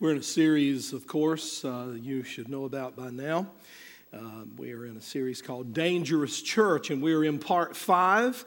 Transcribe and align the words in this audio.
We're 0.00 0.10
in 0.10 0.18
a 0.18 0.24
series, 0.24 0.92
of 0.92 1.06
course, 1.06 1.64
uh, 1.64 1.94
you 1.94 2.24
should 2.24 2.48
know 2.48 2.64
about 2.64 2.96
by 2.96 3.10
now. 3.10 3.46
Uh, 4.12 4.42
we 4.56 4.72
are 4.72 4.86
in 4.86 4.96
a 4.96 5.00
series 5.00 5.40
called 5.40 5.72
Dangerous 5.72 6.42
Church, 6.42 6.90
and 6.90 7.00
we're 7.00 7.22
in 7.22 7.38
part 7.38 7.76
five, 7.76 8.44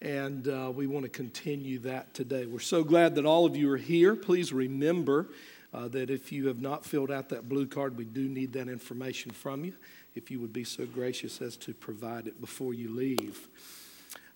and 0.00 0.46
uh, 0.46 0.70
we 0.72 0.86
want 0.86 1.02
to 1.02 1.08
continue 1.08 1.80
that 1.80 2.14
today. 2.14 2.46
We're 2.46 2.60
so 2.60 2.84
glad 2.84 3.16
that 3.16 3.26
all 3.26 3.44
of 3.44 3.56
you 3.56 3.72
are 3.72 3.76
here. 3.76 4.14
Please 4.14 4.52
remember 4.52 5.30
uh, 5.74 5.88
that 5.88 6.10
if 6.10 6.30
you 6.30 6.46
have 6.46 6.60
not 6.60 6.84
filled 6.84 7.10
out 7.10 7.28
that 7.30 7.48
blue 7.48 7.66
card, 7.66 7.98
we 7.98 8.04
do 8.04 8.28
need 8.28 8.52
that 8.52 8.68
information 8.68 9.32
from 9.32 9.64
you. 9.64 9.74
If 10.14 10.30
you 10.30 10.38
would 10.38 10.52
be 10.52 10.62
so 10.62 10.86
gracious 10.86 11.42
as 11.42 11.56
to 11.56 11.74
provide 11.74 12.28
it 12.28 12.40
before 12.40 12.72
you 12.72 12.94
leave. 12.94 13.48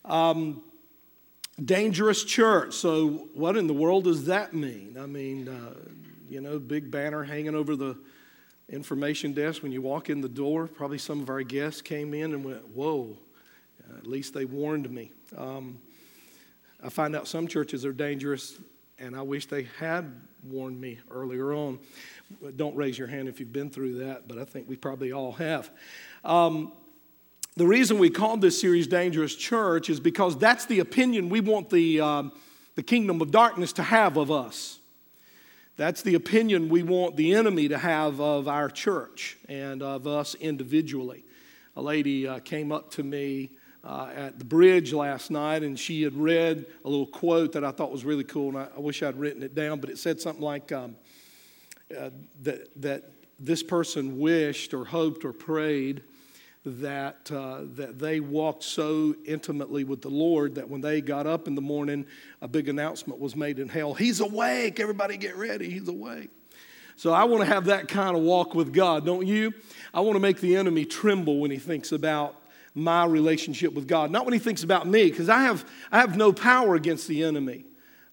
Um, 0.04 0.62
dangerous 1.64 2.25
church. 2.25 2.75
So, 2.75 3.29
what 3.32 3.56
in 3.56 3.68
the 3.68 3.75
world 3.75 4.04
does 4.04 4.27
that 4.27 4.54
mean? 4.54 4.96
I 4.98 5.06
mean, 5.06 5.48
uh, 5.48 5.75
you 6.29 6.40
know, 6.40 6.58
big 6.58 6.90
banner 6.90 7.24
hanging 7.24 7.55
over 7.55 7.77
the 7.77 7.96
information 8.68 9.32
desk 9.32 9.62
when 9.62 9.73
you 9.73 9.80
walk 9.80 10.10
in 10.10 10.20
the 10.20 10.28
door. 10.28 10.66
Probably 10.66 10.98
some 10.98 11.20
of 11.20 11.30
our 11.30 11.42
guests 11.42 11.80
came 11.80 12.14
in 12.14 12.32
and 12.32 12.45
went, 12.45 12.68
Whoa, 12.68 13.16
at 13.96 14.06
least 14.06 14.34
they 14.34 14.45
warned 14.45 14.91
me. 14.91 15.12
Um, 15.37 15.78
I 16.82 16.91
find 16.91 17.16
out 17.16 17.27
some 17.27 17.48
churches 17.48 17.84
are 17.84 17.92
dangerous, 17.92 18.59
and 18.98 19.16
I 19.16 19.23
wish 19.23 19.46
they 19.46 19.66
had 19.78 20.12
warned 20.45 20.80
me 20.80 20.98
earlier 21.10 21.52
on. 21.52 21.78
Don't 22.56 22.76
raise 22.76 22.98
your 22.98 23.09
hand 23.09 23.29
if 23.29 23.40
you've 23.40 23.52
been 23.52 23.70
through 23.70 23.98
that, 24.04 24.29
but 24.29 24.38
I 24.38 24.45
think 24.45 24.68
we 24.68 24.76
probably 24.76 25.12
all 25.12 25.32
have. 25.32 25.70
Um, 26.24 26.73
the 27.56 27.66
reason 27.66 27.98
we 27.98 28.10
called 28.10 28.40
this 28.40 28.60
series 28.60 28.87
Dangerous 28.87 29.34
Church 29.34 29.90
is 29.90 29.98
because 29.98 30.38
that's 30.38 30.66
the 30.66 30.79
opinion 30.79 31.29
we 31.29 31.40
want 31.40 31.70
the, 31.70 32.01
um, 32.01 32.32
the 32.76 32.82
kingdom 32.84 33.20
of 33.20 33.32
darkness 33.32 33.73
to 33.74 33.82
have 33.82 34.16
of 34.16 34.30
us. 34.30 34.77
That's 35.78 36.02
the 36.02 36.16
opinion 36.16 36.70
we 36.70 36.82
want 36.82 37.14
the 37.14 37.34
enemy 37.34 37.68
to 37.68 37.78
have 37.78 38.20
of 38.20 38.48
our 38.48 38.68
church 38.68 39.38
and 39.48 39.80
of 39.80 40.09
us 40.09 40.34
individually. 40.34 41.23
A 41.76 41.80
lady 41.80 42.26
uh, 42.26 42.40
came 42.40 42.73
up 42.73 42.90
to 42.95 43.04
me 43.04 43.51
uh, 43.84 44.10
at 44.12 44.40
the 44.40 44.45
bridge 44.45 44.93
last 44.93 45.30
night 45.30 45.62
and 45.62 45.79
she 45.79 46.02
had 46.02 46.16
read 46.16 46.66
a 46.84 46.88
little 46.88 47.06
quote 47.06 47.52
that 47.52 47.62
I 47.62 47.71
thought 47.71 47.93
was 47.93 48.04
really 48.04 48.24
cool, 48.24 48.49
and 48.49 48.59
I, 48.59 48.66
I 48.76 48.80
wish 48.80 49.04
I'd 49.04 49.16
written 49.16 49.40
it 49.45 49.54
down, 49.54 49.79
but 49.79 49.88
it 49.88 49.99
said 49.99 50.21
something 50.21 50.43
like 50.43 50.73
um, 50.73 50.96
uh, 51.96 52.10
that, 52.43 52.82
that 52.82 53.12
this 53.38 53.62
person 53.62 54.18
wished 54.18 54.74
or 54.74 54.84
hoped 54.84 55.24
or 55.24 55.32
prayed 55.32 56.02
that, 56.64 57.30
uh, 57.32 57.60
that 57.76 57.98
they 57.98 58.20
walked 58.20 58.62
so 58.62 59.14
intimately 59.24 59.84
with 59.84 60.02
the 60.02 60.10
Lord 60.10 60.56
that 60.56 60.68
when 60.68 60.80
they 60.80 61.00
got 61.00 61.26
up 61.26 61.46
in 61.46 61.54
the 61.54 61.60
morning, 61.60 62.06
a 62.42 62.48
big 62.48 62.68
announcement 62.68 63.20
was 63.20 63.37
made 63.37 63.59
in 63.59 63.68
hell 63.68 63.95
He's 63.95 64.20
awake, 64.20 64.81
everybody 64.81 65.16
get 65.16 65.37
ready, 65.37 65.70
He's 65.70 65.88
awake. 65.88 66.31
So 66.97 67.12
I 67.12 67.25
want 67.25 67.42
to 67.42 67.47
have 67.47 67.66
that 67.66 67.87
kind 67.87 68.16
of 68.16 68.22
walk 68.22 68.56
with 68.56 68.72
God, 68.72 69.06
don't 69.06 69.25
you? 69.25 69.54
I 69.94 70.00
want 70.00 70.16
to 70.16 70.20
make 70.20 70.41
the 70.41 70.56
enemy 70.56 70.84
tremble 70.84 71.38
when 71.38 71.53
he 71.53 71.59
thinks 71.59 71.92
about 71.92 72.42
my 72.75 73.04
relationship 73.04 73.72
with 73.72 73.87
God, 73.87 74.10
not 74.10 74.25
when 74.25 74.32
he 74.32 74.41
thinks 74.41 74.65
about 74.65 74.87
me, 74.87 75.09
because 75.09 75.28
I 75.28 75.43
have, 75.43 75.65
I 75.93 76.00
have 76.00 76.16
no 76.16 76.32
power 76.32 76.75
against 76.75 77.06
the 77.06 77.22
enemy. 77.22 77.65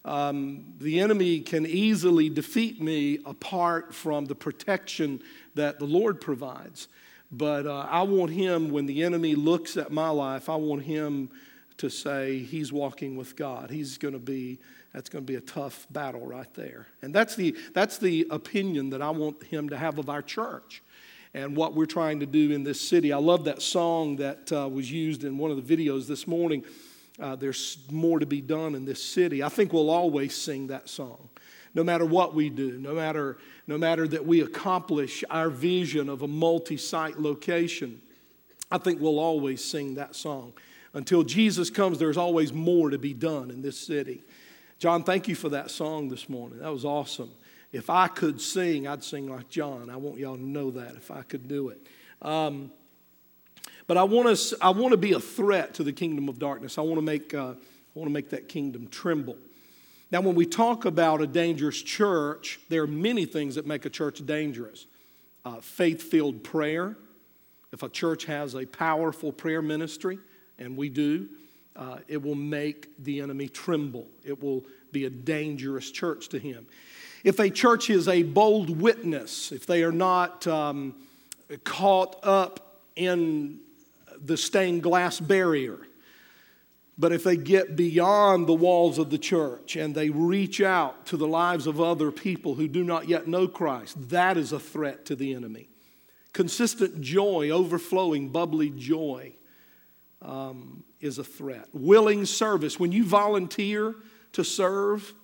Um, 0.04 0.74
the 0.78 1.00
enemy 1.00 1.40
can 1.40 1.66
easily 1.66 2.30
defeat 2.30 2.80
me 2.80 3.18
apart 3.26 3.92
from 3.92 4.26
the 4.26 4.36
protection 4.36 5.20
that 5.56 5.80
the 5.80 5.84
Lord 5.84 6.20
provides. 6.20 6.86
But 7.30 7.66
uh, 7.66 7.86
I 7.90 8.02
want 8.02 8.30
him, 8.30 8.70
when 8.70 8.86
the 8.86 9.02
enemy 9.02 9.34
looks 9.34 9.76
at 9.76 9.90
my 9.90 10.08
life, 10.10 10.48
I 10.48 10.56
want 10.56 10.82
him 10.82 11.30
to 11.78 11.90
say 11.90 12.38
he's 12.38 12.72
walking 12.72 13.16
with 13.16 13.36
God. 13.36 13.70
He's 13.70 13.98
going 13.98 14.14
to 14.14 14.20
be, 14.20 14.58
that's 14.94 15.08
going 15.08 15.26
to 15.26 15.30
be 15.30 15.36
a 15.36 15.40
tough 15.40 15.86
battle 15.90 16.26
right 16.26 16.52
there. 16.54 16.86
And 17.02 17.14
that's 17.14 17.36
the, 17.36 17.56
that's 17.74 17.98
the 17.98 18.26
opinion 18.30 18.90
that 18.90 19.02
I 19.02 19.10
want 19.10 19.42
him 19.44 19.68
to 19.70 19.76
have 19.76 19.98
of 19.98 20.08
our 20.08 20.22
church 20.22 20.82
and 21.34 21.56
what 21.56 21.74
we're 21.74 21.84
trying 21.86 22.20
to 22.20 22.26
do 22.26 22.52
in 22.52 22.64
this 22.64 22.80
city. 22.80 23.12
I 23.12 23.18
love 23.18 23.44
that 23.44 23.60
song 23.60 24.16
that 24.16 24.50
uh, 24.52 24.68
was 24.68 24.90
used 24.90 25.24
in 25.24 25.36
one 25.36 25.50
of 25.50 25.66
the 25.66 25.76
videos 25.76 26.06
this 26.06 26.26
morning. 26.26 26.64
Uh, 27.20 27.36
there's 27.36 27.78
more 27.90 28.18
to 28.18 28.26
be 28.26 28.40
done 28.40 28.74
in 28.74 28.84
this 28.84 29.02
city. 29.02 29.42
I 29.42 29.48
think 29.48 29.72
we'll 29.72 29.90
always 29.90 30.34
sing 30.34 30.68
that 30.68 30.88
song 30.88 31.28
no 31.76 31.84
matter 31.84 32.06
what 32.06 32.34
we 32.34 32.48
do, 32.48 32.78
no 32.78 32.94
matter, 32.94 33.36
no 33.66 33.76
matter 33.76 34.06
that 34.08 34.24
we 34.24 34.40
accomplish 34.42 35.24
our 35.30 35.50
vision 35.50 36.08
of 36.08 36.22
a 36.22 36.28
multi 36.28 36.76
site 36.76 37.18
location, 37.18 38.00
I 38.70 38.78
think 38.78 39.00
we'll 39.00 39.18
always 39.18 39.64
sing 39.64 39.94
that 39.94 40.14
song. 40.14 40.52
Until 40.94 41.22
Jesus 41.22 41.68
comes, 41.68 41.98
there's 41.98 42.16
always 42.16 42.52
more 42.52 42.90
to 42.90 42.98
be 42.98 43.12
done 43.12 43.50
in 43.50 43.62
this 43.62 43.78
city. 43.78 44.22
John, 44.78 45.02
thank 45.02 45.28
you 45.28 45.34
for 45.34 45.48
that 45.50 45.70
song 45.70 46.08
this 46.08 46.28
morning. 46.28 46.58
That 46.60 46.72
was 46.72 46.84
awesome. 46.84 47.30
If 47.72 47.90
I 47.90 48.08
could 48.08 48.40
sing, 48.40 48.86
I'd 48.86 49.02
sing 49.02 49.28
like 49.28 49.48
John. 49.48 49.90
I 49.90 49.96
want 49.96 50.18
y'all 50.18 50.36
to 50.36 50.42
know 50.42 50.70
that 50.70 50.94
if 50.94 51.10
I 51.10 51.22
could 51.22 51.48
do 51.48 51.68
it. 51.68 51.86
Um, 52.22 52.70
but 53.86 53.96
I 53.96 54.04
want, 54.04 54.36
to, 54.36 54.56
I 54.60 54.70
want 54.70 54.92
to 54.92 54.96
be 54.96 55.12
a 55.12 55.20
threat 55.20 55.74
to 55.74 55.84
the 55.84 55.92
kingdom 55.92 56.28
of 56.28 56.38
darkness. 56.38 56.78
I 56.78 56.82
want 56.82 56.96
to 56.96 57.02
make, 57.02 57.34
uh, 57.34 57.50
I 57.50 57.54
want 57.94 58.08
to 58.08 58.10
make 58.10 58.30
that 58.30 58.48
kingdom 58.48 58.88
tremble. 58.88 59.36
Now, 60.10 60.20
when 60.20 60.36
we 60.36 60.46
talk 60.46 60.84
about 60.84 61.20
a 61.20 61.26
dangerous 61.26 61.82
church, 61.82 62.60
there 62.68 62.82
are 62.82 62.86
many 62.86 63.24
things 63.24 63.56
that 63.56 63.66
make 63.66 63.84
a 63.84 63.90
church 63.90 64.24
dangerous. 64.24 64.86
Uh, 65.44 65.60
Faith 65.60 66.02
filled 66.02 66.44
prayer. 66.44 66.96
If 67.72 67.82
a 67.82 67.88
church 67.88 68.24
has 68.26 68.54
a 68.54 68.66
powerful 68.66 69.32
prayer 69.32 69.62
ministry, 69.62 70.18
and 70.58 70.76
we 70.76 70.88
do, 70.88 71.28
uh, 71.74 71.98
it 72.08 72.22
will 72.22 72.36
make 72.36 72.88
the 73.02 73.20
enemy 73.20 73.48
tremble. 73.48 74.06
It 74.24 74.40
will 74.40 74.64
be 74.92 75.04
a 75.04 75.10
dangerous 75.10 75.90
church 75.90 76.28
to 76.28 76.38
him. 76.38 76.66
If 77.24 77.40
a 77.40 77.50
church 77.50 77.90
is 77.90 78.06
a 78.06 78.22
bold 78.22 78.80
witness, 78.80 79.50
if 79.50 79.66
they 79.66 79.82
are 79.82 79.92
not 79.92 80.46
um, 80.46 80.94
caught 81.64 82.24
up 82.24 82.80
in 82.94 83.58
the 84.24 84.36
stained 84.36 84.82
glass 84.82 85.18
barrier, 85.18 85.85
but 86.98 87.12
if 87.12 87.24
they 87.24 87.36
get 87.36 87.76
beyond 87.76 88.46
the 88.46 88.54
walls 88.54 88.98
of 88.98 89.10
the 89.10 89.18
church 89.18 89.76
and 89.76 89.94
they 89.94 90.08
reach 90.08 90.62
out 90.62 91.06
to 91.06 91.16
the 91.16 91.26
lives 91.26 91.66
of 91.66 91.80
other 91.80 92.10
people 92.10 92.54
who 92.54 92.68
do 92.68 92.82
not 92.82 93.08
yet 93.08 93.26
know 93.26 93.46
Christ, 93.46 94.08
that 94.08 94.36
is 94.36 94.52
a 94.52 94.58
threat 94.58 95.04
to 95.06 95.16
the 95.16 95.34
enemy. 95.34 95.68
Consistent 96.32 97.00
joy, 97.00 97.50
overflowing, 97.50 98.30
bubbly 98.30 98.70
joy 98.70 99.32
um, 100.22 100.84
is 101.00 101.18
a 101.18 101.24
threat. 101.24 101.68
Willing 101.72 102.24
service, 102.24 102.80
when 102.80 102.92
you 102.92 103.04
volunteer 103.04 103.94
to 104.32 104.42
serve, 104.42 105.14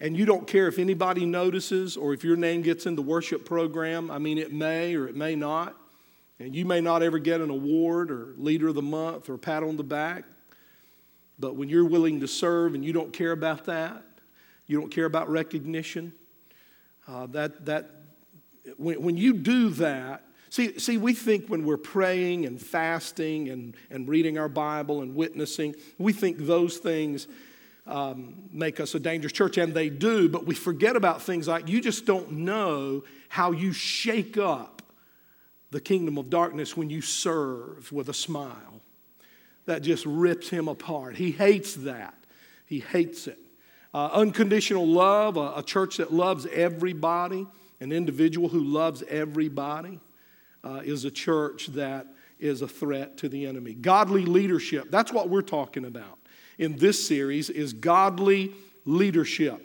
and 0.00 0.16
you 0.16 0.24
don't 0.24 0.46
care 0.46 0.66
if 0.66 0.78
anybody 0.78 1.26
notices 1.26 1.96
or 1.96 2.14
if 2.14 2.24
your 2.24 2.36
name 2.36 2.62
gets 2.62 2.86
in 2.86 2.96
the 2.96 3.02
worship 3.02 3.44
program, 3.44 4.10
I 4.10 4.18
mean, 4.18 4.38
it 4.38 4.50
may 4.50 4.94
or 4.94 5.06
it 5.06 5.14
may 5.14 5.36
not. 5.36 5.76
And 6.38 6.56
you 6.56 6.64
may 6.64 6.80
not 6.80 7.02
ever 7.02 7.18
get 7.18 7.42
an 7.42 7.50
award 7.50 8.10
or 8.10 8.34
leader 8.38 8.68
of 8.68 8.74
the 8.74 8.82
month 8.82 9.28
or 9.28 9.36
pat 9.36 9.62
on 9.62 9.76
the 9.76 9.84
back. 9.84 10.24
But 11.40 11.56
when 11.56 11.70
you're 11.70 11.86
willing 11.86 12.20
to 12.20 12.28
serve 12.28 12.74
and 12.74 12.84
you 12.84 12.92
don't 12.92 13.12
care 13.12 13.32
about 13.32 13.64
that, 13.64 14.04
you 14.66 14.78
don't 14.78 14.90
care 14.90 15.06
about 15.06 15.30
recognition, 15.30 16.12
uh, 17.08 17.26
that, 17.28 17.64
that, 17.64 17.90
when, 18.76 19.02
when 19.02 19.16
you 19.16 19.32
do 19.32 19.70
that, 19.70 20.22
see, 20.50 20.78
see, 20.78 20.98
we 20.98 21.14
think 21.14 21.48
when 21.48 21.64
we're 21.64 21.78
praying 21.78 22.44
and 22.44 22.60
fasting 22.60 23.48
and, 23.48 23.74
and 23.90 24.06
reading 24.06 24.36
our 24.38 24.48
Bible 24.48 25.00
and 25.00 25.14
witnessing, 25.14 25.74
we 25.98 26.12
think 26.12 26.36
those 26.38 26.76
things 26.76 27.26
um, 27.86 28.34
make 28.52 28.78
us 28.78 28.94
a 28.94 29.00
dangerous 29.00 29.32
church, 29.32 29.56
and 29.56 29.74
they 29.74 29.88
do, 29.88 30.28
but 30.28 30.46
we 30.46 30.54
forget 30.54 30.94
about 30.94 31.22
things 31.22 31.48
like 31.48 31.68
you 31.68 31.80
just 31.80 32.04
don't 32.04 32.30
know 32.30 33.02
how 33.28 33.50
you 33.50 33.72
shake 33.72 34.36
up 34.36 34.82
the 35.70 35.80
kingdom 35.80 36.18
of 36.18 36.28
darkness 36.28 36.76
when 36.76 36.90
you 36.90 37.00
serve 37.00 37.90
with 37.90 38.08
a 38.10 38.14
smile 38.14 38.80
that 39.66 39.82
just 39.82 40.04
rips 40.06 40.48
him 40.48 40.68
apart. 40.68 41.16
He 41.16 41.30
hates 41.30 41.74
that. 41.74 42.14
He 42.66 42.80
hates 42.80 43.26
it. 43.26 43.38
Uh, 43.92 44.08
unconditional 44.12 44.86
love, 44.86 45.36
a, 45.36 45.54
a, 45.56 45.62
church 45.62 45.96
that 45.96 46.12
loves 46.12 46.46
everybody, 46.46 47.46
an 47.80 47.90
individual 47.90 48.48
who 48.48 48.60
loves 48.62 49.02
everybody, 49.08 49.98
uh, 50.62 50.80
is 50.84 51.04
a 51.04 51.10
church 51.10 51.66
that 51.68 52.06
is 52.38 52.62
a 52.62 52.68
threat 52.68 53.16
to 53.18 53.28
the 53.28 53.46
enemy. 53.46 53.74
Godly 53.74 54.24
leadership, 54.24 54.90
that's 54.90 55.12
what 55.12 55.28
we're 55.28 55.42
talking 55.42 55.84
about 55.84 56.18
in 56.58 56.76
this 56.76 57.04
series, 57.04 57.50
is 57.50 57.72
godly 57.72 58.52
leadership. 58.84 59.60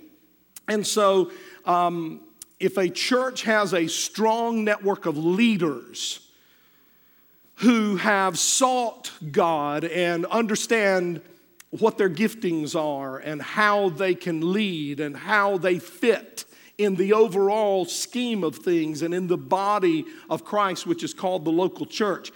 And 0.67 0.85
so, 0.85 1.31
um, 1.65 2.21
if 2.59 2.77
a 2.77 2.89
church 2.89 3.43
has 3.43 3.73
a 3.73 3.87
strong 3.87 4.63
network 4.63 5.05
of 5.05 5.17
leaders, 5.17 6.24
who 7.57 7.95
have 7.97 8.37
sought 8.37 9.11
God 9.31 9.83
and 9.85 10.25
understand 10.25 11.21
what 11.69 11.97
their 11.97 12.09
giftings 12.09 12.75
are 12.75 13.17
and 13.17 13.41
how 13.41 13.89
they 13.89 14.15
can 14.15 14.53
lead 14.53 14.99
and 14.99 15.15
how 15.15 15.57
they 15.57 15.79
fit 15.79 16.45
in 16.77 16.95
the 16.95 17.13
overall 17.13 17.85
scheme 17.85 18.43
of 18.43 18.57
things 18.57 19.01
and 19.01 19.13
in 19.13 19.27
the 19.27 19.37
body 19.37 20.05
of 20.29 20.43
Christ, 20.43 20.85
which 20.85 21.03
is 21.03 21.13
called 21.13 21.45
the 21.45 21.51
local 21.51 21.85
church. 21.85 22.31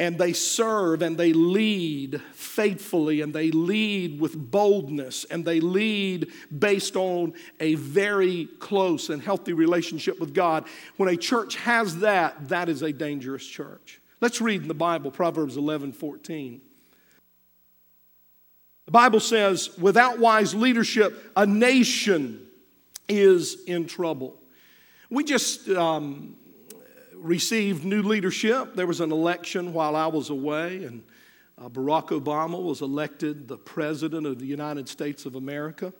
and 0.00 0.16
they 0.16 0.32
serve 0.32 1.02
and 1.02 1.18
they 1.18 1.32
lead 1.32 2.22
faithfully 2.32 3.20
and 3.20 3.34
they 3.34 3.50
lead 3.50 4.20
with 4.20 4.36
boldness 4.50 5.24
and 5.24 5.44
they 5.44 5.60
lead 5.60 6.30
based 6.56 6.94
on 6.94 7.32
a 7.58 7.74
very 7.74 8.46
close 8.60 9.10
and 9.10 9.20
healthy 9.20 9.52
relationship 9.52 10.20
with 10.20 10.32
God. 10.32 10.64
When 10.96 11.08
a 11.08 11.16
church 11.16 11.56
has 11.56 11.98
that, 11.98 12.48
that 12.48 12.68
is 12.68 12.82
a 12.82 12.92
dangerous 12.92 13.44
church. 13.44 14.00
Let's 14.20 14.40
read 14.40 14.62
in 14.62 14.68
the 14.68 14.74
Bible, 14.74 15.10
Proverbs 15.10 15.56
11 15.56 15.92
14. 15.92 16.60
The 18.86 18.92
Bible 18.92 19.20
says, 19.20 19.76
without 19.78 20.18
wise 20.18 20.54
leadership, 20.54 21.30
a 21.36 21.44
nation 21.44 22.46
is 23.06 23.62
in 23.66 23.86
trouble. 23.86 24.36
We 25.10 25.24
just 25.24 25.68
um, 25.68 26.36
received 27.14 27.84
new 27.84 28.02
leadership. 28.02 28.74
There 28.74 28.86
was 28.86 29.00
an 29.00 29.12
election 29.12 29.72
while 29.74 29.94
I 29.94 30.06
was 30.06 30.30
away, 30.30 30.84
and 30.84 31.02
uh, 31.58 31.68
Barack 31.68 32.08
Obama 32.08 32.62
was 32.62 32.80
elected 32.80 33.46
the 33.46 33.58
President 33.58 34.26
of 34.26 34.38
the 34.38 34.46
United 34.46 34.88
States 34.88 35.26
of 35.26 35.34
America. 35.34 35.92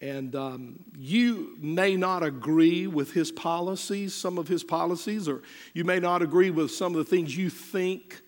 And 0.00 0.36
um, 0.36 0.78
you 0.96 1.56
may 1.60 1.96
not 1.96 2.22
agree 2.22 2.86
with 2.86 3.12
his 3.12 3.32
policies, 3.32 4.14
some 4.14 4.38
of 4.38 4.46
his 4.46 4.62
policies, 4.62 5.28
or 5.28 5.42
you 5.74 5.84
may 5.84 5.98
not 5.98 6.22
agree 6.22 6.50
with 6.50 6.70
some 6.70 6.92
of 6.92 6.98
the 6.98 7.04
things 7.04 7.36
you 7.36 7.50
think 7.50 8.20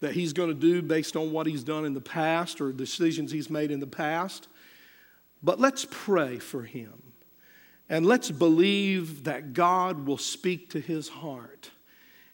that 0.00 0.12
he's 0.12 0.32
going 0.32 0.50
to 0.50 0.54
do 0.54 0.82
based 0.82 1.16
on 1.16 1.32
what 1.32 1.46
he's 1.46 1.64
done 1.64 1.84
in 1.84 1.94
the 1.94 2.00
past 2.00 2.60
or 2.60 2.72
decisions 2.72 3.32
he's 3.32 3.50
made 3.50 3.70
in 3.70 3.80
the 3.80 3.86
past. 3.86 4.46
But 5.42 5.58
let's 5.58 5.86
pray 5.90 6.38
for 6.38 6.62
him. 6.62 7.02
And 7.88 8.06
let's 8.06 8.30
believe 8.30 9.24
that 9.24 9.52
God 9.52 10.06
will 10.06 10.18
speak 10.18 10.70
to 10.70 10.80
his 10.80 11.08
heart 11.08 11.70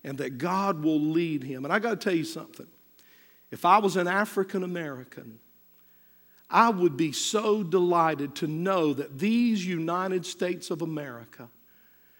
and 0.05 0.19
that 0.19 0.39
God 0.39 0.83
will 0.83 1.00
lead 1.00 1.44
him. 1.44 1.65
And 1.65 1.73
I 1.73 1.79
got 1.79 1.91
to 1.91 1.97
tell 1.97 2.15
you 2.15 2.25
something. 2.25 2.67
If 3.50 3.65
I 3.65 3.79
was 3.79 3.97
an 3.97 4.09
African 4.09 4.65
American, 4.65 5.39
I 6.53 6.69
would 6.69 6.99
be 6.99 7.13
so 7.13 7.63
delighted 7.63 8.35
to 8.37 8.47
know 8.47 8.93
that 8.93 9.19
these 9.19 9.67
United 9.67 10.27
States 10.27 10.71
of 10.71 10.83
America 10.83 11.49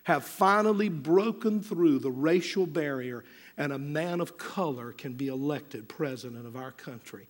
have 0.05 0.25
finally 0.25 0.88
broken 0.88 1.62
through 1.62 1.99
the 1.99 2.11
racial 2.11 2.67
barrier 2.67 3.25
and 3.58 3.73
a 3.73 3.79
man 3.79 4.23
of 4.23 4.38
color 4.38 4.93
can 4.93 5.12
be 5.12 5.29
elected 5.29 5.87
president 5.87 6.46
of 6.46 6.56
our 6.56 6.73
country. 6.73 7.26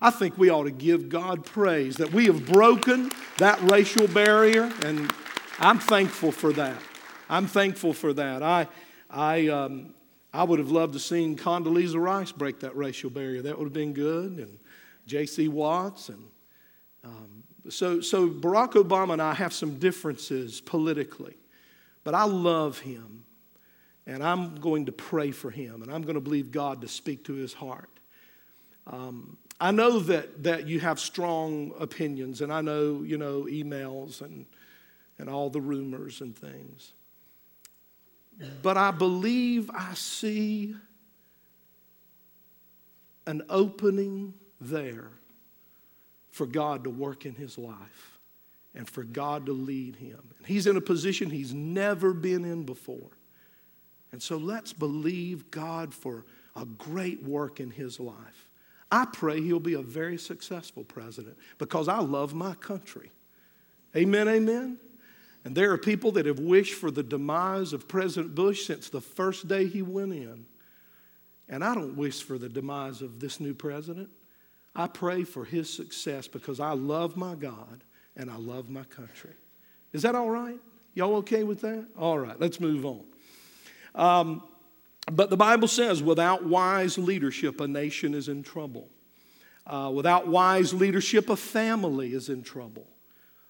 I 0.00 0.10
think 0.10 0.38
we 0.38 0.48
ought 0.48 0.64
to 0.64 0.70
give 0.70 1.10
God 1.10 1.44
praise 1.44 1.96
that 1.96 2.12
we 2.12 2.24
have 2.26 2.46
broken 2.46 3.10
that 3.36 3.60
racial 3.70 4.08
barrier, 4.08 4.72
and 4.82 5.12
I'm 5.58 5.78
thankful 5.78 6.32
for 6.32 6.52
that. 6.54 6.80
I'm 7.28 7.46
thankful 7.46 7.92
for 7.92 8.12
that. 8.14 8.42
I, 8.42 8.66
I, 9.10 9.48
um, 9.48 9.94
I 10.32 10.44
would 10.44 10.58
have 10.58 10.70
loved 10.70 10.94
to 10.94 11.00
seen 11.00 11.36
Condoleezza 11.36 12.00
Rice 12.00 12.32
break 12.32 12.60
that 12.60 12.76
racial 12.76 13.10
barrier. 13.10 13.42
That 13.42 13.58
would 13.58 13.64
have 13.64 13.72
been 13.72 13.92
good, 13.92 14.38
and 14.38 14.58
J.C. 15.06 15.48
Watts, 15.48 16.08
and 16.08 16.24
um, 17.06 17.44
so, 17.68 18.00
so 18.00 18.28
Barack 18.28 18.72
Obama 18.72 19.14
and 19.14 19.22
I 19.22 19.34
have 19.34 19.52
some 19.52 19.78
differences 19.78 20.60
politically, 20.60 21.36
but 22.04 22.14
I 22.14 22.24
love 22.24 22.78
him, 22.80 23.24
and 24.06 24.22
I'm 24.22 24.56
going 24.56 24.86
to 24.86 24.92
pray 24.92 25.30
for 25.30 25.50
him, 25.50 25.82
and 25.82 25.92
I'm 25.92 26.02
going 26.02 26.14
to 26.14 26.20
believe 26.20 26.50
God 26.50 26.80
to 26.82 26.88
speak 26.88 27.24
to 27.24 27.34
his 27.34 27.52
heart. 27.52 27.90
Um, 28.86 29.36
I 29.60 29.70
know 29.70 29.98
that, 30.00 30.42
that 30.42 30.66
you 30.66 30.80
have 30.80 31.00
strong 31.00 31.72
opinions, 31.78 32.40
and 32.40 32.52
I 32.52 32.60
know, 32.60 33.02
you 33.02 33.18
know, 33.18 33.42
emails 33.44 34.20
and 34.20 34.46
and 35.18 35.28
all 35.28 35.50
the 35.50 35.60
rumors 35.60 36.20
and 36.20 36.36
things. 36.36 36.92
But 38.62 38.76
I 38.76 38.90
believe 38.90 39.70
I 39.70 39.94
see 39.94 40.76
an 43.26 43.42
opening 43.48 44.34
there 44.60 45.10
for 46.36 46.46
God 46.46 46.84
to 46.84 46.90
work 46.90 47.24
in 47.24 47.34
his 47.34 47.56
life 47.56 48.20
and 48.74 48.86
for 48.86 49.02
God 49.02 49.46
to 49.46 49.52
lead 49.52 49.96
him. 49.96 50.20
And 50.36 50.46
he's 50.46 50.66
in 50.66 50.76
a 50.76 50.82
position 50.82 51.30
he's 51.30 51.54
never 51.54 52.12
been 52.12 52.44
in 52.44 52.64
before. 52.64 53.10
And 54.12 54.22
so 54.22 54.36
let's 54.36 54.74
believe 54.74 55.50
God 55.50 55.94
for 55.94 56.26
a 56.54 56.66
great 56.66 57.22
work 57.22 57.58
in 57.58 57.70
his 57.70 57.98
life. 57.98 58.50
I 58.92 59.06
pray 59.06 59.40
he'll 59.40 59.60
be 59.60 59.74
a 59.74 59.82
very 59.82 60.18
successful 60.18 60.84
president 60.84 61.38
because 61.56 61.88
I 61.88 62.00
love 62.00 62.34
my 62.34 62.54
country. 62.54 63.10
Amen, 63.96 64.28
amen. 64.28 64.76
And 65.44 65.56
there 65.56 65.72
are 65.72 65.78
people 65.78 66.12
that 66.12 66.26
have 66.26 66.38
wished 66.38 66.74
for 66.74 66.90
the 66.90 67.02
demise 67.02 67.72
of 67.72 67.88
President 67.88 68.34
Bush 68.34 68.66
since 68.66 68.90
the 68.90 69.00
first 69.00 69.48
day 69.48 69.66
he 69.66 69.80
went 69.80 70.12
in. 70.12 70.44
And 71.48 71.64
I 71.64 71.74
don't 71.74 71.96
wish 71.96 72.22
for 72.22 72.36
the 72.36 72.48
demise 72.50 73.00
of 73.00 73.20
this 73.20 73.40
new 73.40 73.54
president. 73.54 74.10
I 74.76 74.86
pray 74.86 75.24
for 75.24 75.44
his 75.44 75.72
success 75.72 76.28
because 76.28 76.60
I 76.60 76.72
love 76.72 77.16
my 77.16 77.34
God 77.34 77.82
and 78.14 78.30
I 78.30 78.36
love 78.36 78.68
my 78.68 78.84
country. 78.84 79.32
Is 79.94 80.02
that 80.02 80.14
all 80.14 80.28
right? 80.28 80.60
Y'all 80.94 81.16
okay 81.16 81.44
with 81.44 81.62
that? 81.62 81.86
All 81.98 82.18
right, 82.18 82.38
let's 82.38 82.60
move 82.60 82.84
on. 82.84 83.04
Um, 83.94 84.42
but 85.10 85.30
the 85.30 85.36
Bible 85.36 85.66
says, 85.66 86.02
without 86.02 86.44
wise 86.44 86.98
leadership, 86.98 87.60
a 87.60 87.66
nation 87.66 88.12
is 88.12 88.28
in 88.28 88.42
trouble. 88.42 88.88
Uh, 89.66 89.90
without 89.94 90.28
wise 90.28 90.74
leadership, 90.74 91.30
a 91.30 91.36
family 91.36 92.12
is 92.12 92.28
in 92.28 92.42
trouble. 92.42 92.86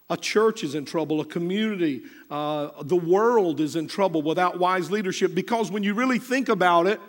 A 0.08 0.17
church 0.17 0.62
is 0.62 0.76
in 0.76 0.84
trouble, 0.84 1.20
a 1.20 1.25
community, 1.25 2.02
uh, 2.31 2.70
the 2.84 2.96
world 2.96 3.58
is 3.58 3.75
in 3.75 3.88
trouble 3.88 4.22
without 4.22 4.61
wise 4.61 4.93
leadership 4.93 5.34
because 5.34 5.72
when 5.72 5.82
you 5.82 5.94
really 5.94 6.20
think 6.20 6.49
about 6.49 6.87
it, 6.87 7.00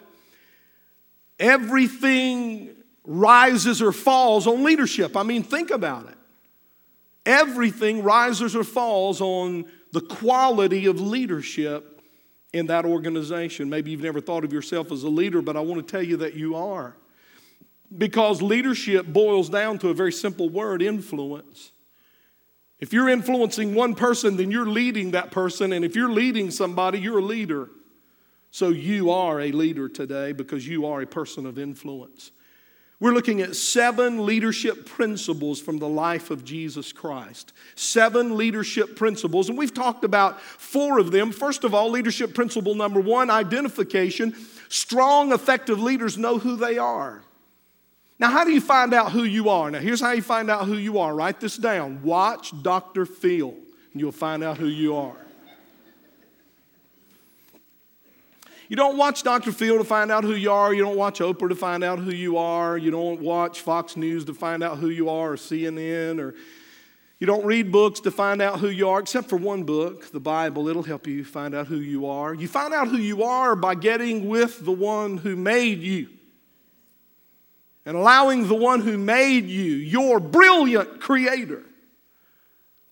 everything 1.37 2.75
rises 3.07 3.81
or 3.81 3.93
falls 3.93 4.45
on 4.45 4.63
leadership. 4.63 5.15
I 5.15 5.23
mean, 5.23 5.41
think 5.41 5.71
about 5.71 6.07
it. 6.09 6.17
Everything 7.25 8.03
rises 8.03 8.55
or 8.55 8.63
falls 8.63 9.21
on 9.21 9.65
the 9.93 10.01
quality 10.01 10.85
of 10.85 10.99
leadership 10.99 12.01
in 12.53 12.67
that 12.67 12.85
organization. 12.85 13.69
Maybe 13.69 13.91
you've 13.91 14.03
never 14.03 14.21
thought 14.21 14.43
of 14.43 14.51
yourself 14.51 14.91
as 14.91 15.03
a 15.03 15.09
leader, 15.09 15.41
but 15.41 15.55
I 15.55 15.61
want 15.61 15.85
to 15.85 15.91
tell 15.91 16.03
you 16.03 16.17
that 16.17 16.35
you 16.35 16.55
are. 16.55 16.95
Because 17.97 18.41
leadership 18.41 19.07
boils 19.07 19.49
down 19.49 19.79
to 19.79 19.89
a 19.89 19.93
very 19.93 20.11
simple 20.11 20.49
word 20.49 20.81
influence. 20.81 21.71
If 22.79 22.91
you're 22.91 23.09
influencing 23.09 23.73
one 23.73 23.95
person, 23.95 24.35
then 24.35 24.51
you're 24.51 24.67
leading 24.67 25.11
that 25.11 25.31
person. 25.31 25.71
And 25.71 25.85
if 25.85 25.95
you're 25.95 26.11
leading 26.11 26.51
somebody, 26.51 26.99
you're 26.99 27.19
a 27.19 27.23
leader. 27.23 27.69
So 28.51 28.69
you 28.69 29.11
are 29.11 29.39
a 29.39 29.51
leader 29.51 29.87
today 29.87 30.33
because 30.33 30.67
you 30.67 30.85
are 30.85 31.01
a 31.01 31.07
person 31.07 31.45
of 31.45 31.57
influence. 31.57 32.31
We're 32.99 33.13
looking 33.13 33.41
at 33.41 33.55
seven 33.55 34.25
leadership 34.25 34.87
principles 34.87 35.61
from 35.61 35.77
the 35.77 35.87
life 35.87 36.31
of 36.31 36.43
Jesus 36.43 36.91
Christ. 36.91 37.53
Seven 37.75 38.35
leadership 38.35 38.95
principles, 38.95 39.49
and 39.49 39.57
we've 39.57 39.73
talked 39.73 40.03
about 40.03 40.41
four 40.41 40.97
of 40.97 41.11
them. 41.11 41.31
First 41.31 41.63
of 41.63 41.75
all, 41.75 41.91
leadership 41.91 42.33
principle 42.33 42.73
number 42.73 42.99
one 42.99 43.29
identification. 43.29 44.35
Strong, 44.69 45.31
effective 45.31 45.79
leaders 45.79 46.17
know 46.17 46.39
who 46.39 46.55
they 46.55 46.79
are. 46.79 47.21
Now, 48.19 48.31
how 48.31 48.43
do 48.43 48.51
you 48.51 48.61
find 48.61 48.95
out 48.95 49.11
who 49.11 49.23
you 49.23 49.49
are? 49.49 49.69
Now, 49.69 49.79
here's 49.79 50.01
how 50.01 50.13
you 50.13 50.23
find 50.23 50.49
out 50.49 50.65
who 50.65 50.77
you 50.77 50.97
are. 50.97 51.13
Write 51.13 51.39
this 51.39 51.55
down. 51.55 52.01
Watch 52.01 52.51
Dr. 52.63 53.05
Phil, 53.05 53.53
and 53.91 54.01
you'll 54.01 54.11
find 54.11 54.43
out 54.43 54.57
who 54.57 54.67
you 54.67 54.95
are. 54.95 55.26
You 58.69 58.75
don't 58.75 58.97
watch 58.97 59.23
Dr. 59.23 59.51
Phil 59.51 59.77
to 59.77 59.83
find 59.83 60.11
out 60.11 60.23
who 60.23 60.33
you 60.33 60.51
are. 60.51 60.73
You 60.73 60.83
don't 60.83 60.97
watch 60.97 61.19
Oprah 61.19 61.49
to 61.49 61.55
find 61.55 61.83
out 61.83 61.99
who 61.99 62.11
you 62.11 62.37
are. 62.37 62.77
You 62.77 62.91
don't 62.91 63.21
watch 63.21 63.61
Fox 63.61 63.95
News 63.95 64.25
to 64.25 64.33
find 64.33 64.61
out 64.61 64.77
who 64.77 64.89
you 64.89 65.09
are, 65.09 65.33
or 65.33 65.35
CNN, 65.37 66.19
or 66.19 66.35
you 67.19 67.25
don't 67.25 67.45
read 67.45 67.71
books 67.71 68.01
to 68.01 68.11
find 68.11 68.41
out 68.41 68.59
who 68.59 68.67
you 68.67 68.89
are, 68.89 68.99
except 68.99 69.29
for 69.29 69.37
one 69.37 69.63
book, 69.63 70.11
the 70.11 70.19
Bible. 70.19 70.67
It'll 70.67 70.83
help 70.83 71.07
you 71.07 71.23
find 71.23 71.55
out 71.55 71.67
who 71.67 71.77
you 71.77 72.05
are. 72.05 72.33
You 72.33 72.47
find 72.47 72.73
out 72.73 72.89
who 72.89 72.97
you 72.97 73.23
are 73.23 73.55
by 73.55 73.73
getting 73.75 74.27
with 74.27 74.63
the 74.63 74.71
one 74.71 75.17
who 75.17 75.35
made 75.35 75.79
you 75.79 76.09
and 77.87 77.95
allowing 77.95 78.49
the 78.49 78.53
one 78.53 78.81
who 78.81 78.97
made 78.97 79.47
you, 79.47 79.75
your 79.75 80.19
brilliant 80.19 80.99
creator, 80.99 81.63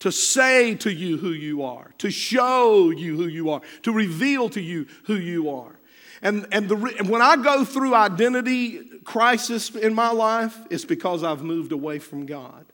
to 0.06 0.12
say 0.12 0.76
to 0.76 0.94
you 0.94 1.18
who 1.18 1.32
you 1.32 1.64
are, 1.64 1.92
to 1.98 2.12
show 2.12 2.92
you 2.92 3.18
who 3.18 3.26
you 3.26 3.50
are, 3.50 3.62
to 3.82 3.92
reveal 3.92 4.50
to 4.50 4.62
you 4.62 4.86
who 5.06 5.16
you 5.16 5.50
are. 5.50 5.80
And, 6.22 6.46
and, 6.52 6.70
the, 6.70 6.76
and 7.00 7.10
when 7.10 7.24
I 7.24 7.36
go 7.38 7.66
through 7.66 7.96
identity 7.96 8.82
crisis 9.04 9.72
in 9.72 9.96
my 9.96 10.12
life, 10.12 10.56
it's 10.70 10.86
because 10.86 11.24
I've 11.24 11.42
moved 11.42 11.72
away 11.72 11.98
from 11.98 12.28
God. 12.28 12.68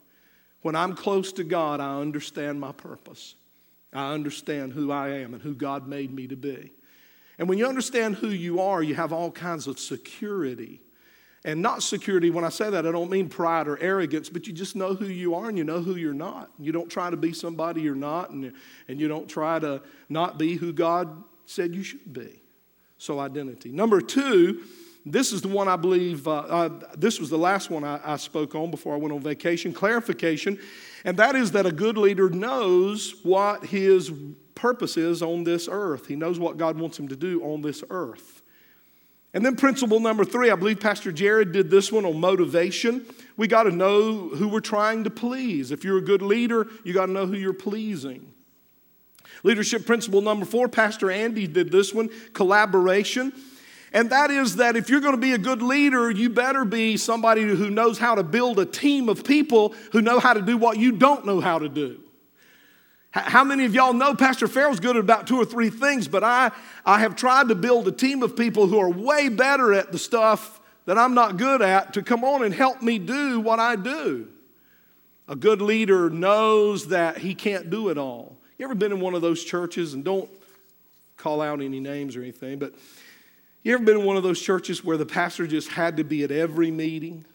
When 0.60 0.76
I'm 0.76 0.94
close 0.94 1.32
to 1.32 1.42
God, 1.42 1.80
I 1.80 2.02
understand 2.02 2.60
my 2.60 2.72
purpose. 2.72 3.34
I 3.94 4.12
understand 4.12 4.74
who 4.74 4.92
I 4.92 5.08
am 5.20 5.32
and 5.32 5.42
who 5.42 5.54
God 5.54 5.88
made 5.88 6.12
me 6.12 6.26
to 6.26 6.36
be. 6.36 6.70
And 7.38 7.48
when 7.48 7.56
you 7.56 7.66
understand 7.66 8.16
who 8.16 8.28
you 8.28 8.60
are, 8.60 8.82
you 8.82 8.94
have 8.94 9.14
all 9.14 9.30
kinds 9.30 9.66
of 9.66 9.78
security 9.78 10.82
and 11.44 11.60
not 11.60 11.82
security, 11.82 12.30
when 12.30 12.44
I 12.44 12.50
say 12.50 12.70
that, 12.70 12.86
I 12.86 12.92
don't 12.92 13.10
mean 13.10 13.28
pride 13.28 13.66
or 13.66 13.76
arrogance, 13.78 14.28
but 14.28 14.46
you 14.46 14.52
just 14.52 14.76
know 14.76 14.94
who 14.94 15.06
you 15.06 15.34
are 15.34 15.48
and 15.48 15.58
you 15.58 15.64
know 15.64 15.80
who 15.80 15.96
you're 15.96 16.14
not. 16.14 16.50
You 16.58 16.70
don't 16.70 16.88
try 16.88 17.10
to 17.10 17.16
be 17.16 17.32
somebody 17.32 17.82
you're 17.82 17.96
not, 17.96 18.30
and, 18.30 18.52
and 18.86 19.00
you 19.00 19.08
don't 19.08 19.28
try 19.28 19.58
to 19.58 19.82
not 20.08 20.38
be 20.38 20.54
who 20.54 20.72
God 20.72 21.24
said 21.46 21.74
you 21.74 21.82
should 21.82 22.12
be. 22.12 22.40
So, 22.98 23.18
identity. 23.18 23.72
Number 23.72 24.00
two, 24.00 24.62
This 25.04 25.32
is 25.32 25.42
the 25.42 25.48
one 25.48 25.66
I 25.66 25.76
believe, 25.76 26.28
uh, 26.28 26.32
uh, 26.32 26.68
this 26.96 27.18
was 27.18 27.28
the 27.28 27.38
last 27.38 27.70
one 27.70 27.82
I, 27.82 28.00
I 28.04 28.16
spoke 28.16 28.54
on 28.54 28.70
before 28.70 28.94
I 28.94 28.98
went 28.98 29.12
on 29.12 29.20
vacation 29.20 29.72
clarification. 29.72 30.58
And 31.04 31.16
that 31.16 31.34
is 31.34 31.52
that 31.52 31.66
a 31.66 31.72
good 31.72 31.98
leader 31.98 32.30
knows 32.30 33.16
what 33.24 33.66
his 33.66 34.12
purpose 34.54 34.96
is 34.96 35.20
on 35.22 35.42
this 35.42 35.68
earth. 35.70 36.06
He 36.06 36.14
knows 36.14 36.38
what 36.38 36.56
God 36.56 36.78
wants 36.78 36.98
him 36.98 37.08
to 37.08 37.16
do 37.16 37.42
on 37.42 37.62
this 37.62 37.82
earth. 37.90 38.41
And 39.34 39.44
then, 39.44 39.56
principle 39.56 39.98
number 39.98 40.24
three, 40.24 40.50
I 40.50 40.56
believe 40.56 40.80
Pastor 40.80 41.10
Jared 41.10 41.52
did 41.52 41.70
this 41.70 41.90
one 41.90 42.04
on 42.04 42.20
motivation. 42.20 43.06
We 43.36 43.48
got 43.48 43.62
to 43.62 43.70
know 43.70 44.28
who 44.28 44.48
we're 44.48 44.60
trying 44.60 45.04
to 45.04 45.10
please. 45.10 45.70
If 45.70 45.84
you're 45.84 45.98
a 45.98 46.02
good 46.02 46.20
leader, 46.20 46.66
you 46.84 46.92
got 46.92 47.06
to 47.06 47.12
know 47.12 47.26
who 47.26 47.36
you're 47.36 47.54
pleasing. 47.54 48.30
Leadership 49.42 49.86
principle 49.86 50.20
number 50.20 50.44
four, 50.44 50.68
Pastor 50.68 51.10
Andy 51.10 51.46
did 51.46 51.72
this 51.72 51.94
one 51.94 52.10
collaboration. 52.34 53.32
And 53.94 54.10
that 54.10 54.30
is 54.30 54.56
that 54.56 54.76
if 54.76 54.88
you're 54.88 55.00
going 55.00 55.14
to 55.14 55.20
be 55.20 55.32
a 55.32 55.38
good 55.38 55.62
leader, 55.62 56.10
you 56.10 56.30
better 56.30 56.64
be 56.64 56.96
somebody 56.96 57.42
who 57.42 57.70
knows 57.70 57.98
how 57.98 58.14
to 58.14 58.22
build 58.22 58.58
a 58.58 58.66
team 58.66 59.08
of 59.08 59.24
people 59.24 59.74
who 59.92 60.00
know 60.02 60.18
how 60.18 60.34
to 60.34 60.42
do 60.42 60.56
what 60.56 60.78
you 60.78 60.92
don't 60.92 61.26
know 61.26 61.40
how 61.40 61.58
to 61.58 61.68
do. 61.68 62.01
How 63.12 63.44
many 63.44 63.66
of 63.66 63.74
y'all 63.74 63.92
know 63.92 64.14
Pastor 64.14 64.48
Farrell's 64.48 64.80
good 64.80 64.96
at 64.96 65.00
about 65.00 65.26
two 65.26 65.36
or 65.36 65.44
three 65.44 65.68
things, 65.68 66.08
but 66.08 66.24
I, 66.24 66.50
I 66.84 67.00
have 67.00 67.14
tried 67.14 67.48
to 67.48 67.54
build 67.54 67.86
a 67.86 67.92
team 67.92 68.22
of 68.22 68.34
people 68.36 68.66
who 68.66 68.78
are 68.78 68.88
way 68.88 69.28
better 69.28 69.74
at 69.74 69.92
the 69.92 69.98
stuff 69.98 70.60
that 70.86 70.96
I'm 70.96 71.12
not 71.12 71.36
good 71.36 71.60
at 71.60 71.92
to 71.92 72.02
come 72.02 72.24
on 72.24 72.42
and 72.42 72.54
help 72.54 72.80
me 72.80 72.98
do 72.98 73.38
what 73.38 73.60
I 73.60 73.76
do. 73.76 74.28
A 75.28 75.36
good 75.36 75.60
leader 75.60 76.08
knows 76.08 76.88
that 76.88 77.18
he 77.18 77.34
can't 77.34 77.68
do 77.68 77.90
it 77.90 77.98
all. 77.98 78.38
You 78.58 78.64
ever 78.64 78.74
been 78.74 78.92
in 78.92 79.00
one 79.00 79.14
of 79.14 79.20
those 79.20 79.44
churches, 79.44 79.92
and 79.92 80.02
don't 80.02 80.30
call 81.18 81.42
out 81.42 81.60
any 81.60 81.80
names 81.80 82.16
or 82.16 82.22
anything, 82.22 82.58
but 82.58 82.74
you 83.62 83.74
ever 83.74 83.84
been 83.84 84.00
in 84.00 84.06
one 84.06 84.16
of 84.16 84.22
those 84.22 84.40
churches 84.40 84.82
where 84.82 84.96
the 84.96 85.06
pastor 85.06 85.46
just 85.46 85.68
had 85.68 85.98
to 85.98 86.04
be 86.04 86.24
at 86.24 86.30
every 86.30 86.70
meeting? 86.70 87.26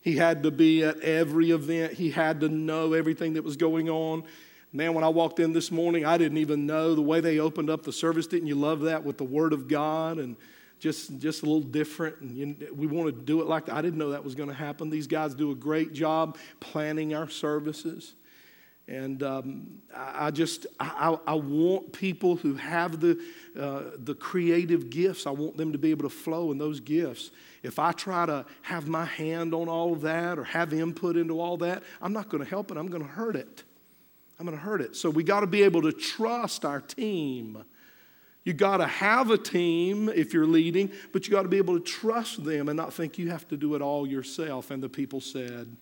He 0.00 0.16
had 0.16 0.42
to 0.42 0.50
be 0.50 0.82
at 0.82 1.00
every 1.00 1.52
event. 1.52 1.92
He 1.92 2.10
had 2.10 2.40
to 2.40 2.48
know 2.48 2.94
everything 2.94 3.34
that 3.34 3.44
was 3.44 3.56
going 3.56 3.88
on. 3.88 4.24
Man, 4.72 4.92
when 4.92 5.02
I 5.02 5.08
walked 5.08 5.40
in 5.40 5.54
this 5.54 5.70
morning, 5.70 6.04
I 6.04 6.18
didn't 6.18 6.38
even 6.38 6.66
know 6.66 6.94
the 6.94 7.02
way 7.02 7.20
they 7.20 7.38
opened 7.38 7.70
up 7.70 7.84
the 7.84 7.92
service. 7.92 8.26
Didn't 8.26 8.48
you 8.48 8.54
love 8.54 8.80
that 8.82 9.02
with 9.02 9.16
the 9.16 9.24
Word 9.24 9.54
of 9.54 9.66
God 9.66 10.18
and 10.18 10.36
just, 10.78 11.18
just 11.18 11.42
a 11.42 11.46
little 11.46 11.62
different? 11.62 12.20
And 12.20 12.36
you, 12.36 12.74
we 12.74 12.86
want 12.86 13.06
to 13.06 13.22
do 13.22 13.40
it 13.40 13.46
like 13.46 13.66
that. 13.66 13.76
I 13.76 13.80
didn't 13.80 13.98
know 13.98 14.10
that 14.10 14.22
was 14.22 14.34
going 14.34 14.50
to 14.50 14.54
happen. 14.54 14.90
These 14.90 15.06
guys 15.06 15.34
do 15.34 15.52
a 15.52 15.54
great 15.54 15.94
job 15.94 16.36
planning 16.60 17.14
our 17.14 17.30
services. 17.30 18.14
And 18.86 19.22
um, 19.22 19.80
I 19.94 20.30
just, 20.30 20.66
I, 20.80 21.18
I, 21.26 21.34
want 21.34 21.92
people 21.92 22.36
who 22.36 22.54
have 22.54 23.00
the, 23.00 23.20
uh, 23.58 23.82
the 23.98 24.14
creative 24.14 24.88
gifts, 24.88 25.26
I 25.26 25.30
want 25.30 25.58
them 25.58 25.72
to 25.72 25.78
be 25.78 25.90
able 25.90 26.08
to 26.08 26.14
flow 26.14 26.52
in 26.52 26.58
those 26.58 26.80
gifts. 26.80 27.30
If 27.62 27.78
I 27.78 27.92
try 27.92 28.24
to 28.24 28.46
have 28.62 28.88
my 28.88 29.04
hand 29.04 29.52
on 29.52 29.68
all 29.68 29.92
of 29.92 30.00
that 30.02 30.38
or 30.38 30.44
have 30.44 30.72
input 30.72 31.18
into 31.18 31.38
all 31.38 31.58
that, 31.58 31.82
I'm 32.00 32.14
not 32.14 32.30
going 32.30 32.42
to 32.42 32.48
help 32.48 32.70
it, 32.70 32.78
I'm 32.78 32.88
going 32.88 33.02
to 33.02 33.08
hurt 33.10 33.36
it. 33.36 33.64
I'm 34.38 34.46
going 34.46 34.56
to 34.56 34.62
hurt 34.62 34.80
it. 34.80 34.94
So 34.94 35.10
we 35.10 35.24
got 35.24 35.40
to 35.40 35.46
be 35.46 35.62
able 35.62 35.82
to 35.82 35.92
trust 35.92 36.64
our 36.64 36.80
team. 36.80 37.64
You 38.44 38.52
got 38.52 38.78
to 38.78 38.86
have 38.86 39.30
a 39.30 39.38
team 39.38 40.08
if 40.08 40.32
you're 40.32 40.46
leading, 40.46 40.92
but 41.12 41.26
you 41.26 41.32
got 41.32 41.42
to 41.42 41.48
be 41.48 41.58
able 41.58 41.78
to 41.78 41.84
trust 41.84 42.44
them 42.44 42.68
and 42.68 42.76
not 42.76 42.92
think 42.94 43.18
you 43.18 43.30
have 43.30 43.48
to 43.48 43.56
do 43.56 43.74
it 43.74 43.82
all 43.82 44.06
yourself. 44.06 44.70
And 44.70 44.82
the 44.82 44.88
people 44.88 45.20
said, 45.20 45.76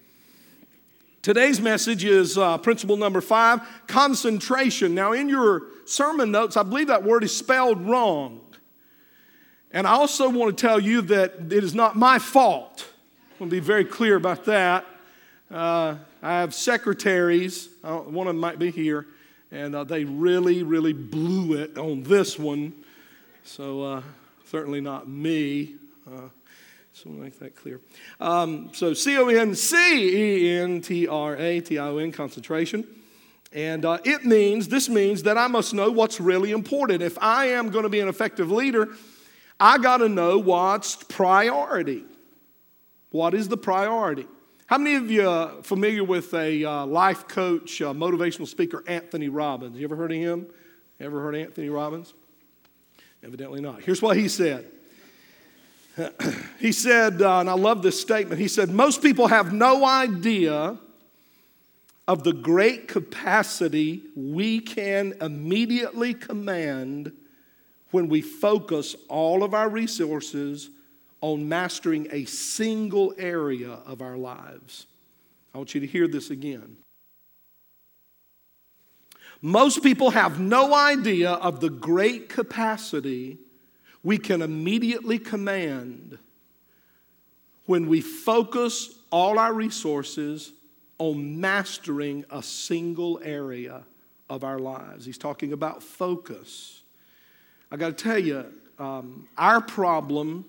Today's 1.21 1.61
message 1.61 2.05
is 2.05 2.39
uh, 2.39 2.57
principle 2.59 2.97
number 2.97 3.21
five 3.21 3.61
concentration. 3.89 4.95
Now, 4.95 5.13
in 5.13 5.29
your 5.29 5.65
sermon 5.85 6.31
notes, 6.31 6.57
I 6.57 6.63
believe 6.63 6.87
that 6.87 7.03
word 7.03 7.25
is 7.25 7.37
spelled 7.37 7.85
wrong. 7.85 8.41
And 9.73 9.87
I 9.87 9.91
also 9.91 10.31
want 10.31 10.57
to 10.57 10.67
tell 10.67 10.79
you 10.79 11.03
that 11.03 11.53
it 11.53 11.65
is 11.65 11.75
not 11.75 11.97
my 11.97 12.21
fault. 12.21 12.87
I 13.31 13.43
want 13.43 13.51
to 13.51 13.57
be 13.57 13.61
very 13.61 13.85
clear 13.85 14.15
about 14.15 14.45
that. 14.45 14.87
Uh, 15.51 15.97
I 16.23 16.41
have 16.41 16.55
secretaries, 16.55 17.69
uh, 17.85 17.99
one 17.99 18.27
of 18.27 18.35
them 18.35 18.41
might 18.41 18.59
be 18.59 18.73
here, 18.73 19.07
and 19.53 19.77
uh, 19.77 19.85
they 19.85 20.05
really, 20.05 20.65
really 20.65 20.93
blew 20.93 21.55
it 21.55 21.79
on 21.79 22.03
this 22.03 22.37
one. 22.37 22.73
So, 23.45 23.83
uh, 23.83 24.03
certainly 24.47 24.81
not 24.81 25.09
me. 25.09 25.77
Uh, 26.07 26.29
so, 26.93 27.11
make 27.11 27.39
that 27.39 27.55
clear. 27.55 27.81
Um, 28.21 28.71
so, 28.73 28.93
C 28.93 29.17
O 29.19 29.29
N 29.29 29.55
C 29.55 29.77
E 29.77 30.59
N 30.59 30.81
T 30.81 31.07
R 31.07 31.37
A 31.37 31.61
T 31.61 31.79
I 31.79 31.89
O 31.89 31.99
N, 31.99 32.11
concentration. 32.11 32.85
And 33.53 33.85
uh, 33.85 33.99
it 34.05 34.25
means, 34.25 34.67
this 34.67 34.89
means 34.89 35.23
that 35.23 35.39
I 35.39 35.47
must 35.47 35.73
know 35.73 35.93
what's 35.93 36.21
really 36.21 36.51
important. 36.51 37.03
If 37.03 37.17
I 37.19 37.47
am 37.51 37.71
going 37.71 37.85
to 37.85 37.89
be 37.89 38.01
an 38.01 38.09
effective 38.09 38.51
leader, 38.51 38.89
I 39.61 39.79
got 39.79 39.99
to 39.99 40.09
know 40.09 40.39
what's 40.39 40.97
priority. 40.97 42.03
What 43.11 43.33
is 43.33 43.49
the 43.49 43.57
priority? 43.57 44.27
How 44.67 44.79
many 44.79 44.97
of 44.97 45.09
you 45.13 45.29
are 45.29 45.63
familiar 45.63 46.03
with 46.03 46.35
a 46.35 46.65
uh, 46.65 46.87
life 46.87 47.29
coach, 47.29 47.81
uh, 47.81 47.93
motivational 47.93 48.49
speaker, 48.49 48.83
Anthony 48.89 49.29
Robbins? 49.29 49.79
You 49.79 49.85
ever 49.85 49.95
heard 49.95 50.11
of 50.11 50.19
him? 50.19 50.49
Ever 50.99 51.23
heard 51.23 51.37
of 51.37 51.41
Anthony 51.43 51.69
Robbins? 51.69 52.15
Evidently 53.23 53.61
not. 53.61 53.83
Here's 53.83 54.03
what 54.03 54.17
he 54.17 54.27
said. 54.27 54.67
he 56.59 56.73
said, 56.73 57.23
uh, 57.23 57.39
and 57.39 57.49
I 57.49 57.53
love 57.53 57.83
this 57.83 58.01
statement, 58.01 58.41
he 58.41 58.49
said, 58.49 58.69
Most 58.71 59.03
people 59.03 59.29
have 59.29 59.53
no 59.53 59.85
idea 59.85 60.77
of 62.09 62.25
the 62.25 62.33
great 62.33 62.89
capacity 62.89 64.03
we 64.17 64.59
can 64.59 65.15
immediately 65.21 66.13
command 66.13 67.13
when 67.93 68.09
we 68.09 68.21
focus 68.21 68.97
all 69.09 69.45
of 69.45 69.55
our 69.55 69.69
resources 69.69 70.71
on 71.21 71.49
mastering 71.49 72.09
a 72.11 72.25
single 72.25 73.15
area 73.19 73.79
of 73.87 74.03
our 74.03 74.17
lives. 74.17 74.87
I 75.55 75.59
want 75.59 75.75
you 75.75 75.81
to 75.81 75.87
hear 75.87 76.07
this 76.07 76.31
again. 76.31 76.77
Most 79.43 79.83
people 79.83 80.11
have 80.11 80.41
no 80.41 80.75
idea 80.75 81.31
of 81.33 81.61
the 81.61 81.71
great 81.71 82.29
capacity 82.29 83.39
we 84.03 84.19
can 84.19 84.41
immediately 84.43 85.19
command 85.19 86.19
when 87.67 87.89
we 87.89 88.01
focus 88.01 88.95
all 89.11 89.39
our 89.39 89.53
resources 89.53 90.53
on 90.99 91.41
mastering 91.41 92.25
a 92.31 92.43
single 92.43 93.21
area 93.23 93.83
of 94.31 94.45
our 94.45 94.59
lives. 94.59 95.05
He's 95.05 95.19
talking 95.19 95.53
about 95.53 95.83
focus. 95.83 96.83
I 97.71 97.77
got 97.77 97.97
to 97.97 98.05
tell 98.05 98.19
you, 98.19 98.47
um, 98.79 99.29
our 99.37 99.61
problem 99.61 100.45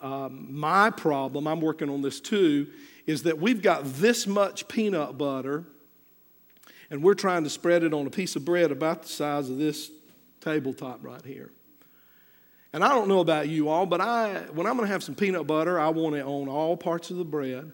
um, 0.00 0.48
my 0.50 0.90
problem, 0.90 1.46
I'm 1.46 1.60
working 1.60 1.90
on 1.90 2.02
this 2.02 2.20
too, 2.20 2.68
is 3.06 3.24
that 3.24 3.38
we've 3.38 3.62
got 3.62 3.84
this 3.84 4.26
much 4.26 4.68
peanut 4.68 5.18
butter 5.18 5.64
and 6.90 7.02
we're 7.02 7.14
trying 7.14 7.44
to 7.44 7.50
spread 7.50 7.82
it 7.82 7.92
on 7.92 8.06
a 8.06 8.10
piece 8.10 8.36
of 8.36 8.44
bread 8.44 8.70
about 8.70 9.02
the 9.02 9.08
size 9.08 9.50
of 9.50 9.58
this 9.58 9.90
tabletop 10.40 11.00
right 11.02 11.24
here. 11.24 11.50
And 12.72 12.84
I 12.84 12.90
don't 12.90 13.08
know 13.08 13.20
about 13.20 13.48
you 13.48 13.68
all, 13.68 13.86
but 13.86 14.00
I, 14.00 14.42
when 14.52 14.66
I'm 14.66 14.76
going 14.76 14.86
to 14.86 14.92
have 14.92 15.02
some 15.02 15.14
peanut 15.14 15.46
butter, 15.46 15.80
I 15.80 15.88
want 15.88 16.16
it 16.16 16.24
on 16.24 16.48
all 16.48 16.76
parts 16.76 17.10
of 17.10 17.16
the 17.16 17.24
bread. 17.24 17.72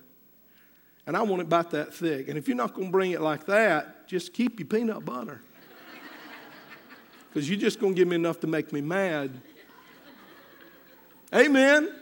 And 1.07 1.17
I 1.17 1.23
want 1.23 1.43
it 1.43 1.47
about 1.47 1.73
that 1.73 1.93
thick. 1.93 2.29
And 2.29 2.39
if 2.39 2.49
you're 2.49 2.57
not 2.57 2.75
going 2.75 2.89
to 2.89 2.93
bring 2.93 3.11
it 3.11 3.21
like 3.21 3.47
that, 3.47 4.09
just 4.09 4.33
keep 4.33 4.59
your 4.59 4.69
peanut 4.69 5.05
butter. 5.05 5.41
Because 7.29 7.51
you're 7.51 7.59
just 7.59 7.81
going 7.81 7.95
to 7.95 7.99
give 7.99 8.07
me 8.07 8.15
enough 8.15 8.39
to 8.41 8.47
make 8.47 8.73
me 8.73 8.81
mad. 8.81 9.33
Amen. 11.35 11.93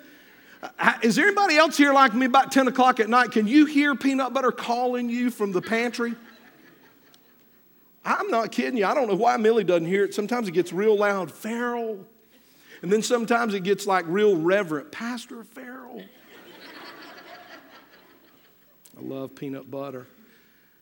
Is 1.02 1.16
there 1.16 1.26
anybody 1.26 1.56
else 1.56 1.76
here 1.76 1.92
like 1.92 2.14
me 2.14 2.26
about 2.26 2.52
10 2.52 2.68
o'clock 2.68 3.00
at 3.00 3.08
night? 3.08 3.32
Can 3.32 3.48
you 3.48 3.66
hear 3.66 3.96
peanut 3.96 4.32
butter 4.32 4.52
calling 4.52 5.08
you 5.08 5.30
from 5.30 5.50
the 5.50 5.60
pantry? 5.60 6.14
I'm 8.04 8.28
not 8.28 8.52
kidding 8.52 8.76
you. 8.76 8.86
I 8.86 8.94
don't 8.94 9.08
know 9.08 9.16
why 9.16 9.36
Millie 9.36 9.64
doesn't 9.64 9.86
hear 9.86 10.04
it. 10.04 10.14
Sometimes 10.14 10.48
it 10.48 10.52
gets 10.52 10.72
real 10.72 10.96
loud, 10.96 11.30
Farrell. 11.30 12.04
And 12.82 12.92
then 12.92 13.02
sometimes 13.02 13.54
it 13.54 13.62
gets 13.62 13.86
like 13.86 14.04
real 14.08 14.36
reverent, 14.36 14.92
Pastor 14.92 15.44
Farrell. 15.44 16.02
I 18.98 19.00
love 19.00 19.34
peanut 19.34 19.70
butter. 19.70 20.06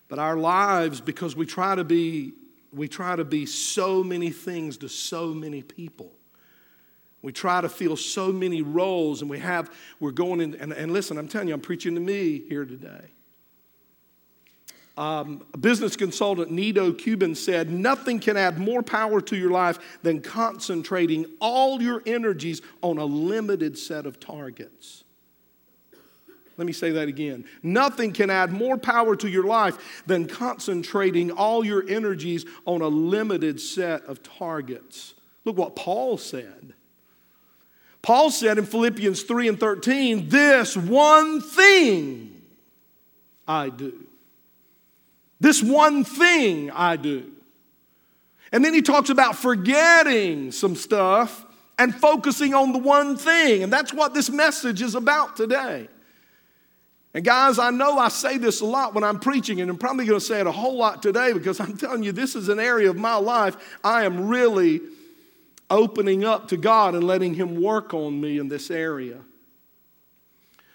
But 0.08 0.18
our 0.18 0.36
lives, 0.36 1.00
because 1.00 1.36
we 1.36 1.46
try 1.46 1.74
to 1.74 1.84
be, 1.84 2.32
we 2.72 2.88
try 2.88 3.16
to 3.16 3.24
be 3.24 3.46
so 3.46 4.02
many 4.02 4.30
things 4.30 4.78
to 4.78 4.88
so 4.88 5.32
many 5.32 5.62
people. 5.62 6.12
We 7.22 7.32
try 7.32 7.60
to 7.60 7.68
fill 7.68 7.96
so 7.96 8.32
many 8.32 8.62
roles, 8.62 9.20
and 9.20 9.30
we 9.30 9.38
have, 9.40 9.70
we're 9.98 10.10
going 10.10 10.40
in, 10.40 10.54
and, 10.54 10.72
and 10.72 10.92
listen, 10.92 11.18
I'm 11.18 11.28
telling 11.28 11.48
you, 11.48 11.54
I'm 11.54 11.60
preaching 11.60 11.94
to 11.94 12.00
me 12.00 12.42
here 12.48 12.64
today. 12.64 13.10
Um, 14.96 15.44
a 15.54 15.58
business 15.58 15.96
consultant, 15.96 16.50
Nido 16.50 16.92
Qubein, 16.92 17.36
said, 17.36 17.70
Nothing 17.70 18.20
can 18.20 18.36
add 18.36 18.58
more 18.58 18.82
power 18.82 19.20
to 19.22 19.36
your 19.36 19.50
life 19.50 19.78
than 20.02 20.20
concentrating 20.20 21.26
all 21.40 21.80
your 21.80 22.02
energies 22.06 22.60
on 22.82 22.98
a 22.98 23.04
limited 23.04 23.78
set 23.78 24.06
of 24.06 24.20
targets. 24.20 25.04
Let 26.56 26.66
me 26.66 26.74
say 26.74 26.90
that 26.90 27.08
again. 27.08 27.46
Nothing 27.62 28.12
can 28.12 28.28
add 28.28 28.52
more 28.52 28.76
power 28.76 29.16
to 29.16 29.28
your 29.30 29.44
life 29.44 30.02
than 30.06 30.26
concentrating 30.26 31.30
all 31.30 31.64
your 31.64 31.88
energies 31.88 32.44
on 32.66 32.82
a 32.82 32.88
limited 32.88 33.58
set 33.58 34.04
of 34.04 34.22
targets. 34.22 35.14
Look 35.46 35.56
what 35.56 35.74
Paul 35.74 36.18
said. 36.18 36.74
Paul 38.02 38.30
said 38.30 38.58
in 38.58 38.64
Philippians 38.64 39.22
3 39.22 39.48
and 39.48 39.60
13, 39.60 40.28
This 40.28 40.76
one 40.76 41.40
thing 41.40 42.42
I 43.46 43.68
do. 43.68 44.06
This 45.38 45.62
one 45.62 46.04
thing 46.04 46.70
I 46.70 46.96
do. 46.96 47.30
And 48.52 48.64
then 48.64 48.74
he 48.74 48.82
talks 48.82 49.10
about 49.10 49.36
forgetting 49.36 50.52
some 50.52 50.76
stuff 50.76 51.46
and 51.78 51.94
focusing 51.94 52.52
on 52.54 52.72
the 52.72 52.78
one 52.78 53.16
thing. 53.16 53.62
And 53.62 53.72
that's 53.72 53.92
what 53.92 54.12
this 54.12 54.28
message 54.28 54.82
is 54.82 54.94
about 54.94 55.36
today. 55.36 55.88
And 57.12 57.24
guys, 57.24 57.58
I 57.58 57.70
know 57.70 57.98
I 57.98 58.08
say 58.08 58.38
this 58.38 58.60
a 58.60 58.66
lot 58.66 58.94
when 58.94 59.02
I'm 59.02 59.18
preaching, 59.18 59.60
and 59.60 59.68
I'm 59.70 59.78
probably 59.78 60.04
going 60.04 60.20
to 60.20 60.24
say 60.24 60.40
it 60.40 60.46
a 60.46 60.52
whole 60.52 60.76
lot 60.76 61.02
today 61.02 61.32
because 61.32 61.58
I'm 61.58 61.76
telling 61.76 62.02
you, 62.02 62.12
this 62.12 62.36
is 62.36 62.48
an 62.48 62.60
area 62.60 62.88
of 62.88 62.96
my 62.96 63.16
life 63.16 63.56
I 63.82 64.04
am 64.04 64.28
really 64.28 64.80
opening 65.70 66.24
up 66.24 66.48
to 66.48 66.56
God 66.56 66.94
and 66.94 67.04
letting 67.04 67.34
Him 67.34 67.62
work 67.62 67.94
on 67.94 68.20
me 68.20 68.38
in 68.38 68.48
this 68.48 68.70
area. 68.70 69.20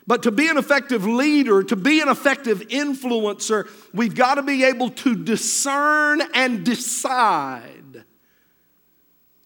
But 0.07 0.23
to 0.23 0.31
be 0.31 0.47
an 0.47 0.57
effective 0.57 1.05
leader, 1.05 1.63
to 1.63 1.75
be 1.75 1.99
an 1.99 2.09
effective 2.09 2.59
influencer, 2.67 3.67
we've 3.93 4.13
got 4.13 4.35
to 4.35 4.43
be 4.43 4.63
able 4.63 4.91
to 4.91 5.15
discern 5.15 6.21
and 6.33 6.63
decide 6.63 8.03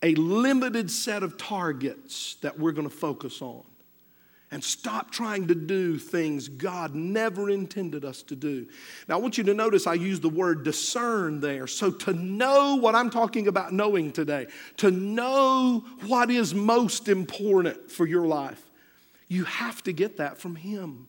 a 0.03 0.15
limited 0.15 0.91
set 0.91 1.24
of 1.24 1.38
targets 1.38 2.36
that 2.41 2.60
we're 2.60 2.72
going 2.72 2.89
to 2.89 2.96
focus 2.96 3.41
on. 3.41 3.63
And 4.51 4.63
stop 4.63 5.12
trying 5.12 5.48
to 5.50 5.56
do 5.56 6.00
things 6.00 6.48
God 6.48 6.96
never 6.96 7.51
intended 7.51 8.03
us 8.03 8.24
to 8.24 8.36
do. 8.36 8.65
Now, 9.08 9.15
I 9.15 9.18
want 9.20 9.38
you 9.38 9.44
to 9.44 9.53
notice 9.53 9.86
I 9.86 9.94
use 9.94 10.20
the 10.22 10.29
word 10.29 10.63
discern 10.63 11.39
there. 11.39 11.68
So, 11.68 11.91
to 11.91 12.13
know 12.13 12.75
what 12.75 12.96
I'm 12.96 13.12
talking 13.12 13.48
about 13.48 13.74
knowing 13.74 14.12
today, 14.12 14.48
to 14.77 14.89
know 14.89 15.86
what 16.08 16.32
is 16.32 16.56
most 16.56 17.10
important 17.10 17.91
for 17.91 18.08
your 18.08 18.25
life, 18.25 18.63
you 19.27 19.44
have 19.44 19.84
to 19.84 19.94
get 19.94 20.18
that 20.18 20.39
from 20.39 20.56
Him. 20.56 21.08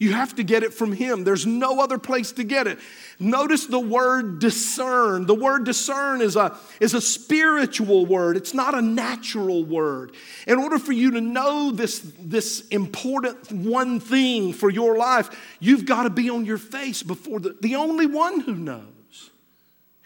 You 0.00 0.14
have 0.14 0.34
to 0.36 0.42
get 0.42 0.62
it 0.62 0.72
from 0.72 0.92
Him. 0.92 1.24
There's 1.24 1.44
no 1.44 1.78
other 1.78 1.98
place 1.98 2.32
to 2.32 2.42
get 2.42 2.66
it. 2.66 2.78
Notice 3.18 3.66
the 3.66 3.78
word 3.78 4.38
discern. 4.38 5.26
The 5.26 5.34
word 5.34 5.64
discern 5.64 6.22
is 6.22 6.36
a, 6.36 6.56
is 6.80 6.94
a 6.94 7.02
spiritual 7.02 8.06
word, 8.06 8.38
it's 8.38 8.54
not 8.54 8.74
a 8.74 8.80
natural 8.80 9.62
word. 9.62 10.12
In 10.46 10.58
order 10.58 10.78
for 10.78 10.92
you 10.92 11.10
to 11.10 11.20
know 11.20 11.70
this, 11.70 12.00
this 12.18 12.66
important 12.68 13.52
one 13.52 14.00
thing 14.00 14.54
for 14.54 14.70
your 14.70 14.96
life, 14.96 15.28
you've 15.60 15.84
got 15.84 16.04
to 16.04 16.10
be 16.10 16.30
on 16.30 16.46
your 16.46 16.58
face 16.58 17.02
before 17.02 17.38
the, 17.38 17.54
the 17.60 17.76
only 17.76 18.06
one 18.06 18.40
who 18.40 18.54
knows 18.54 18.99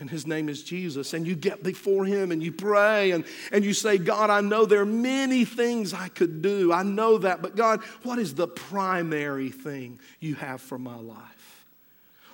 and 0.04 0.11
his 0.11 0.26
name 0.26 0.50
is 0.50 0.62
Jesus. 0.62 1.14
And 1.14 1.26
you 1.26 1.34
get 1.34 1.62
before 1.62 2.04
him 2.04 2.30
and 2.30 2.42
you 2.42 2.52
pray 2.52 3.12
and, 3.12 3.25
and 3.50 3.64
you 3.64 3.73
say, 3.73 3.96
God, 3.96 4.28
I 4.28 4.42
know 4.42 4.66
there 4.66 4.82
are 4.82 4.84
many 4.84 5.46
things 5.46 5.94
I 5.94 6.08
could 6.08 6.42
do. 6.42 6.75
I 6.75 6.82
know 6.82 7.16
that. 7.16 7.40
But 7.40 7.56
God, 7.56 7.82
what 8.02 8.18
is 8.18 8.34
the 8.34 8.46
primary 8.46 9.49
thing 9.49 9.99
you 10.20 10.34
have 10.34 10.61
for 10.61 10.78
my 10.78 10.96
life? 10.96 11.64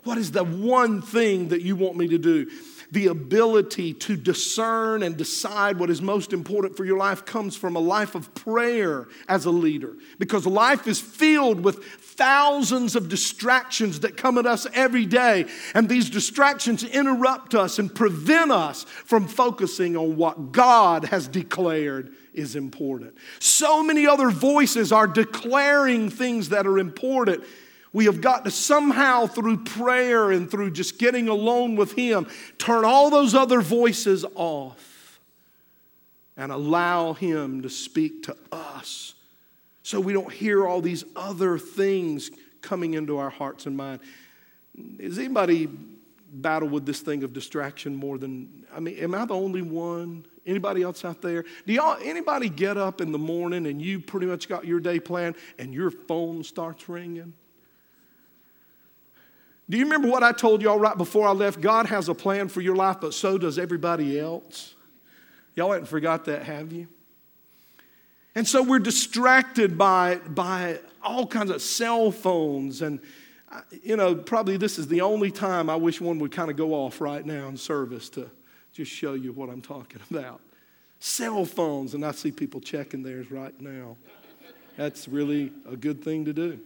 What 0.02 0.18
is 0.18 0.32
the 0.32 0.42
one 0.42 1.00
thing 1.00 1.50
that 1.50 1.62
you 1.62 1.76
want 1.76 1.96
me 1.96 2.08
to 2.08 2.18
do? 2.18 2.50
The 2.92 3.06
ability 3.06 3.94
to 3.94 4.16
discern 4.16 5.02
and 5.02 5.16
decide 5.16 5.78
what 5.78 5.90
is 5.90 6.02
most 6.02 6.32
important 6.32 6.76
for 6.76 6.84
your 6.84 6.98
life 6.98 7.24
comes 7.24 7.56
from 7.56 7.76
a 7.76 7.80
life 7.80 8.14
of 8.14 8.34
prayer 8.34 9.06
as 9.28 9.44
a 9.44 9.50
leader. 9.50 9.94
Because 10.18 10.46
life 10.46 10.86
is 10.86 11.00
filled 11.00 11.62
with 11.62 11.84
thousands 11.84 12.96
of 12.96 13.08
distractions 13.08 14.00
that 14.00 14.16
come 14.16 14.38
at 14.38 14.46
us 14.46 14.66
every 14.74 15.06
day. 15.06 15.46
And 15.74 15.88
these 15.88 16.10
distractions 16.10 16.84
interrupt 16.84 17.54
us 17.54 17.78
and 17.78 17.94
prevent 17.94 18.50
us 18.50 18.84
from 18.84 19.26
focusing 19.26 19.96
on 19.96 20.16
what 20.16 20.52
God 20.52 21.04
has 21.06 21.28
declared 21.28 22.14
is 22.34 22.56
important. 22.56 23.14
So 23.38 23.82
many 23.82 24.06
other 24.06 24.30
voices 24.30 24.92
are 24.92 25.06
declaring 25.06 26.10
things 26.10 26.50
that 26.50 26.66
are 26.66 26.78
important 26.78 27.44
we 27.92 28.04
have 28.04 28.20
got 28.20 28.44
to 28.44 28.50
somehow, 28.50 29.26
through 29.26 29.64
prayer 29.64 30.30
and 30.30 30.50
through 30.50 30.70
just 30.70 30.98
getting 30.98 31.28
alone 31.28 31.76
with 31.76 31.92
Him, 31.92 32.26
turn 32.58 32.84
all 32.84 33.10
those 33.10 33.34
other 33.34 33.60
voices 33.60 34.24
off 34.34 35.20
and 36.36 36.52
allow 36.52 37.12
Him 37.14 37.62
to 37.62 37.68
speak 37.68 38.22
to 38.24 38.36
us 38.52 39.14
so 39.82 39.98
we 39.98 40.12
don't 40.12 40.32
hear 40.32 40.66
all 40.66 40.80
these 40.80 41.04
other 41.16 41.58
things 41.58 42.30
coming 42.60 42.94
into 42.94 43.18
our 43.18 43.30
hearts 43.30 43.66
and 43.66 43.76
mind. 43.76 44.00
Is 44.98 45.18
anybody 45.18 45.68
battle 46.32 46.68
with 46.68 46.86
this 46.86 47.00
thing 47.00 47.24
of 47.24 47.32
distraction 47.32 47.96
more 47.96 48.16
than 48.16 48.64
I 48.72 48.78
mean, 48.78 48.96
am 48.98 49.14
I 49.16 49.24
the 49.24 49.34
only 49.34 49.62
one? 49.62 50.24
Anybody 50.46 50.82
else 50.82 51.04
out 51.04 51.20
there? 51.20 51.44
Do 51.66 51.72
y'all 51.72 51.98
anybody 52.02 52.48
get 52.48 52.76
up 52.76 53.00
in 53.00 53.10
the 53.10 53.18
morning 53.18 53.66
and 53.66 53.82
you 53.82 53.98
pretty 53.98 54.26
much 54.26 54.48
got 54.48 54.64
your 54.64 54.78
day 54.78 55.00
planned 55.00 55.34
and 55.58 55.74
your 55.74 55.90
phone 55.90 56.44
starts 56.44 56.88
ringing? 56.88 57.32
Do 59.70 59.78
you 59.78 59.84
remember 59.84 60.08
what 60.08 60.24
I 60.24 60.32
told 60.32 60.62
y'all 60.62 60.80
right 60.80 60.98
before 60.98 61.28
I 61.28 61.30
left? 61.30 61.60
God 61.60 61.86
has 61.86 62.08
a 62.08 62.14
plan 62.14 62.48
for 62.48 62.60
your 62.60 62.74
life, 62.74 62.96
but 63.00 63.14
so 63.14 63.38
does 63.38 63.56
everybody 63.56 64.18
else. 64.18 64.74
Y'all 65.54 65.70
haven't 65.70 65.86
forgot 65.86 66.24
that, 66.24 66.42
have 66.42 66.72
you? 66.72 66.88
And 68.34 68.48
so 68.48 68.64
we're 68.64 68.80
distracted 68.80 69.78
by, 69.78 70.16
by 70.16 70.80
all 71.04 71.24
kinds 71.24 71.50
of 71.50 71.62
cell 71.62 72.10
phones. 72.10 72.82
And, 72.82 72.98
uh, 73.50 73.60
you 73.84 73.96
know, 73.96 74.16
probably 74.16 74.56
this 74.56 74.76
is 74.76 74.88
the 74.88 75.02
only 75.02 75.30
time 75.30 75.70
I 75.70 75.76
wish 75.76 76.00
one 76.00 76.18
would 76.18 76.32
kind 76.32 76.50
of 76.50 76.56
go 76.56 76.74
off 76.74 77.00
right 77.00 77.24
now 77.24 77.46
in 77.46 77.56
service 77.56 78.08
to 78.10 78.28
just 78.72 78.90
show 78.90 79.14
you 79.14 79.32
what 79.32 79.50
I'm 79.50 79.62
talking 79.62 80.00
about. 80.10 80.40
Cell 80.98 81.44
phones, 81.44 81.94
and 81.94 82.04
I 82.04 82.10
see 82.10 82.32
people 82.32 82.60
checking 82.60 83.04
theirs 83.04 83.30
right 83.30 83.58
now. 83.60 83.96
That's 84.76 85.06
really 85.06 85.52
a 85.70 85.76
good 85.76 86.02
thing 86.02 86.24
to 86.24 86.32
do. 86.32 86.58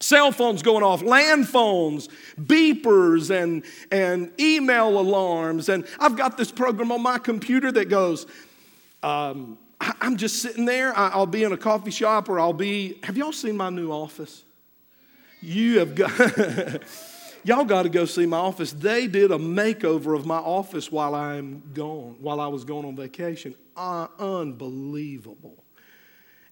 Cell 0.00 0.30
phones 0.30 0.62
going 0.62 0.82
off, 0.82 1.02
land 1.02 1.48
phones, 1.48 2.08
beepers, 2.38 3.30
and, 3.30 3.64
and 3.90 4.30
email 4.38 4.98
alarms. 4.98 5.68
And 5.68 5.86
I've 5.98 6.16
got 6.16 6.36
this 6.36 6.52
program 6.52 6.92
on 6.92 7.02
my 7.02 7.18
computer 7.18 7.72
that 7.72 7.88
goes, 7.88 8.26
um, 9.02 9.58
I'm 9.80 10.16
just 10.16 10.42
sitting 10.42 10.64
there. 10.64 10.96
I'll 10.96 11.26
be 11.26 11.44
in 11.44 11.52
a 11.52 11.56
coffee 11.56 11.90
shop 11.90 12.28
or 12.28 12.40
I'll 12.40 12.52
be. 12.52 12.98
Have 13.02 13.16
y'all 13.16 13.32
seen 13.32 13.56
my 13.56 13.70
new 13.70 13.90
office? 13.90 14.44
You 15.40 15.80
have 15.80 15.94
got. 15.94 16.10
y'all 17.44 17.64
got 17.64 17.82
to 17.82 17.88
go 17.88 18.04
see 18.04 18.26
my 18.26 18.38
office. 18.38 18.72
They 18.72 19.06
did 19.06 19.30
a 19.30 19.38
makeover 19.38 20.16
of 20.16 20.26
my 20.26 20.38
office 20.38 20.90
while 20.90 21.14
I'm 21.14 21.62
gone, 21.74 22.16
while 22.20 22.40
I 22.40 22.48
was 22.48 22.64
going 22.64 22.84
on 22.84 22.96
vacation. 22.96 23.54
Uh, 23.76 24.08
unbelievable. 24.18 25.62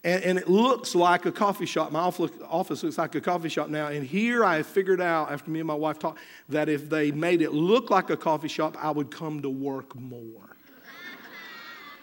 And, 0.05 0.23
and, 0.23 0.39
it 0.39 0.49
looks 0.49 0.95
like 0.95 1.25
a 1.25 1.33
coffee 1.33 1.65
shop. 1.65 1.91
My 1.91 2.01
office 2.01 2.83
looks 2.83 2.99
like 2.99 3.15
a 3.15 3.23
coffee 3.23 3.49
shop 3.49 3.71
now. 3.71 3.89
And 3.89 4.07
here 4.07 4.45
I 4.45 4.59
have 4.59 4.67
figured 4.67 5.01
out, 5.01 5.33
after 5.33 5.51
me 5.51 5.61
and 5.61 5.67
my 5.67 5.75
wife 5.75 5.99
talked, 5.99 6.21
that 6.51 6.69
if 6.69 6.91
they 6.91 7.11
made 7.11 7.41
it 7.41 7.53
look 7.53 7.89
like 7.89 8.11
a 8.11 8.17
coffee 8.17 8.49
shop, 8.49 8.77
I 8.79 8.91
would 8.91 9.11
come 9.11 9.41
to 9.41 9.49
work 9.49 9.97
more. 9.97 10.57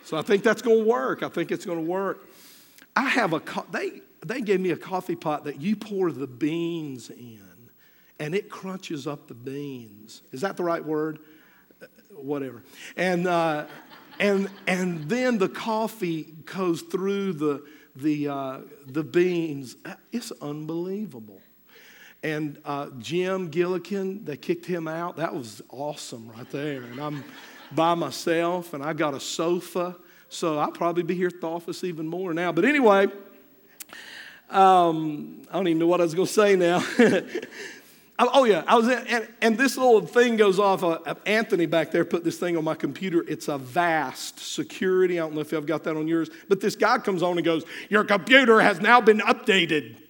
so 0.03 0.17
I 0.17 0.23
think 0.23 0.41
that's 0.41 0.63
going 0.63 0.79
to 0.79 0.85
work. 0.89 1.21
I 1.21 1.29
think 1.29 1.51
it's 1.51 1.63
going 1.63 1.77
to 1.77 1.89
work. 1.89 2.27
I 2.95 3.07
have 3.07 3.33
a, 3.33 3.39
co- 3.39 3.67
they, 3.71 4.01
they 4.25 4.41
gave 4.41 4.59
me 4.59 4.71
a 4.71 4.77
coffee 4.77 5.15
pot 5.15 5.43
that 5.43 5.61
you 5.61 5.75
pour 5.75 6.11
the 6.11 6.27
beans 6.27 7.11
in 7.11 7.51
and 8.21 8.35
it 8.35 8.49
crunches 8.49 9.07
up 9.07 9.27
the 9.27 9.33
beans. 9.33 10.21
Is 10.31 10.41
that 10.41 10.55
the 10.55 10.63
right 10.63 10.85
word? 10.85 11.17
Uh, 11.81 11.85
whatever. 12.15 12.61
And, 12.95 13.27
uh, 13.27 13.65
and, 14.19 14.47
and 14.67 15.09
then 15.09 15.39
the 15.39 15.49
coffee 15.49 16.33
goes 16.45 16.83
through 16.83 17.33
the, 17.33 17.63
the, 17.95 18.27
uh, 18.27 18.59
the 18.87 19.03
beans. 19.03 19.75
It's 20.11 20.31
unbelievable. 20.41 21.41
And 22.23 22.59
uh, 22.65 22.89
Jim 22.99 23.49
Gillikin, 23.49 24.25
they 24.25 24.37
kicked 24.37 24.65
him 24.65 24.87
out. 24.87 25.17
That 25.17 25.33
was 25.33 25.61
awesome 25.69 26.29
right 26.29 26.49
there. 26.51 26.83
And 26.83 26.99
I'm 26.99 27.23
by 27.71 27.95
myself, 27.95 28.73
and 28.73 28.83
I 28.83 28.93
got 28.93 29.13
a 29.13 29.19
sofa. 29.19 29.95
So 30.29 30.59
I'll 30.59 30.71
probably 30.71 31.03
be 31.03 31.15
here 31.15 31.27
at 31.27 31.41
the 31.41 31.47
office 31.47 31.83
even 31.83 32.07
more 32.07 32.33
now. 32.33 32.51
But 32.51 32.65
anyway, 32.65 33.07
um, 34.49 35.41
I 35.49 35.53
don't 35.53 35.67
even 35.67 35.79
know 35.79 35.87
what 35.87 35.99
I 35.99 36.03
was 36.03 36.13
going 36.13 36.27
to 36.27 36.33
say 36.33 36.55
now. 36.55 36.83
Oh, 38.33 38.43
yeah. 38.43 38.63
I 38.67 38.75
was 38.75 38.87
in, 38.87 39.07
and, 39.07 39.27
and, 39.41 39.57
this 39.57 39.77
little 39.77 40.05
thing 40.05 40.37
goes 40.37 40.59
off. 40.59 40.83
Uh, 40.83 41.15
Anthony 41.25 41.65
back 41.65 41.91
there 41.91 42.05
put 42.05 42.23
this 42.23 42.37
thing 42.37 42.57
on 42.57 42.63
my 42.63 42.75
computer. 42.75 43.25
It's 43.27 43.49
Avast 43.49 44.39
security. 44.39 45.19
I 45.19 45.23
don't 45.23 45.33
know 45.33 45.41
if 45.41 45.51
you've 45.51 45.65
got 45.65 45.83
that 45.85 45.95
on 45.95 46.07
yours. 46.07 46.29
But 46.47 46.61
this 46.61 46.75
guy 46.75 46.99
comes 46.99 47.23
on 47.23 47.37
and 47.37 47.45
goes, 47.45 47.63
Your 47.89 48.03
computer 48.03 48.61
has 48.61 48.79
now 48.79 49.01
been 49.01 49.19
updated. 49.19 49.95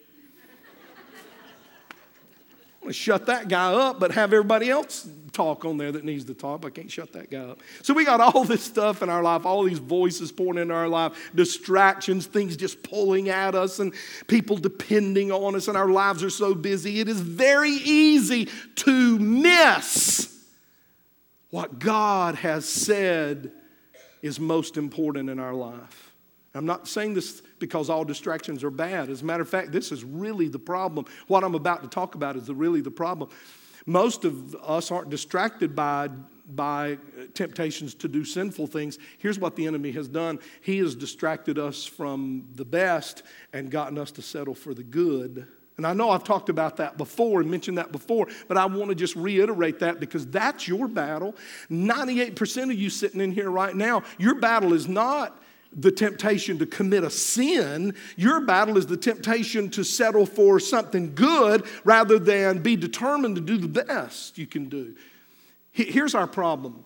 I'm 2.81 2.87
to 2.87 2.93
shut 2.93 3.27
that 3.27 3.47
guy 3.47 3.73
up, 3.73 3.99
but 3.99 4.11
have 4.11 4.33
everybody 4.33 4.69
else 4.69 5.07
talk 5.31 5.65
on 5.65 5.77
there 5.77 5.91
that 5.91 6.03
needs 6.03 6.25
to 6.25 6.33
talk. 6.33 6.65
I 6.65 6.69
can't 6.69 6.91
shut 6.91 7.13
that 7.13 7.29
guy 7.29 7.39
up. 7.39 7.59
So 7.83 7.93
we 7.93 8.05
got 8.05 8.21
all 8.21 8.43
this 8.43 8.63
stuff 8.63 9.01
in 9.01 9.09
our 9.09 9.23
life, 9.23 9.45
all 9.45 9.63
these 9.63 9.79
voices 9.79 10.31
pouring 10.31 10.59
into 10.59 10.73
our 10.73 10.87
life, 10.87 11.31
distractions, 11.33 12.25
things 12.25 12.57
just 12.57 12.83
pulling 12.83 13.29
at 13.29 13.55
us, 13.55 13.79
and 13.79 13.93
people 14.27 14.57
depending 14.57 15.31
on 15.31 15.55
us, 15.55 15.67
and 15.67 15.77
our 15.77 15.89
lives 15.89 16.23
are 16.23 16.29
so 16.29 16.53
busy. 16.53 16.99
It 16.99 17.07
is 17.07 17.19
very 17.19 17.71
easy 17.71 18.49
to 18.75 19.19
miss 19.19 20.31
what 21.49 21.79
God 21.79 22.35
has 22.35 22.67
said 22.67 23.51
is 24.21 24.39
most 24.39 24.77
important 24.77 25.29
in 25.29 25.39
our 25.39 25.53
life. 25.53 26.11
I'm 26.53 26.65
not 26.65 26.87
saying 26.87 27.13
this 27.13 27.41
because 27.59 27.89
all 27.89 28.03
distractions 28.03 28.63
are 28.63 28.71
bad. 28.71 29.09
As 29.09 29.21
a 29.21 29.25
matter 29.25 29.43
of 29.43 29.49
fact, 29.49 29.71
this 29.71 29.91
is 29.91 30.03
really 30.03 30.49
the 30.49 30.59
problem. 30.59 31.05
What 31.27 31.43
I'm 31.43 31.55
about 31.55 31.81
to 31.83 31.87
talk 31.87 32.15
about 32.15 32.35
is 32.35 32.49
really 32.49 32.81
the 32.81 32.91
problem. 32.91 33.29
Most 33.85 34.25
of 34.25 34.55
us 34.55 34.91
aren't 34.91 35.09
distracted 35.09 35.75
by, 35.75 36.09
by 36.53 36.97
temptations 37.33 37.93
to 37.95 38.07
do 38.07 38.23
sinful 38.23 38.67
things. 38.67 38.99
Here's 39.17 39.39
what 39.39 39.55
the 39.55 39.65
enemy 39.65 39.91
has 39.91 40.07
done 40.07 40.39
he 40.61 40.77
has 40.79 40.95
distracted 40.95 41.57
us 41.57 41.85
from 41.85 42.47
the 42.55 42.65
best 42.65 43.23
and 43.53 43.71
gotten 43.71 43.97
us 43.97 44.11
to 44.11 44.21
settle 44.21 44.55
for 44.55 44.73
the 44.73 44.83
good. 44.83 45.47
And 45.77 45.87
I 45.87 45.93
know 45.93 46.11
I've 46.11 46.23
talked 46.23 46.49
about 46.49 46.77
that 46.77 46.97
before 46.97 47.41
and 47.41 47.49
mentioned 47.49 47.79
that 47.79 47.91
before, 47.91 48.27
but 48.47 48.55
I 48.55 48.65
want 48.67 48.89
to 48.89 48.95
just 48.95 49.15
reiterate 49.15 49.79
that 49.79 49.99
because 49.99 50.27
that's 50.27 50.67
your 50.67 50.87
battle. 50.87 51.35
98% 51.71 52.63
of 52.65 52.73
you 52.73 52.89
sitting 52.89 53.19
in 53.19 53.31
here 53.31 53.49
right 53.49 53.75
now, 53.75 54.03
your 54.19 54.35
battle 54.35 54.73
is 54.73 54.87
not 54.87 55.40
the 55.73 55.91
temptation 55.91 56.59
to 56.59 56.65
commit 56.65 57.03
a 57.03 57.09
sin. 57.09 57.95
Your 58.17 58.41
battle 58.41 58.77
is 58.77 58.87
the 58.87 58.97
temptation 58.97 59.69
to 59.71 59.83
settle 59.83 60.25
for 60.25 60.59
something 60.59 61.15
good 61.15 61.65
rather 61.83 62.19
than 62.19 62.59
be 62.59 62.75
determined 62.75 63.35
to 63.35 63.41
do 63.41 63.57
the 63.57 63.67
best 63.67 64.37
you 64.37 64.47
can 64.47 64.69
do. 64.69 64.95
Here's 65.71 66.15
our 66.15 66.27
problem 66.27 66.85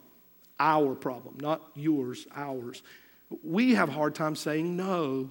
our 0.59 0.95
problem, 0.95 1.37
not 1.41 1.61
yours, 1.75 2.27
ours. 2.33 2.81
We 3.43 3.73
have 3.75 3.89
a 3.89 3.91
hard 3.91 4.15
time 4.15 4.35
saying 4.35 4.77
no. 4.77 5.29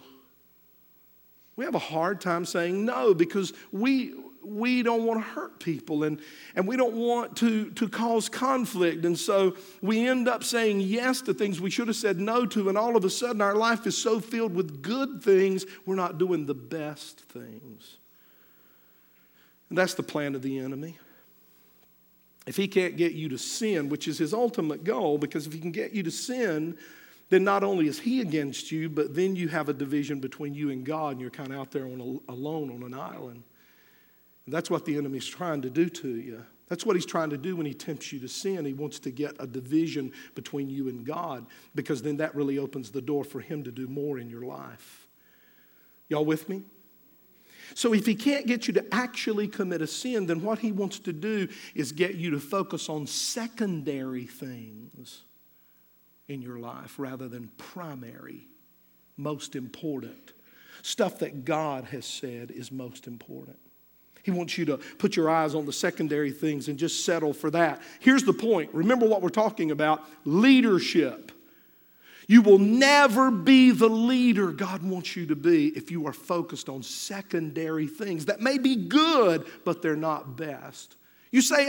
We 1.56 1.64
have 1.64 1.74
a 1.74 1.78
hard 1.78 2.20
time 2.20 2.44
saying 2.44 2.84
no 2.84 3.14
because 3.14 3.52
we, 3.72 4.12
we 4.46 4.82
don't 4.82 5.04
want 5.04 5.20
to 5.20 5.28
hurt 5.28 5.58
people 5.60 6.04
and, 6.04 6.20
and 6.54 6.66
we 6.66 6.76
don't 6.76 6.94
want 6.94 7.36
to, 7.38 7.70
to 7.72 7.88
cause 7.88 8.28
conflict. 8.28 9.04
And 9.04 9.18
so 9.18 9.56
we 9.82 10.06
end 10.06 10.28
up 10.28 10.44
saying 10.44 10.80
yes 10.80 11.20
to 11.22 11.34
things 11.34 11.60
we 11.60 11.70
should 11.70 11.88
have 11.88 11.96
said 11.96 12.18
no 12.20 12.46
to, 12.46 12.68
and 12.68 12.78
all 12.78 12.96
of 12.96 13.04
a 13.04 13.10
sudden 13.10 13.40
our 13.40 13.54
life 13.54 13.86
is 13.86 13.96
so 13.96 14.20
filled 14.20 14.54
with 14.54 14.82
good 14.82 15.22
things, 15.22 15.66
we're 15.86 15.94
not 15.94 16.18
doing 16.18 16.46
the 16.46 16.54
best 16.54 17.20
things. 17.20 17.96
And 19.68 19.78
that's 19.78 19.94
the 19.94 20.02
plan 20.02 20.34
of 20.34 20.42
the 20.42 20.58
enemy. 20.58 20.98
If 22.46 22.56
he 22.56 22.68
can't 22.68 22.96
get 22.96 23.12
you 23.12 23.28
to 23.30 23.38
sin, 23.38 23.88
which 23.88 24.06
is 24.06 24.18
his 24.18 24.34
ultimate 24.34 24.84
goal, 24.84 25.18
because 25.18 25.46
if 25.46 25.52
he 25.52 25.60
can 25.60 25.72
get 25.72 25.92
you 25.92 26.02
to 26.02 26.10
sin, 26.10 26.76
then 27.30 27.42
not 27.42 27.64
only 27.64 27.88
is 27.88 27.98
he 27.98 28.20
against 28.20 28.70
you, 28.70 28.88
but 28.88 29.14
then 29.14 29.34
you 29.34 29.48
have 29.48 29.68
a 29.68 29.72
division 29.72 30.20
between 30.20 30.54
you 30.54 30.70
and 30.70 30.84
God, 30.84 31.12
and 31.12 31.20
you're 31.20 31.30
kind 31.30 31.52
of 31.52 31.58
out 31.58 31.70
there 31.70 31.84
on 31.84 32.20
a, 32.28 32.32
alone 32.32 32.70
on 32.70 32.82
an 32.82 32.94
island. 32.94 33.42
And 34.46 34.54
that's 34.54 34.70
what 34.70 34.84
the 34.84 34.96
enemy's 34.96 35.26
trying 35.26 35.62
to 35.62 35.70
do 35.70 35.88
to 35.88 36.08
you. 36.08 36.44
That's 36.68 36.86
what 36.86 36.96
he's 36.96 37.06
trying 37.06 37.30
to 37.30 37.36
do 37.36 37.56
when 37.56 37.66
he 37.66 37.74
tempts 37.74 38.12
you 38.12 38.18
to 38.20 38.28
sin. 38.28 38.64
He 38.64 38.72
wants 38.72 38.98
to 39.00 39.10
get 39.10 39.36
a 39.38 39.46
division 39.46 40.12
between 40.34 40.70
you 40.70 40.88
and 40.88 41.04
God 41.04 41.46
because 41.74 42.02
then 42.02 42.16
that 42.18 42.34
really 42.34 42.58
opens 42.58 42.90
the 42.90 43.02
door 43.02 43.22
for 43.24 43.40
him 43.40 43.64
to 43.64 43.70
do 43.70 43.86
more 43.86 44.18
in 44.18 44.30
your 44.30 44.42
life. 44.42 45.08
Y'all 46.08 46.24
with 46.24 46.48
me? 46.48 46.62
So, 47.74 47.94
if 47.94 48.06
he 48.06 48.14
can't 48.14 48.46
get 48.46 48.68
you 48.68 48.74
to 48.74 48.94
actually 48.94 49.48
commit 49.48 49.82
a 49.82 49.86
sin, 49.86 50.26
then 50.26 50.42
what 50.42 50.58
he 50.58 50.70
wants 50.70 50.98
to 51.00 51.12
do 51.12 51.48
is 51.74 51.92
get 51.92 52.14
you 52.14 52.30
to 52.30 52.38
focus 52.38 52.88
on 52.88 53.06
secondary 53.06 54.26
things 54.26 55.24
in 56.28 56.42
your 56.42 56.58
life 56.58 56.98
rather 56.98 57.28
than 57.28 57.50
primary, 57.56 58.46
most 59.16 59.56
important. 59.56 60.34
Stuff 60.82 61.18
that 61.20 61.44
God 61.44 61.84
has 61.86 62.04
said 62.04 62.50
is 62.50 62.70
most 62.70 63.06
important. 63.06 63.58
He 64.24 64.30
wants 64.30 64.56
you 64.56 64.64
to 64.64 64.78
put 64.98 65.16
your 65.16 65.28
eyes 65.28 65.54
on 65.54 65.66
the 65.66 65.72
secondary 65.72 66.32
things 66.32 66.68
and 66.68 66.78
just 66.78 67.04
settle 67.04 67.34
for 67.34 67.50
that. 67.50 67.82
Here's 68.00 68.24
the 68.24 68.32
point 68.32 68.72
remember 68.72 69.06
what 69.06 69.20
we're 69.20 69.28
talking 69.28 69.70
about 69.70 70.02
leadership. 70.24 71.30
You 72.26 72.40
will 72.40 72.58
never 72.58 73.30
be 73.30 73.70
the 73.70 73.88
leader 73.88 74.50
God 74.50 74.82
wants 74.82 75.14
you 75.14 75.26
to 75.26 75.36
be 75.36 75.68
if 75.68 75.90
you 75.90 76.06
are 76.06 76.14
focused 76.14 76.70
on 76.70 76.82
secondary 76.82 77.86
things 77.86 78.24
that 78.24 78.40
may 78.40 78.56
be 78.56 78.76
good, 78.76 79.46
but 79.62 79.82
they're 79.82 79.94
not 79.94 80.38
best. 80.38 80.96
You 81.30 81.42
say, 81.42 81.68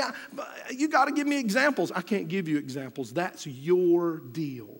You 0.71 0.87
got 0.87 1.05
to 1.05 1.11
give 1.11 1.27
me 1.27 1.37
examples. 1.37 1.91
I 1.91 2.01
can't 2.01 2.29
give 2.29 2.47
you 2.47 2.57
examples. 2.57 3.11
That's 3.11 3.45
your 3.45 4.19
deal. 4.19 4.79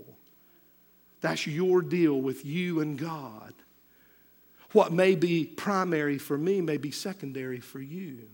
That's 1.20 1.46
your 1.46 1.82
deal 1.82 2.22
with 2.22 2.46
you 2.46 2.80
and 2.80 2.98
God. 2.98 3.54
What 4.76 4.92
may 4.92 5.16
be 5.16 5.46
primary 5.46 6.18
for 6.18 6.38
me 6.38 6.60
may 6.60 6.76
be 6.76 6.92
secondary 6.92 7.62
for 7.62 7.80
you. 7.80 8.28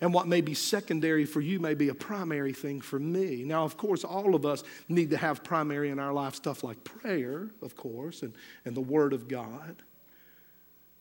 And 0.00 0.14
what 0.14 0.28
may 0.28 0.40
be 0.40 0.54
secondary 0.54 1.24
for 1.24 1.40
you 1.40 1.58
may 1.58 1.74
be 1.74 1.88
a 1.88 1.94
primary 1.94 2.52
thing 2.52 2.80
for 2.80 3.00
me. 3.00 3.42
Now, 3.42 3.64
of 3.64 3.76
course, 3.76 4.04
all 4.04 4.36
of 4.36 4.46
us 4.46 4.62
need 4.88 5.10
to 5.10 5.16
have 5.16 5.42
primary 5.42 5.90
in 5.90 5.98
our 5.98 6.12
life 6.12 6.36
stuff 6.36 6.62
like 6.62 6.84
prayer, 6.84 7.50
of 7.62 7.74
course, 7.74 8.22
and, 8.22 8.32
and 8.64 8.76
the 8.76 8.80
Word 8.80 9.12
of 9.12 9.26
God, 9.26 9.82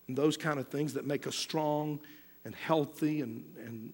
and 0.07 0.17
those 0.17 0.35
kind 0.35 0.59
of 0.59 0.67
things 0.67 0.95
that 0.95 1.05
make 1.05 1.27
us 1.27 1.35
strong 1.35 1.99
and 2.43 2.55
healthy 2.55 3.21
and, 3.21 3.45
and 3.63 3.93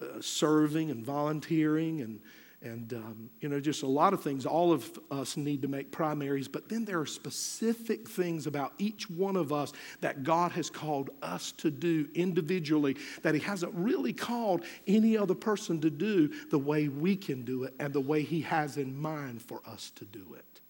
uh, 0.00 0.22
serving 0.22 0.90
and 0.90 1.04
volunteering 1.04 2.00
and 2.00 2.20
and 2.66 2.92
um, 2.92 3.30
you 3.40 3.48
know 3.48 3.58
just 3.58 3.82
a 3.82 3.86
lot 3.86 4.12
of 4.12 4.22
things 4.22 4.46
all 4.46 4.72
of 4.72 4.98
us 5.10 5.36
need 5.36 5.62
to 5.62 5.68
make 5.68 5.90
primaries 5.90 6.48
but 6.48 6.68
then 6.68 6.84
there 6.84 7.00
are 7.00 7.06
specific 7.06 8.08
things 8.08 8.46
about 8.46 8.72
each 8.78 9.08
one 9.10 9.36
of 9.36 9.52
us 9.52 9.72
that 10.00 10.22
god 10.22 10.52
has 10.52 10.68
called 10.70 11.10
us 11.22 11.52
to 11.52 11.70
do 11.70 12.08
individually 12.14 12.96
that 13.22 13.34
he 13.34 13.40
hasn't 13.40 13.72
really 13.74 14.12
called 14.12 14.64
any 14.86 15.16
other 15.16 15.34
person 15.34 15.80
to 15.80 15.90
do 15.90 16.28
the 16.50 16.58
way 16.58 16.88
we 16.88 17.16
can 17.16 17.44
do 17.44 17.64
it 17.64 17.74
and 17.78 17.92
the 17.92 18.00
way 18.00 18.22
he 18.22 18.40
has 18.40 18.76
in 18.76 18.96
mind 18.96 19.40
for 19.40 19.60
us 19.66 19.90
to 19.94 20.04
do 20.04 20.34
it 20.34 20.60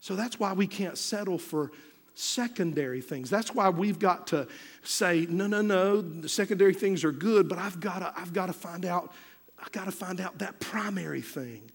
so 0.00 0.16
that's 0.16 0.40
why 0.40 0.52
we 0.52 0.66
can't 0.66 0.98
settle 0.98 1.38
for 1.38 1.70
secondary 2.14 3.00
things. 3.00 3.30
That's 3.30 3.54
why 3.54 3.68
we've 3.70 3.98
got 3.98 4.26
to 4.28 4.46
say, 4.82 5.26
no, 5.28 5.46
no, 5.46 5.62
no, 5.62 6.26
secondary 6.26 6.74
things 6.74 7.04
are 7.04 7.12
good, 7.12 7.48
but 7.48 7.58
I've 7.58 7.80
got 7.80 8.00
to, 8.00 8.12
I've 8.16 8.32
got 8.32 8.46
to 8.46 8.52
find 8.52 8.84
out 8.84 9.12
I 9.62 9.66
got 9.70 9.84
to 9.84 9.92
find 9.92 10.20
out 10.20 10.38
that 10.38 10.58
primary 10.58 11.20
thing. 11.20 11.70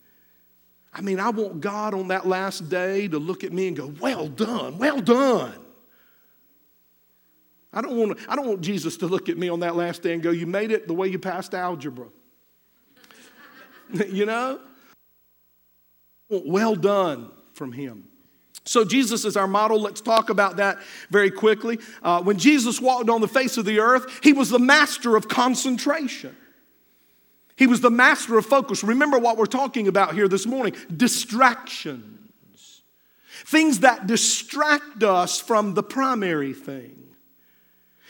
I 0.93 1.01
mean, 1.01 1.19
I 1.19 1.29
want 1.29 1.61
God 1.61 1.93
on 1.93 2.09
that 2.09 2.27
last 2.27 2.69
day 2.69 3.07
to 3.07 3.19
look 3.19 3.43
at 3.43 3.53
me 3.53 3.67
and 3.67 3.77
go, 3.77 3.93
Well 3.99 4.27
done, 4.27 4.77
well 4.77 4.99
done. 4.99 5.63
I 7.73 7.81
don't, 7.81 7.95
want 7.95 8.19
I 8.27 8.35
don't 8.35 8.47
want 8.47 8.61
Jesus 8.61 8.97
to 8.97 9.07
look 9.07 9.29
at 9.29 9.37
me 9.37 9.49
on 9.49 9.59
that 9.59 9.75
last 9.75 10.01
day 10.01 10.13
and 10.13 10.23
go, 10.23 10.31
You 10.31 10.47
made 10.47 10.71
it 10.71 10.87
the 10.87 10.93
way 10.93 11.07
you 11.07 11.19
passed 11.19 11.53
algebra. 11.53 12.07
you 14.09 14.25
know? 14.25 14.59
Well 16.29 16.75
done 16.75 17.31
from 17.53 17.71
him. 17.71 18.05
So, 18.65 18.83
Jesus 18.83 19.23
is 19.23 19.37
our 19.37 19.47
model. 19.47 19.79
Let's 19.79 20.01
talk 20.01 20.29
about 20.29 20.57
that 20.57 20.79
very 21.09 21.31
quickly. 21.31 21.79
Uh, 22.03 22.21
when 22.21 22.37
Jesus 22.37 22.81
walked 22.81 23.09
on 23.09 23.21
the 23.21 23.27
face 23.27 23.55
of 23.55 23.63
the 23.63 23.79
earth, 23.79 24.19
he 24.21 24.33
was 24.33 24.49
the 24.49 24.59
master 24.59 25.15
of 25.15 25.29
concentration. 25.29 26.35
He 27.57 27.67
was 27.67 27.81
the 27.81 27.89
master 27.89 28.37
of 28.37 28.45
focus. 28.45 28.83
Remember 28.83 29.17
what 29.17 29.37
we're 29.37 29.47
talking 29.47 29.87
about 29.87 30.13
here 30.13 30.27
this 30.27 30.45
morning 30.45 30.75
distractions, 30.95 32.83
things 33.45 33.79
that 33.79 34.07
distract 34.07 35.03
us 35.03 35.39
from 35.39 35.73
the 35.73 35.83
primary 35.83 36.53
thing. 36.53 36.93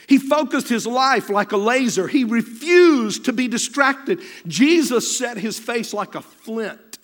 He 0.08 0.18
focused 0.18 0.70
his 0.70 0.86
life 0.86 1.30
like 1.30 1.54
a 1.54 1.58
laser. 1.58 2.08
He 2.08 2.24
refused 2.24 3.26
to 3.26 3.34
be 3.34 3.48
distracted. 3.48 4.22
Jesus 4.46 5.18
set 5.18 5.38
his 5.38 5.58
face 5.58 5.94
like 5.94 6.16
a 6.16 6.22
flint 6.22 7.00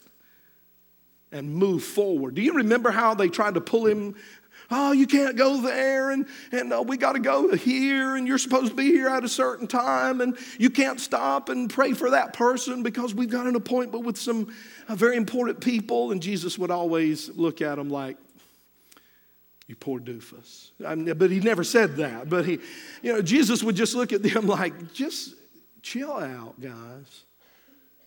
and 1.32 1.54
moved 1.54 1.86
forward. 1.86 2.36
Do 2.36 2.42
you 2.42 2.54
remember 2.54 2.92
how 2.92 3.14
they 3.14 3.28
tried 3.28 3.56
to 3.56 3.62
pull 3.62 3.86
him 3.86 4.16
oh, 4.74 4.92
you 4.92 5.06
can't 5.06 5.36
go 5.36 5.62
there, 5.62 6.10
and, 6.12 6.26
and 6.52 6.74
uh, 6.74 6.82
we 6.82 6.98
got 6.98 7.14
to 7.14 7.20
go 7.20 7.54
here, 7.56 8.16
and 8.16 8.28
you're 8.28 8.38
supposed 8.40 8.70
to 8.70 8.76
be 8.76 8.86
here 8.86 9.08
at 9.08 9.24
a 9.24 9.30
certain 9.30 9.68
time, 9.68 10.20
and 10.20 10.36
you 10.58 10.70
can't 10.70 11.00
stop 11.00 11.50
and 11.50 11.70
pray 11.70 11.94
for 11.94 12.10
that 12.10 12.34
person 12.34 12.82
because 12.82 13.14
we've 13.14 13.30
got 13.30 13.46
an 13.46 13.56
appointment 13.56 14.04
with 14.04 14.18
some 14.18 14.54
uh, 14.88 14.96
very 14.96 15.16
important 15.16 15.62
people. 15.62 16.12
And 16.12 16.22
Jesus 16.22 16.58
would 16.58 16.72
always 16.72 17.30
look 17.30 17.62
at 17.62 17.76
them 17.76 17.90
like, 17.90 18.18
you 19.68 19.76
poor 19.76 20.00
doofus. 20.00 20.72
I 20.86 20.96
mean, 20.96 21.18
but 21.18 21.30
he 21.30 21.40
never 21.40 21.64
said 21.64 21.98
that. 21.98 22.30
But 22.30 22.46
he, 22.46 22.60
you 23.02 23.14
know, 23.14 23.22
Jesus 23.22 23.64
would 23.64 23.76
just 23.76 23.96
look 23.96 24.12
at 24.12 24.24
them 24.24 24.48
like, 24.48 24.94
just 24.94 25.36
chill 25.82 26.12
out, 26.12 26.60
guys. 26.60 27.24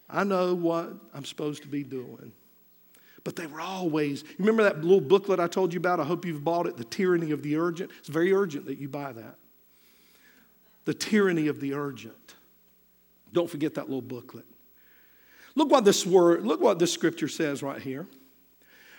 I 0.09 0.25
know 0.25 0.55
what 0.55 0.93
I'm 1.15 1.25
supposed 1.25 1.63
to 1.63 1.69
be 1.69 1.83
doing 1.83 2.33
but 3.27 3.35
they 3.35 3.49
were 3.49 3.61
always, 3.61 4.23
remember 4.39 4.63
that 4.63 4.85
little 4.85 5.01
booklet 5.01 5.41
I 5.41 5.49
told 5.49 5.75
you 5.75 5.81
about? 5.81 5.99
I 5.99 6.05
hope 6.05 6.25
you've 6.25 6.45
bought 6.45 6.69
it, 6.69 6.77
The 6.77 6.85
Tyranny 6.85 7.33
of 7.33 7.43
the 7.43 7.57
Urgent. 7.57 7.91
It's 7.99 8.09
very 8.09 8.33
urgent 8.33 8.67
that 8.67 8.79
you 8.79 8.89
buy 8.89 9.11
that. 9.11 9.35
The 10.85 10.95
Tyranny 10.95 11.49
of 11.49 11.59
the 11.59 11.75
Urgent. 11.75 12.37
Don't 13.33 13.51
forget 13.51 13.75
that 13.75 13.87
little 13.87 14.01
booklet. 14.01 14.45
Look 15.57 15.73
what 15.73 15.85
this 15.85 16.07
word, 16.07 16.47
look 16.47 16.61
what 16.61 16.79
this 16.79 16.93
scripture 16.93 17.27
says 17.27 17.65
right 17.65 17.83
here. 17.83 18.07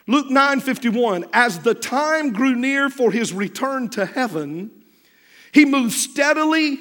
Luke 0.07 0.29
9 0.29 0.59
51, 0.59 1.23
as 1.31 1.59
the 1.59 1.73
time 1.73 2.33
grew 2.33 2.53
near 2.53 2.89
for 2.89 3.13
his 3.13 3.31
return 3.31 3.87
to 3.91 4.05
heaven, 4.05 4.71
he 5.53 5.63
moved 5.63 5.93
steadily 5.93 6.79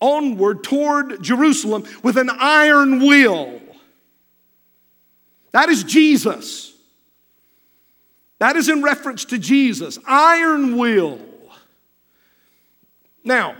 onward 0.00 0.64
toward 0.64 1.22
Jerusalem 1.22 1.84
with 2.02 2.16
an 2.16 2.30
iron 2.30 2.98
will. 2.98 3.60
That 5.52 5.68
is 5.68 5.84
Jesus. 5.84 6.69
That 8.40 8.56
is 8.56 8.68
in 8.68 8.82
reference 8.82 9.24
to 9.26 9.38
Jesus. 9.38 9.98
Iron 10.06 10.76
will. 10.76 11.20
Now, 13.22 13.54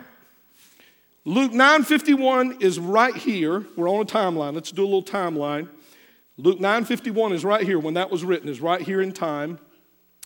Luke 1.26 1.52
9:51 1.52 2.62
is 2.62 2.78
right 2.78 3.14
here. 3.14 3.66
We're 3.76 3.90
on 3.90 4.00
a 4.00 4.04
timeline. 4.06 4.54
Let's 4.54 4.72
do 4.72 4.82
a 4.82 4.84
little 4.84 5.02
timeline. 5.02 5.68
Luke 6.38 6.58
9:51 6.58 7.32
is 7.32 7.44
right 7.44 7.62
here 7.62 7.78
when 7.78 7.94
that 7.94 8.10
was 8.10 8.24
written 8.24 8.48
is 8.48 8.62
right 8.62 8.80
here 8.80 9.02
in 9.02 9.12
time. 9.12 9.58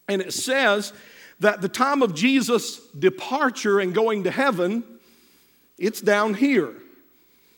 And 0.08 0.22
it 0.22 0.32
says 0.32 0.92
that 1.40 1.60
the 1.60 1.68
time 1.68 2.00
of 2.00 2.14
Jesus' 2.14 2.78
departure 2.92 3.80
and 3.80 3.92
going 3.92 4.22
to 4.22 4.30
heaven 4.30 4.84
it's 5.76 6.00
down 6.00 6.34
here. 6.34 6.72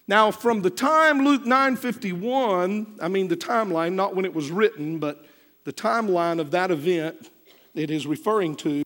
Now 0.09 0.31
from 0.31 0.63
the 0.63 0.71
time 0.71 1.25
Luke 1.25 1.45
9:51, 1.45 2.99
I 3.03 3.09
mean 3.09 3.29
the 3.29 3.37
timeline, 3.37 3.93
not 3.93 4.17
when 4.17 4.25
it 4.25 4.33
was 4.33 4.51
written, 4.51 4.99
but 4.99 5.27
the 5.67 5.73
timeline 5.73 6.41
of 6.41 6.53
that 6.53 6.71
event 6.71 7.29
it 7.75 7.91
is 7.91 8.07
referring 8.07 8.55
to 8.55 8.85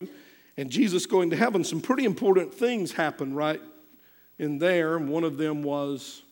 and 0.56 0.70
Jesus 0.70 1.04
going 1.04 1.30
to 1.30 1.36
heaven, 1.36 1.62
some 1.62 1.80
pretty 1.80 2.04
important 2.04 2.54
things 2.54 2.92
happened 2.92 3.36
right 3.36 3.60
in 4.38 4.58
there. 4.58 4.96
And 4.96 5.10
one 5.10 5.24
of 5.24 5.36
them 5.36 5.62
was, 5.62 6.22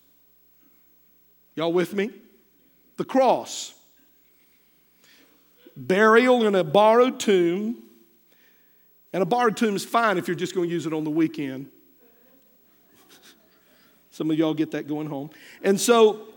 y'all 1.55 1.73
with 1.73 1.95
me? 1.95 2.11
The 2.97 3.05
cross. 3.05 3.75
Burial 5.77 6.47
in 6.47 6.55
a 6.55 6.65
borrowed 6.65 7.21
tomb. 7.21 7.83
And 9.13 9.23
a 9.23 9.27
borrowed 9.27 9.57
tomb 9.57 9.77
is 9.77 9.85
fine 9.85 10.17
if 10.17 10.27
you're 10.27 10.35
just 10.35 10.55
going 10.55 10.69
to 10.69 10.75
use 10.75 10.87
it 10.87 10.95
on 10.95 11.05
the 11.05 11.11
weekend. 11.11 11.71
Some 14.11 14.31
of 14.31 14.39
y'all 14.39 14.55
get 14.55 14.71
that 14.71 14.89
going 14.89 15.09
home. 15.09 15.29
And 15.63 15.79
so 15.79 16.29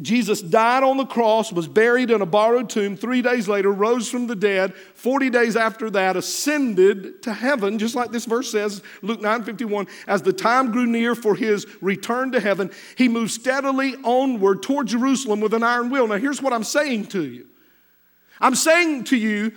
Jesus 0.00 0.40
died 0.40 0.84
on 0.84 0.98
the 0.98 1.04
cross, 1.04 1.52
was 1.52 1.66
buried 1.66 2.12
in 2.12 2.22
a 2.22 2.26
borrowed 2.26 2.70
tomb. 2.70 2.96
Three 2.96 3.22
days 3.22 3.48
later, 3.48 3.72
rose 3.72 4.08
from 4.08 4.28
the 4.28 4.36
dead. 4.36 4.72
40 4.94 5.30
days 5.30 5.56
after 5.56 5.90
that, 5.90 6.16
ascended 6.16 7.24
to 7.24 7.32
heaven, 7.32 7.76
just 7.76 7.96
like 7.96 8.12
this 8.12 8.24
verse 8.24 8.52
says, 8.52 8.82
Luke 9.02 9.20
9 9.20 9.42
51. 9.42 9.88
As 10.06 10.22
the 10.22 10.32
time 10.32 10.70
grew 10.70 10.86
near 10.86 11.16
for 11.16 11.34
his 11.34 11.66
return 11.80 12.30
to 12.32 12.40
heaven, 12.40 12.70
he 12.96 13.08
moved 13.08 13.32
steadily 13.32 13.96
onward 14.04 14.62
toward 14.62 14.86
Jerusalem 14.86 15.40
with 15.40 15.54
an 15.54 15.64
iron 15.64 15.90
will. 15.90 16.06
Now, 16.06 16.18
here's 16.18 16.40
what 16.40 16.52
I'm 16.52 16.64
saying 16.64 17.06
to 17.08 17.24
you 17.24 17.48
I'm 18.40 18.54
saying 18.54 19.04
to 19.04 19.16
you 19.16 19.52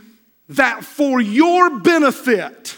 that 0.49 0.83
for 0.83 1.21
your 1.21 1.79
benefit, 1.79 2.75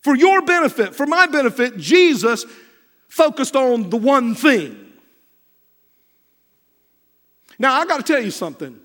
for 0.00 0.16
your 0.16 0.40
benefit, 0.40 0.94
for 0.94 1.04
my 1.04 1.26
benefit, 1.26 1.76
Jesus 1.76 2.46
focused 3.08 3.56
on 3.56 3.90
the 3.90 3.98
one 3.98 4.34
thing 4.34 4.83
now, 7.58 7.74
I 7.74 7.86
got 7.86 8.04
to 8.04 8.12
tell 8.12 8.22
you 8.22 8.30
something. 8.30 8.80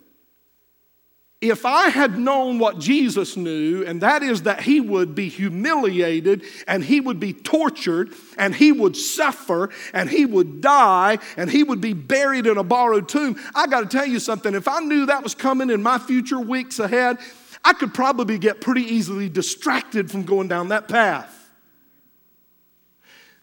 If 1.42 1.66
I 1.66 1.88
had 1.88 2.20
known 2.20 2.60
what 2.60 2.80
Jesus 2.80 3.38
knew, 3.38 3.86
and 3.86 4.02
that 4.02 4.24
is 4.24 4.42
that 4.42 4.60
he 4.60 4.82
would 4.82 5.16
be 5.16 5.30
humiliated 5.30 6.44
and 6.68 6.84
he 6.84 7.00
would 7.00 7.18
be 7.18 7.32
tortured 7.32 8.12
and 8.38 8.54
he 8.54 8.74
would 8.74 8.98
suffer 8.98 9.70
and 9.94 10.10
he 10.10 10.26
would 10.26 10.60
die 10.60 11.18
and 11.38 11.50
he 11.50 11.64
would 11.64 11.80
be 11.80 11.94
buried 11.94 12.46
in 12.46 12.58
a 12.58 12.64
borrowed 12.64 13.08
tomb, 13.08 13.40
I 13.56 13.68
got 13.68 13.90
to 13.90 13.98
tell 13.98 14.06
you 14.06 14.20
something. 14.20 14.54
If 14.54 14.68
I 14.68 14.82
knew 14.82 15.06
that 15.06 15.24
was 15.24 15.34
coming 15.34 15.70
in 15.70 15.82
my 15.82 15.98
future 15.98 16.42
weeks 16.42 16.78
ahead, 16.78 17.20
I 17.64 17.72
could 17.72 17.94
probably 17.94 18.38
get 18.38 18.60
pretty 18.60 18.84
easily 18.84 19.30
distracted 19.30 20.12
from 20.12 20.24
going 20.24 20.50
down 20.50 20.70
that 20.70 20.90
path. 20.90 21.38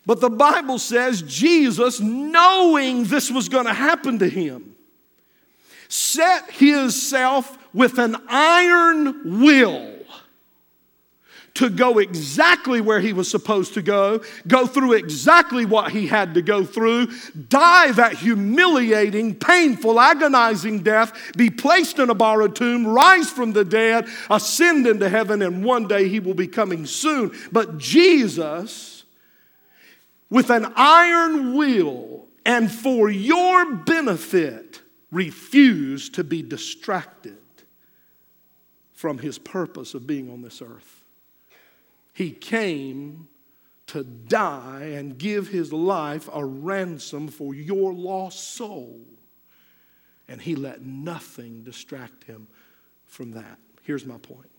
But 0.05 0.21
the 0.21 0.31
Bible 0.31 0.79
says 0.79 1.23
Jesus, 1.23 1.99
knowing 1.99 3.05
this 3.05 3.31
was 3.31 3.49
going 3.49 3.67
to 3.67 3.73
happen 3.73 4.19
to 4.21 4.29
him, 4.29 4.76
set 5.88 6.51
himself 6.51 7.59
with 7.72 7.99
an 7.99 8.16
iron 8.29 9.40
will 9.40 9.96
to 11.57 11.70
go 11.70 11.99
exactly 11.99 12.81
where 12.83 13.01
he 13.01 13.12
was 13.12 13.31
supposed 13.31 13.75
to 13.75 13.83
go, 13.83 14.20
go 14.46 14.66
through 14.66 14.92
exactly 14.92 15.64
what 15.64 15.90
he 15.90 16.07
had 16.07 16.35
to 16.35 16.42
go 16.42 16.64
through, 16.64 17.09
die 17.49 17.90
that 17.92 18.12
humiliating, 18.12 19.35
painful, 19.35 19.99
agonizing 19.99 20.83
death, 20.83 21.33
be 21.37 21.49
placed 21.49 21.99
in 21.99 22.11
a 22.11 22.14
borrowed 22.14 22.55
tomb, 22.55 22.87
rise 22.87 23.31
from 23.31 23.53
the 23.53 23.64
dead, 23.64 24.07
ascend 24.31 24.87
into 24.87 25.09
heaven, 25.09 25.40
and 25.40 25.64
one 25.64 25.88
day 25.88 26.09
he 26.09 26.20
will 26.20 26.35
be 26.35 26.46
coming 26.46 26.85
soon. 26.85 27.33
But 27.51 27.79
Jesus, 27.79 29.05
with 30.29 30.51
an 30.51 30.70
iron 30.77 31.55
will 31.57 32.27
and 32.44 32.70
for 32.70 33.11
your 33.11 33.75
benefit, 33.77 34.83
refused 35.11 36.14
to 36.14 36.25
be 36.25 36.42
distracted 36.42 37.38
from 38.92 39.19
his 39.19 39.38
purpose 39.38 39.95
of 39.95 40.07
being 40.07 40.31
on 40.31 40.42
this 40.42 40.62
earth. 40.62 41.05
He 42.12 42.31
came 42.31 43.29
to 43.88 44.03
die 44.03 44.92
and 44.95 45.16
give 45.19 45.49
his 45.49 45.73
life 45.73 46.29
a 46.33 46.45
ransom 46.45 47.29
for 47.29 47.55
your 47.55 47.92
lost 47.92 48.55
soul. 48.55 49.01
And 50.29 50.40
he 50.40 50.57
let 50.57 50.83
nothing 50.83 51.62
distract 51.62 52.25
him 52.25 52.49
from 53.05 53.33
that. 53.33 53.59
Here's 53.83 54.05
my 54.05 54.19
point. 54.19 54.51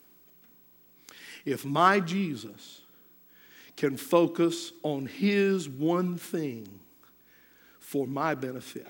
If 1.44 1.66
my 1.66 2.00
Jesus 2.00 2.82
can 3.76 3.98
focus 3.98 4.72
on 4.84 5.06
his 5.06 5.68
one 5.68 6.18
thing 6.18 6.80
for 7.80 8.08
my 8.08 8.34
benefit, 8.34 8.88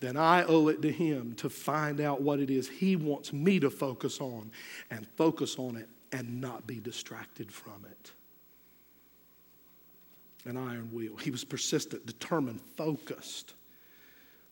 then 0.00 0.16
I 0.16 0.44
owe 0.44 0.68
it 0.68 0.82
to 0.82 0.92
Him 0.92 1.34
to 1.36 1.48
find 1.48 2.00
out 2.00 2.20
what 2.20 2.40
it 2.40 2.50
is 2.50 2.68
He 2.68 2.96
wants 2.96 3.32
me 3.32 3.60
to 3.60 3.70
focus 3.70 4.20
on 4.20 4.50
and 4.90 5.06
focus 5.16 5.58
on 5.58 5.76
it 5.76 5.88
and 6.12 6.40
not 6.40 6.66
be 6.66 6.80
distracted 6.80 7.52
from 7.52 7.84
it. 7.90 8.12
An 10.44 10.56
iron 10.56 10.90
will. 10.92 11.16
He 11.16 11.30
was 11.30 11.44
persistent, 11.44 12.06
determined, 12.06 12.60
focused. 12.76 13.54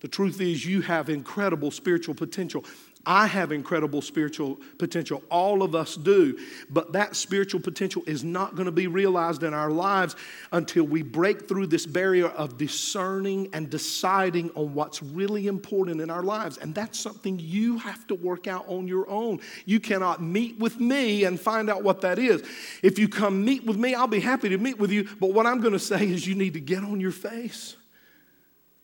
The 0.01 0.09
truth 0.09 0.41
is, 0.41 0.67
you 0.67 0.83
have 0.83 1.09
incredible 1.09 1.71
spiritual 1.71 2.15
potential. 2.15 2.65
I 3.07 3.27
have 3.27 3.53
incredible 3.53 4.03
spiritual 4.03 4.61
potential. 4.79 5.23
All 5.31 5.63
of 5.63 5.75
us 5.75 5.97
do. 5.97 6.39
But 6.71 6.93
that 6.93 7.17
spiritual 7.17 7.61
potential 7.61 8.03
is 8.07 8.25
not 8.25 8.55
going 8.55 8.67
to 8.67 8.73
be 8.73 8.87
realized 8.87 9.43
in 9.43 9.55
our 9.55 9.71
lives 9.71 10.17
until 10.53 10.85
we 10.85 11.03
break 11.03 11.49
through 11.49 11.67
this 11.69 11.87
barrier 11.87 12.27
of 12.27 12.57
discerning 12.59 13.49
and 13.53 13.69
deciding 13.71 14.51
on 14.51 14.75
what's 14.75 15.03
really 15.03 15.47
important 15.47 16.01
in 16.01 16.11
our 16.11 16.23
lives. 16.23 16.59
And 16.59 16.75
that's 16.75 16.99
something 16.99 17.39
you 17.39 17.79
have 17.79 18.07
to 18.09 18.15
work 18.15 18.47
out 18.47 18.67
on 18.69 18.89
your 18.89 19.09
own. 19.09 19.41
You 19.67 19.81
cannot 19.81 20.23
meet 20.23 20.59
with 20.59 20.81
me 20.81 21.25
and 21.25 21.39
find 21.39 21.69
out 21.69 21.83
what 21.83 22.01
that 22.03 22.19
is. 22.19 22.43
If 22.83 22.99
you 22.99 23.09
come 23.09 23.45
meet 23.45 23.65
with 23.65 23.77
me, 23.77 23.95
I'll 23.95 24.07
be 24.07 24.21
happy 24.21 24.49
to 24.49 24.59
meet 24.59 24.79
with 24.79 24.91
you. 24.91 25.09
But 25.21 25.33
what 25.33 25.47
I'm 25.47 25.61
going 25.61 25.73
to 25.73 25.79
say 25.79 26.07
is 26.07 26.27
you 26.27 26.35
need 26.35 26.55
to 26.55 26.61
get 26.61 26.83
on 26.83 27.01
your 27.01 27.13
face. 27.13 27.77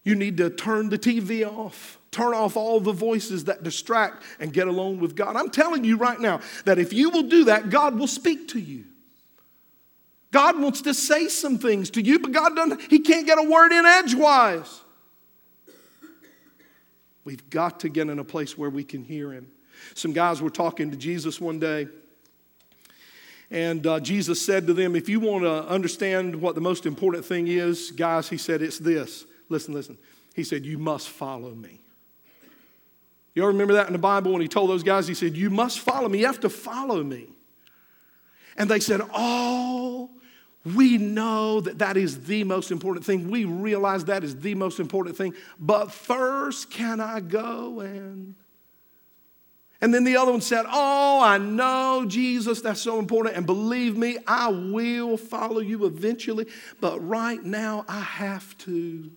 You 0.03 0.15
need 0.15 0.39
to 0.39 0.51
turn 0.51 0.89
the 0.89 0.99
TV 0.99 1.47
off. 1.47 1.99
Turn 2.11 2.35
off 2.35 2.57
all 2.57 2.81
the 2.81 2.93
voices 2.93 3.45
that 3.45 3.63
distract 3.63 4.25
and 4.41 4.53
get 4.53 4.67
alone 4.67 4.99
with 4.99 5.15
God. 5.15 5.37
I'm 5.37 5.51
telling 5.51 5.85
you 5.85 5.97
right 5.97 6.19
now 6.19 6.41
that 6.65 6.79
if 6.79 6.93
you 6.93 7.11
will 7.11 7.23
do 7.23 7.45
that, 7.45 7.71
God 7.71 7.99
will 7.99 8.09
speak 8.09 8.49
to 8.49 8.59
you. 8.59 8.85
God 10.33 10.61
wants 10.61 10.83
to 10.83 10.95
say 10.95 11.29
some 11.29 11.59
things 11.59 11.91
to 11.91 12.03
you, 12.03 12.19
but 12.19 12.33
God 12.33 12.55
doesn't, 12.57 12.81
He 12.83 13.01
can't 13.01 13.27
get 13.27 13.39
a 13.39 13.49
word 13.49 13.73
in 13.73 13.85
edgewise. 13.85 14.81
We've 17.25 17.49
got 17.51 17.81
to 17.81 17.89
get 17.89 18.09
in 18.09 18.19
a 18.19 18.25
place 18.25 18.57
where 18.57 18.71
we 18.71 18.85
can 18.85 19.05
hear 19.05 19.33
Him. 19.33 19.49
Some 19.95 20.13
guys 20.13 20.41
were 20.41 20.51
talking 20.51 20.91
to 20.91 20.97
Jesus 20.97 21.41
one 21.41 21.59
day, 21.59 21.89
and 23.51 23.85
uh, 23.87 23.99
Jesus 24.01 24.45
said 24.45 24.67
to 24.69 24.75
them, 24.75 24.95
If 24.95 25.09
you 25.09 25.19
want 25.19 25.43
to 25.45 25.67
understand 25.67 26.41
what 26.41 26.55
the 26.55 26.61
most 26.61 26.87
important 26.87 27.25
thing 27.25 27.49
is, 27.49 27.91
guys, 27.91 28.29
He 28.29 28.37
said, 28.37 28.63
it's 28.63 28.79
this. 28.79 29.25
Listen, 29.51 29.75
listen. 29.75 29.99
He 30.35 30.45
said, 30.45 30.65
You 30.65 30.79
must 30.79 31.11
follow 31.11 31.55
me. 31.55 31.83
You 33.35 33.43
all 33.43 33.49
remember 33.49 33.75
that 33.75 33.89
in 33.89 33.93
the 33.93 33.99
Bible 33.99 34.33
when 34.33 34.41
he 34.41 34.49
told 34.49 34.71
those 34.71 34.83
guys, 34.83 35.07
he 35.07 35.15
said, 35.15 35.37
You 35.37 35.51
must 35.51 35.81
follow 35.81 36.09
me. 36.09 36.21
You 36.21 36.27
have 36.27 36.41
to 36.41 36.49
follow 36.49 37.03
me. 37.03 37.27
And 38.57 38.71
they 38.71 38.81
said, 38.81 39.03
Oh, 39.13 40.11
we 40.65 40.99
know 40.99 41.61
that 41.61 41.79
that 41.79 41.97
is 41.97 42.25
the 42.25 42.45
most 42.45 42.71
important 42.71 43.05
thing. 43.05 43.31
We 43.31 43.45
realize 43.45 44.05
that 44.07 44.25
is 44.25 44.37
the 44.37 44.55
most 44.55 44.79
important 44.79 45.17
thing. 45.17 45.35
But 45.59 45.93
first, 45.93 46.71
can 46.71 47.01
I 47.01 47.21
go 47.21 47.81
and. 47.81 48.35
And 49.83 49.95
then 49.95 50.05
the 50.05 50.19
other 50.19 50.31
one 50.31 50.43
said, 50.43 50.67
Oh, 50.71 51.23
I 51.23 51.39
know, 51.39 52.05
Jesus, 52.07 52.61
that's 52.61 52.83
so 52.83 52.99
important. 52.99 53.37
And 53.37 53.47
believe 53.47 53.97
me, 53.97 54.19
I 54.27 54.49
will 54.49 55.17
follow 55.17 55.61
you 55.61 55.87
eventually. 55.87 56.47
But 56.81 56.99
right 57.01 57.43
now, 57.43 57.85
I 57.89 58.01
have 58.01 58.57
to. 58.59 59.11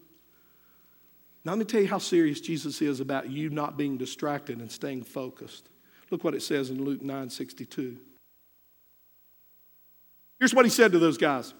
Now, 1.46 1.52
let 1.52 1.60
me 1.60 1.66
tell 1.66 1.82
you 1.82 1.88
how 1.88 1.98
serious 1.98 2.40
Jesus 2.40 2.82
is 2.82 3.00
about 3.00 3.30
you 3.30 3.50
not 3.50 3.78
being 3.78 3.98
distracted 3.98 4.60
and 4.60 4.72
staying 4.72 5.04
focused. 5.04 5.70
Look 6.10 6.24
what 6.24 6.36
it 6.36 6.42
says 6.42 6.70
in 6.70 6.84
Luke 6.84 7.02
9 7.02 7.30
62. 7.30 7.98
Here's 10.40 10.54
what 10.54 10.66
he 10.66 10.72
said 10.72 10.92
to 10.94 11.00
those 11.00 11.18
guys 11.18 11.54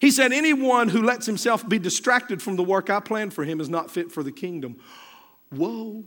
He 0.00 0.10
said, 0.10 0.32
Anyone 0.32 0.88
who 0.88 1.02
lets 1.02 1.26
himself 1.26 1.68
be 1.68 1.78
distracted 1.78 2.40
from 2.40 2.56
the 2.56 2.62
work 2.62 2.88
I 2.90 3.00
planned 3.00 3.34
for 3.34 3.44
him 3.44 3.60
is 3.60 3.68
not 3.68 3.90
fit 3.90 4.12
for 4.12 4.22
the 4.22 4.32
kingdom. 4.32 4.76
Whoa. 5.50 6.04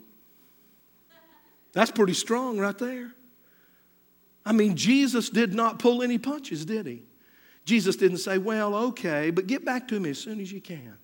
That's 1.73 1.91
pretty 1.91 2.13
strong 2.13 2.57
right 2.57 2.77
there. 2.77 3.13
I 4.45 4.53
mean, 4.53 4.75
Jesus 4.75 5.29
did 5.29 5.53
not 5.53 5.79
pull 5.79 6.01
any 6.01 6.17
punches, 6.17 6.65
did 6.65 6.85
he? 6.85 7.03
Jesus 7.65 7.95
didn't 7.95 8.17
say, 8.19 8.37
Well, 8.37 8.75
okay, 8.75 9.29
but 9.29 9.47
get 9.47 9.65
back 9.65 9.87
to 9.89 9.99
me 9.99 10.11
as 10.11 10.19
soon 10.19 10.39
as 10.39 10.51
you 10.51 10.61
can. 10.61 10.97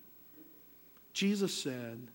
Jesus 1.18 1.52
said, 1.52 2.06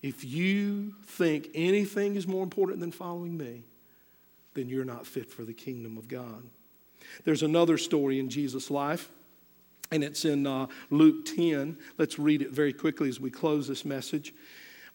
If 0.00 0.24
you 0.24 0.94
think 1.04 1.48
anything 1.56 2.14
is 2.14 2.24
more 2.24 2.44
important 2.44 2.78
than 2.78 2.92
following 2.92 3.36
me, 3.36 3.64
then 4.54 4.68
you're 4.68 4.84
not 4.84 5.08
fit 5.08 5.28
for 5.28 5.42
the 5.42 5.52
kingdom 5.52 5.98
of 5.98 6.06
God. 6.06 6.44
There's 7.24 7.42
another 7.42 7.76
story 7.76 8.20
in 8.20 8.28
Jesus' 8.28 8.70
life, 8.70 9.10
and 9.90 10.04
it's 10.04 10.24
in 10.24 10.46
uh, 10.46 10.68
Luke 10.88 11.24
10. 11.34 11.76
Let's 11.98 12.16
read 12.16 12.42
it 12.42 12.52
very 12.52 12.72
quickly 12.72 13.08
as 13.08 13.18
we 13.18 13.28
close 13.28 13.66
this 13.66 13.84
message. 13.84 14.32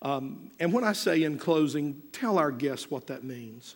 Um, 0.01 0.49
and 0.61 0.71
when 0.71 0.85
I 0.85 0.93
say 0.93 1.23
in 1.23 1.37
closing, 1.37 2.01
tell 2.13 2.37
our 2.37 2.49
guests 2.49 2.89
what 2.89 3.07
that 3.07 3.25
means. 3.25 3.75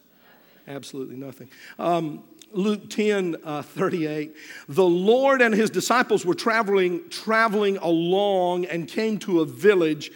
Absolutely 0.65 1.17
nothing. 1.17 1.49
Um, 1.77 2.23
Luke 2.53 2.89
10 2.89 3.37
uh, 3.43 3.61
38. 3.61 4.35
The 4.69 4.83
Lord 4.83 5.41
and 5.41 5.53
his 5.53 5.69
disciples 5.69 6.25
were 6.25 6.33
traveling, 6.33 7.07
traveling 7.09 7.77
along 7.77 8.65
and 8.65 8.87
came 8.87 9.17
to 9.19 9.41
a 9.41 9.45
village. 9.45 10.11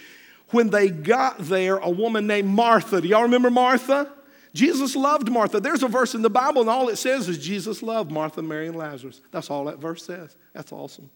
When 0.50 0.70
they 0.70 0.90
got 0.90 1.40
there, 1.40 1.78
a 1.78 1.90
woman 1.90 2.28
named 2.28 2.50
Martha, 2.50 3.02
do 3.02 3.08
y'all 3.08 3.24
remember 3.24 3.50
Martha? 3.50 4.12
Jesus 4.54 4.96
loved 4.96 5.30
Martha. 5.30 5.60
There's 5.60 5.84
a 5.84 5.88
verse 5.88 6.16
in 6.16 6.22
the 6.22 6.30
Bible, 6.30 6.62
and 6.62 6.70
all 6.70 6.88
it 6.88 6.96
says 6.96 7.28
is 7.28 7.38
Jesus 7.38 7.84
loved 7.84 8.10
Martha, 8.10 8.42
Mary, 8.42 8.68
and 8.68 8.78
Lazarus. 8.78 9.20
That's 9.32 9.50
all 9.50 9.66
that 9.66 9.80
verse 9.80 10.06
says. 10.06 10.36
That's 10.54 10.72
awesome. 10.72 11.10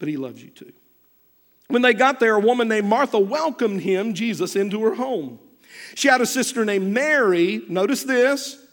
But 0.00 0.08
he 0.08 0.16
loves 0.16 0.42
you 0.42 0.50
too. 0.50 0.72
When 1.68 1.82
they 1.82 1.94
got 1.94 2.18
there, 2.18 2.34
a 2.34 2.40
woman 2.40 2.68
named 2.68 2.88
Martha 2.88 3.18
welcomed 3.18 3.82
him, 3.82 4.12
Jesus, 4.12 4.56
into 4.56 4.82
her 4.82 4.94
home. 4.94 5.38
She 5.94 6.08
had 6.08 6.20
a 6.20 6.26
sister 6.26 6.64
named 6.64 6.92
Mary, 6.92 7.62
notice 7.68 8.02
this, 8.02 8.63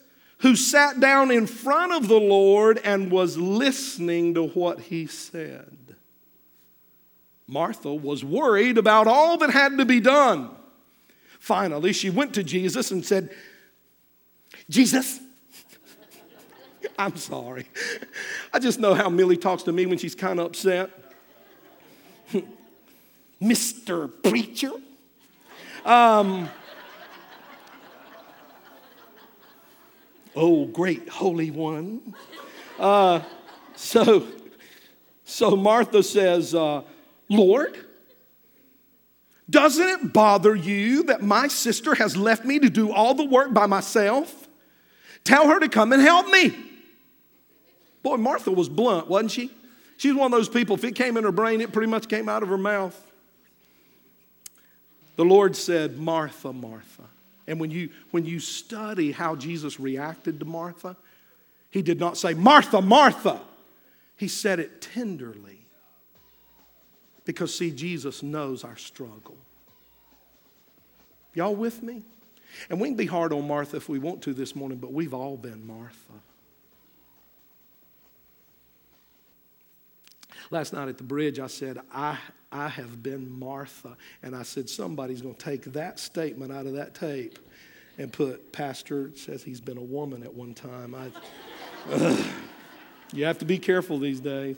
who 0.41 0.55
sat 0.55 0.99
down 0.99 1.31
in 1.31 1.45
front 1.45 1.93
of 1.93 2.07
the 2.07 2.19
Lord 2.19 2.79
and 2.83 3.11
was 3.11 3.37
listening 3.37 4.33
to 4.33 4.47
what 4.47 4.79
he 4.79 5.05
said. 5.05 5.77
Martha 7.47 7.93
was 7.93 8.23
worried 8.23 8.77
about 8.77 9.07
all 9.07 9.37
that 9.37 9.51
had 9.51 9.77
to 9.77 9.85
be 9.85 9.99
done. 9.99 10.49
Finally, 11.39 11.93
she 11.93 12.09
went 12.09 12.33
to 12.35 12.43
Jesus 12.43 12.91
and 12.91 13.05
said, 13.05 13.29
Jesus, 14.69 15.19
I'm 16.97 17.17
sorry. 17.17 17.67
I 18.53 18.59
just 18.59 18.79
know 18.79 18.93
how 18.93 19.09
Millie 19.09 19.37
talks 19.37 19.63
to 19.63 19.71
me 19.71 19.85
when 19.85 19.97
she's 19.97 20.15
kind 20.15 20.39
of 20.39 20.47
upset. 20.47 20.89
Mr. 23.41 24.11
Preacher. 24.23 24.71
Um, 25.83 26.49
oh, 30.35 30.65
great 30.65 31.09
Holy 31.09 31.51
One. 31.51 32.15
Uh, 32.79 33.21
so, 33.75 34.27
so 35.23 35.55
Martha 35.55 36.03
says, 36.03 36.55
uh, 36.55 36.81
Lord, 37.29 37.77
doesn't 39.49 39.87
it 39.87 40.13
bother 40.13 40.55
you 40.55 41.03
that 41.03 41.21
my 41.21 41.47
sister 41.47 41.95
has 41.95 42.15
left 42.15 42.45
me 42.45 42.59
to 42.59 42.69
do 42.69 42.91
all 42.91 43.13
the 43.13 43.25
work 43.25 43.53
by 43.53 43.65
myself? 43.65 44.47
Tell 45.23 45.47
her 45.47 45.59
to 45.59 45.69
come 45.69 45.93
and 45.93 46.01
help 46.01 46.27
me. 46.27 46.55
Boy, 48.01 48.17
Martha 48.17 48.51
was 48.51 48.69
blunt, 48.69 49.07
wasn't 49.07 49.31
she? 49.31 49.51
She 49.97 50.07
was 50.07 50.17
one 50.17 50.33
of 50.33 50.39
those 50.39 50.49
people, 50.49 50.75
if 50.75 50.83
it 50.83 50.95
came 50.95 51.17
in 51.17 51.23
her 51.23 51.31
brain, 51.31 51.61
it 51.61 51.71
pretty 51.71 51.89
much 51.89 52.07
came 52.07 52.27
out 52.27 52.41
of 52.41 52.49
her 52.49 52.57
mouth. 52.57 52.99
The 55.15 55.25
Lord 55.25 55.55
said, 55.55 55.99
Martha, 55.99 56.51
Martha. 56.51 57.03
And 57.47 57.59
when 57.59 57.71
you, 57.71 57.89
when 58.11 58.25
you 58.25 58.39
study 58.39 59.11
how 59.11 59.35
Jesus 59.35 59.79
reacted 59.79 60.39
to 60.39 60.45
Martha, 60.45 60.95
he 61.69 61.81
did 61.81 61.99
not 61.99 62.17
say, 62.17 62.33
Martha, 62.33 62.81
Martha. 62.81 63.41
He 64.15 64.27
said 64.27 64.59
it 64.59 64.81
tenderly. 64.81 65.59
Because, 67.25 67.55
see, 67.55 67.71
Jesus 67.71 68.21
knows 68.21 68.63
our 68.63 68.77
struggle. 68.77 69.37
Y'all 71.33 71.55
with 71.55 71.81
me? 71.81 72.03
And 72.69 72.79
we 72.79 72.89
can 72.89 72.97
be 72.97 73.05
hard 73.05 73.31
on 73.31 73.47
Martha 73.47 73.77
if 73.77 73.87
we 73.87 73.99
want 73.99 74.21
to 74.23 74.33
this 74.33 74.55
morning, 74.55 74.77
but 74.77 74.91
we've 74.91 75.13
all 75.13 75.37
been 75.37 75.65
Martha. 75.65 76.13
Last 80.49 80.73
night 80.73 80.89
at 80.89 80.97
the 80.97 81.03
bridge, 81.03 81.39
I 81.39 81.47
said, 81.47 81.79
I, 81.93 82.17
I 82.51 82.67
have 82.67 83.01
been 83.01 83.39
Martha. 83.39 83.95
And 84.23 84.35
I 84.35 84.43
said, 84.43 84.69
somebody's 84.69 85.21
going 85.21 85.35
to 85.35 85.43
take 85.43 85.63
that 85.73 85.99
statement 85.99 86.51
out 86.51 86.65
of 86.65 86.73
that 86.73 86.93
tape 86.93 87.39
and 87.97 88.11
put, 88.11 88.51
Pastor 88.51 89.11
says 89.15 89.43
he's 89.43 89.61
been 89.61 89.77
a 89.77 89.83
woman 89.83 90.23
at 90.23 90.33
one 90.33 90.53
time. 90.53 90.95
I, 90.95 91.11
you 93.13 93.25
have 93.25 93.37
to 93.39 93.45
be 93.45 93.57
careful 93.57 93.99
these 93.99 94.19
days. 94.19 94.57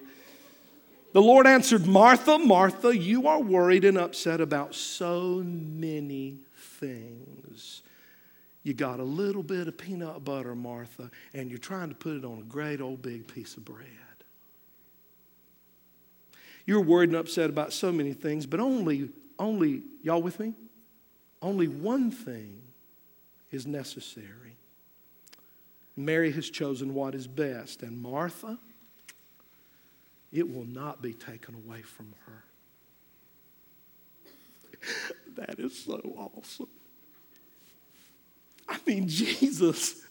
The 1.13 1.21
Lord 1.21 1.45
answered, 1.45 1.85
Martha, 1.85 2.39
Martha, 2.39 2.97
you 2.97 3.27
are 3.27 3.39
worried 3.39 3.85
and 3.85 3.97
upset 3.99 4.41
about 4.41 4.73
so 4.73 5.43
many 5.45 6.39
things. 6.55 7.83
You 8.63 8.73
got 8.73 8.99
a 8.99 9.03
little 9.03 9.43
bit 9.43 9.67
of 9.67 9.77
peanut 9.77 10.23
butter, 10.23 10.55
Martha, 10.55 11.11
and 11.33 11.49
you're 11.49 11.59
trying 11.59 11.89
to 11.89 11.95
put 11.95 12.15
it 12.15 12.25
on 12.25 12.39
a 12.39 12.43
great 12.43 12.81
old 12.81 13.01
big 13.01 13.27
piece 13.27 13.57
of 13.57 13.65
bread. 13.65 13.87
You're 16.65 16.81
worried 16.81 17.09
and 17.09 17.17
upset 17.17 17.49
about 17.49 17.73
so 17.73 17.91
many 17.91 18.13
things, 18.13 18.45
but 18.45 18.59
only, 18.59 19.09
only, 19.37 19.81
y'all 20.01 20.21
with 20.21 20.39
me? 20.39 20.53
Only 21.41 21.67
one 21.67 22.09
thing 22.09 22.61
is 23.51 23.67
necessary. 23.67 24.55
Mary 25.95 26.31
has 26.31 26.49
chosen 26.49 26.93
what 26.93 27.13
is 27.13 27.27
best, 27.27 27.83
and 27.83 28.01
Martha, 28.01 28.57
it 30.31 30.51
will 30.51 30.65
not 30.65 31.01
be 31.01 31.13
taken 31.13 31.55
away 31.55 31.81
from 31.81 32.13
her. 32.25 32.43
That 35.35 35.57
is 35.57 35.75
so 35.83 35.99
awesome. 36.15 36.67
I 38.69 38.77
mean, 38.85 39.07
Jesus 39.07 40.03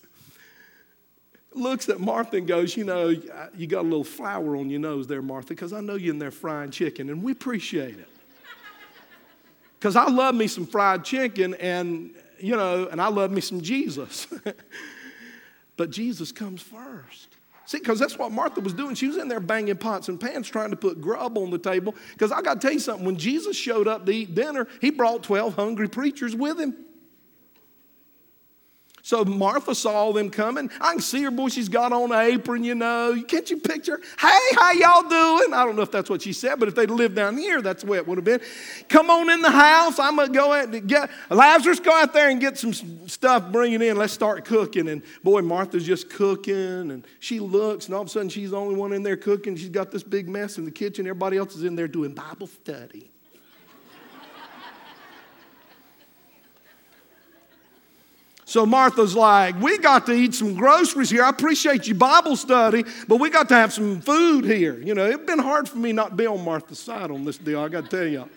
looks 1.57 1.88
at 1.88 2.01
Martha 2.01 2.37
and 2.37 2.47
goes, 2.47 2.77
You 2.77 2.85
know, 2.85 3.09
you 3.09 3.67
got 3.67 3.81
a 3.81 3.88
little 3.88 4.05
flour 4.05 4.57
on 4.57 4.71
your 4.71 4.81
nose 4.81 5.07
there, 5.07 5.23
Martha, 5.23 5.49
because 5.49 5.73
I 5.73 5.81
know 5.81 5.95
you're 5.95 6.15
in 6.15 6.19
there 6.19 6.31
frying 6.31 6.71
chicken, 6.71 7.11
and 7.11 7.23
we 7.23 7.33
appreciate 7.33 7.99
it. 7.99 8.09
Because 9.79 9.97
I 9.97 10.09
love 10.09 10.37
me 10.37 10.47
some 10.47 10.65
fried 10.65 11.05
chicken, 11.05 11.55
and, 11.55 12.15
you 12.38 12.55
know, 12.55 12.87
and 12.87 13.03
I 13.03 13.09
love 13.09 13.33
me 13.33 13.41
some 13.41 13.61
Jesus. 13.61 14.29
but 15.77 15.91
Jesus 15.91 16.31
comes 16.31 16.62
first. 16.62 17.37
See, 17.67 17.79
because 17.79 17.99
that's 17.99 18.17
what 18.17 18.31
Martha 18.31 18.61
was 18.61 18.75
doing. 18.75 18.95
She 18.95 19.09
was 19.09 19.17
in 19.17 19.27
there 19.27 19.41
banging 19.41 19.77
pots 19.77 20.09
and 20.09 20.21
pans 20.21 20.49
trying 20.49 20.71
to 20.71 20.77
put 20.77 21.01
grub 21.01 21.37
on 21.37 21.51
the 21.51 21.59
table. 21.59 21.97
Because 22.12 22.31
I 22.31 22.43
got 22.43 22.55
to 22.55 22.61
tell 22.61 22.73
you 22.73 22.79
something, 22.79 23.05
when 23.05 23.17
Jesus 23.17 23.57
showed 23.57 23.88
up 23.88 24.07
to 24.07 24.12
eat 24.12 24.35
dinner, 24.35 24.69
he 24.81 24.91
brought 24.91 25.23
12 25.25 25.55
hungry 25.55 25.88
preachers 25.88 26.37
with 26.37 26.61
him. 26.61 26.77
So 29.05 29.25
Martha 29.25 29.75
saw 29.75 30.12
them 30.12 30.31
coming. 30.31 30.71
I 30.81 30.93
can 30.93 31.01
see 31.01 31.23
her, 31.25 31.33
boy, 31.33 31.49
she's 31.49 31.69
got 31.69 31.93
on 31.93 32.12
an 32.12 32.21
apron, 32.21 32.62
you 32.62 32.77
know. 32.77 33.21
Can't 33.27 33.51
you 33.51 33.57
picture? 33.57 34.01
Hey, 34.19 34.38
how 34.55 34.71
y'all 34.71 35.09
doing? 35.09 35.53
I 35.53 35.65
don't 35.65 35.75
know 35.75 35.83
if 35.83 35.91
that's 35.91 36.09
what 36.09 36.23
she 36.23 36.33
said, 36.33 36.61
but 36.61 36.69
if 36.69 36.77
they'd 36.77 36.88
lived 36.88 37.17
down 37.17 37.37
here, 37.37 37.61
that's 37.61 37.83
the 37.83 37.91
way 37.91 37.99
it 37.99 38.07
would 38.07 38.19
have 38.19 38.25
been. 38.25 38.41
Come 38.88 39.11
on 39.11 39.29
in 39.29 39.43
the 39.43 39.51
house. 39.51 39.99
I'm 39.99 40.15
going 40.17 40.29
to 40.29 40.35
go 40.35 40.53
out 40.53 40.73
and 40.73 40.88
get, 40.88 41.11
Lazarus, 41.31 41.81
go 41.81 41.93
out 41.93 42.12
there 42.12 42.31
and 42.31 42.41
get 42.41 42.57
some 42.57 42.73
stuff, 42.73 43.51
bring 43.51 43.73
it 43.73 43.83
in. 43.83 43.97
Let's 43.97 44.12
start 44.12 44.45
cooking. 44.45 44.88
And 44.88 45.03
boy, 45.25 45.43
Martha's 45.43 45.85
just 45.85 46.09
cooking, 46.09 46.55
and 46.93 47.07
she 47.19 47.41
looks, 47.41 47.87
and 47.87 47.95
all 47.95 48.03
of 48.03 48.07
a 48.07 48.11
sudden 48.11 48.29
she's 48.29 48.51
the 48.51 48.57
only 48.57 48.77
one 48.77 48.93
in 48.93 49.03
there 49.03 49.17
cooking. 49.17 49.57
She's 49.57 49.69
got 49.69 49.91
this 49.91 50.05
big 50.05 50.29
mess 50.29 50.59
in 50.59 50.65
the 50.65 50.71
kitchen. 50.71 51.07
Everybody 51.07 51.37
else 51.37 51.57
is 51.57 51.65
in 51.65 51.75
there 51.75 51.88
doing 51.88 52.15
Bible 52.15 52.47
study. 52.47 53.12
So 58.53 58.67
Martha's 58.67 59.17
like, 59.17 59.59
We 59.62 59.79
got 59.79 60.05
to 60.05 60.12
eat 60.12 60.35
some 60.35 60.53
groceries 60.53 61.09
here. 61.09 61.25
I 61.25 61.31
appreciate 61.31 61.87
you 61.87 61.95
Bible 61.95 62.37
study, 62.37 62.85
but 63.09 63.17
we 63.17 63.31
got 63.31 63.48
to 63.48 63.55
have 63.55 63.73
some 63.73 64.03
food 64.03 64.44
here. 64.44 64.79
You 64.79 64.92
know, 64.92 65.07
it's 65.07 65.25
been 65.25 65.38
hard 65.38 65.71
for 65.71 65.79
me 65.79 65.94
not 65.94 66.11
to 66.11 66.17
be 66.17 66.27
on 66.27 66.44
Martha's 66.44 66.79
side 66.79 67.11
on 67.11 67.25
this 67.25 67.38
deal, 67.38 67.61
I 67.61 67.71
got 67.71 67.88
to 67.88 67.96
tell 67.96 68.07
you. 68.07 68.29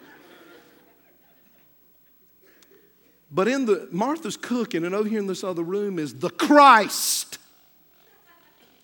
But 3.29 3.49
in 3.49 3.65
the 3.65 3.89
Martha's 3.91 4.37
cooking, 4.37 4.85
and 4.85 4.95
over 4.95 5.09
here 5.09 5.19
in 5.19 5.27
this 5.27 5.43
other 5.43 5.63
room 5.63 5.99
is 5.99 6.13
the 6.13 6.29
Christ, 6.29 7.37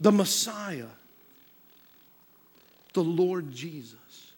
the 0.02 0.12
Messiah, 0.12 0.92
the 2.92 3.06
Lord 3.06 3.54
Jesus. 3.54 4.34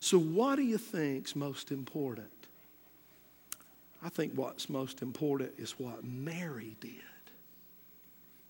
So, 0.00 0.18
what 0.18 0.56
do 0.56 0.62
you 0.62 0.76
think's 0.78 1.36
most 1.36 1.70
important? 1.70 2.33
I 4.04 4.10
think 4.10 4.34
what's 4.34 4.68
most 4.68 5.00
important 5.00 5.54
is 5.56 5.78
what 5.78 6.04
Mary 6.04 6.76
did. 6.78 6.92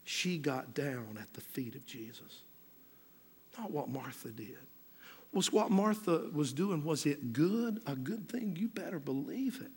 She 0.02 0.36
got 0.36 0.74
down 0.74 1.16
at 1.20 1.32
the 1.32 1.40
feet 1.40 1.76
of 1.76 1.86
Jesus. 1.86 2.42
Not 3.56 3.70
what 3.70 3.88
Martha 3.88 4.28
did. 4.28 4.58
Was 5.32 5.52
what 5.52 5.70
Martha 5.70 6.24
was 6.32 6.52
doing, 6.52 6.84
was 6.84 7.06
it 7.06 7.32
good? 7.32 7.80
A 7.86 7.94
good 7.94 8.28
thing? 8.28 8.56
You 8.58 8.68
better 8.68 8.98
believe 8.98 9.60
it. 9.60 9.70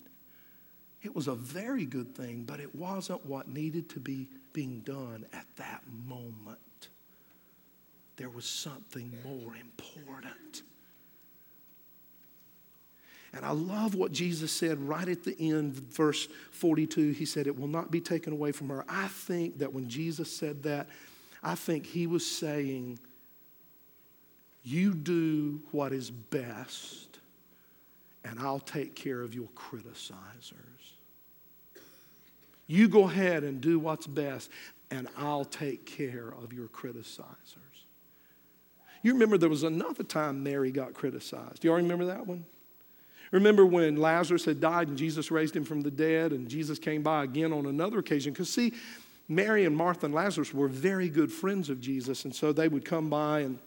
It 1.03 1.15
was 1.15 1.27
a 1.27 1.35
very 1.35 1.85
good 1.85 2.15
thing, 2.15 2.43
but 2.43 2.59
it 2.59 2.73
wasn't 2.73 3.25
what 3.25 3.47
needed 3.47 3.87
to 3.89 3.99
be, 3.99 4.27
being 4.53 4.79
done 4.79 5.25
at 5.31 5.45
that 5.57 5.83
moment. 6.07 6.89
There 8.15 8.29
was 8.29 8.45
something 8.45 9.13
more 9.23 9.55
important. 9.55 10.63
And 13.37 13.45
I 13.45 13.51
love 13.51 13.93
what 13.93 14.11
Jesus 14.11 14.51
said 14.51 14.81
right 14.81 15.07
at 15.07 15.23
the 15.23 15.35
end, 15.39 15.75
verse 15.75 16.27
42. 16.49 17.11
He 17.11 17.23
said, 17.23 17.45
It 17.45 17.57
will 17.57 17.67
not 17.67 17.91
be 17.91 18.01
taken 18.01 18.33
away 18.33 18.51
from 18.51 18.69
her. 18.69 18.83
I 18.89 19.07
think 19.09 19.59
that 19.59 19.71
when 19.71 19.87
Jesus 19.87 20.35
said 20.35 20.63
that, 20.63 20.87
I 21.43 21.53
think 21.53 21.85
he 21.85 22.07
was 22.07 22.25
saying, 22.25 22.97
You 24.63 24.95
do 24.95 25.61
what 25.69 25.93
is 25.93 26.09
best, 26.09 27.19
and 28.25 28.39
I'll 28.39 28.59
take 28.59 28.95
care 28.95 29.21
of 29.21 29.35
your 29.35 29.49
criticizers. 29.55 30.95
You 32.65 32.87
go 32.87 33.03
ahead 33.03 33.43
and 33.43 33.61
do 33.61 33.77
what's 33.77 34.07
best, 34.07 34.49
and 34.89 35.07
I'll 35.15 35.45
take 35.45 35.85
care 35.85 36.33
of 36.41 36.53
your 36.53 36.69
criticizers. 36.69 37.85
You 39.03 39.13
remember 39.13 39.37
there 39.37 39.47
was 39.47 39.61
another 39.61 40.03
time 40.03 40.41
Mary 40.41 40.71
got 40.71 40.95
criticized. 40.95 41.61
Do 41.61 41.67
y'all 41.67 41.77
remember 41.77 42.05
that 42.05 42.25
one? 42.25 42.43
Remember 43.31 43.65
when 43.65 43.97
Lazarus 43.97 44.45
had 44.45 44.59
died 44.59 44.87
and 44.87 44.97
Jesus 44.97 45.31
raised 45.31 45.55
him 45.55 45.65
from 45.65 45.81
the 45.81 45.91
dead, 45.91 46.31
and 46.31 46.47
Jesus 46.47 46.79
came 46.79 47.03
by 47.03 47.23
again 47.23 47.51
on 47.51 47.65
another 47.65 47.99
occasion? 47.99 48.33
Because, 48.33 48.49
see, 48.49 48.73
Mary 49.27 49.65
and 49.65 49.75
Martha 49.75 50.05
and 50.05 50.15
Lazarus 50.15 50.53
were 50.53 50.67
very 50.67 51.09
good 51.09 51.31
friends 51.31 51.69
of 51.69 51.81
Jesus, 51.81 52.25
and 52.25 52.33
so 52.33 52.53
they 52.53 52.67
would 52.67 52.85
come 52.85 53.09
by 53.09 53.41
and 53.41 53.59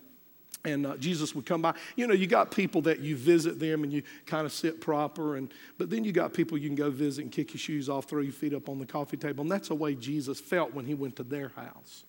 and 0.64 0.86
uh, 0.86 0.96
Jesus 0.96 1.34
would 1.34 1.46
come 1.46 1.62
by. 1.62 1.74
You 1.96 2.06
know, 2.06 2.14
you 2.14 2.26
got 2.26 2.50
people 2.50 2.82
that 2.82 3.00
you 3.00 3.16
visit 3.16 3.58
them 3.58 3.82
and 3.82 3.92
you 3.92 4.02
kind 4.26 4.44
of 4.44 4.52
sit 4.52 4.80
proper, 4.80 5.36
and 5.36 5.52
but 5.78 5.90
then 5.90 6.04
you 6.04 6.12
got 6.12 6.34
people 6.34 6.58
you 6.58 6.68
can 6.68 6.76
go 6.76 6.90
visit 6.90 7.22
and 7.22 7.32
kick 7.32 7.54
your 7.54 7.58
shoes 7.58 7.88
off, 7.88 8.06
throw 8.06 8.20
your 8.20 8.32
feet 8.32 8.52
up 8.52 8.68
on 8.68 8.78
the 8.78 8.86
coffee 8.86 9.16
table, 9.16 9.42
and 9.42 9.50
that's 9.50 9.68
the 9.68 9.74
way 9.74 9.94
Jesus 9.94 10.40
felt 10.40 10.74
when 10.74 10.84
he 10.84 10.94
went 10.94 11.16
to 11.16 11.22
their 11.22 11.48
house. 11.56 12.04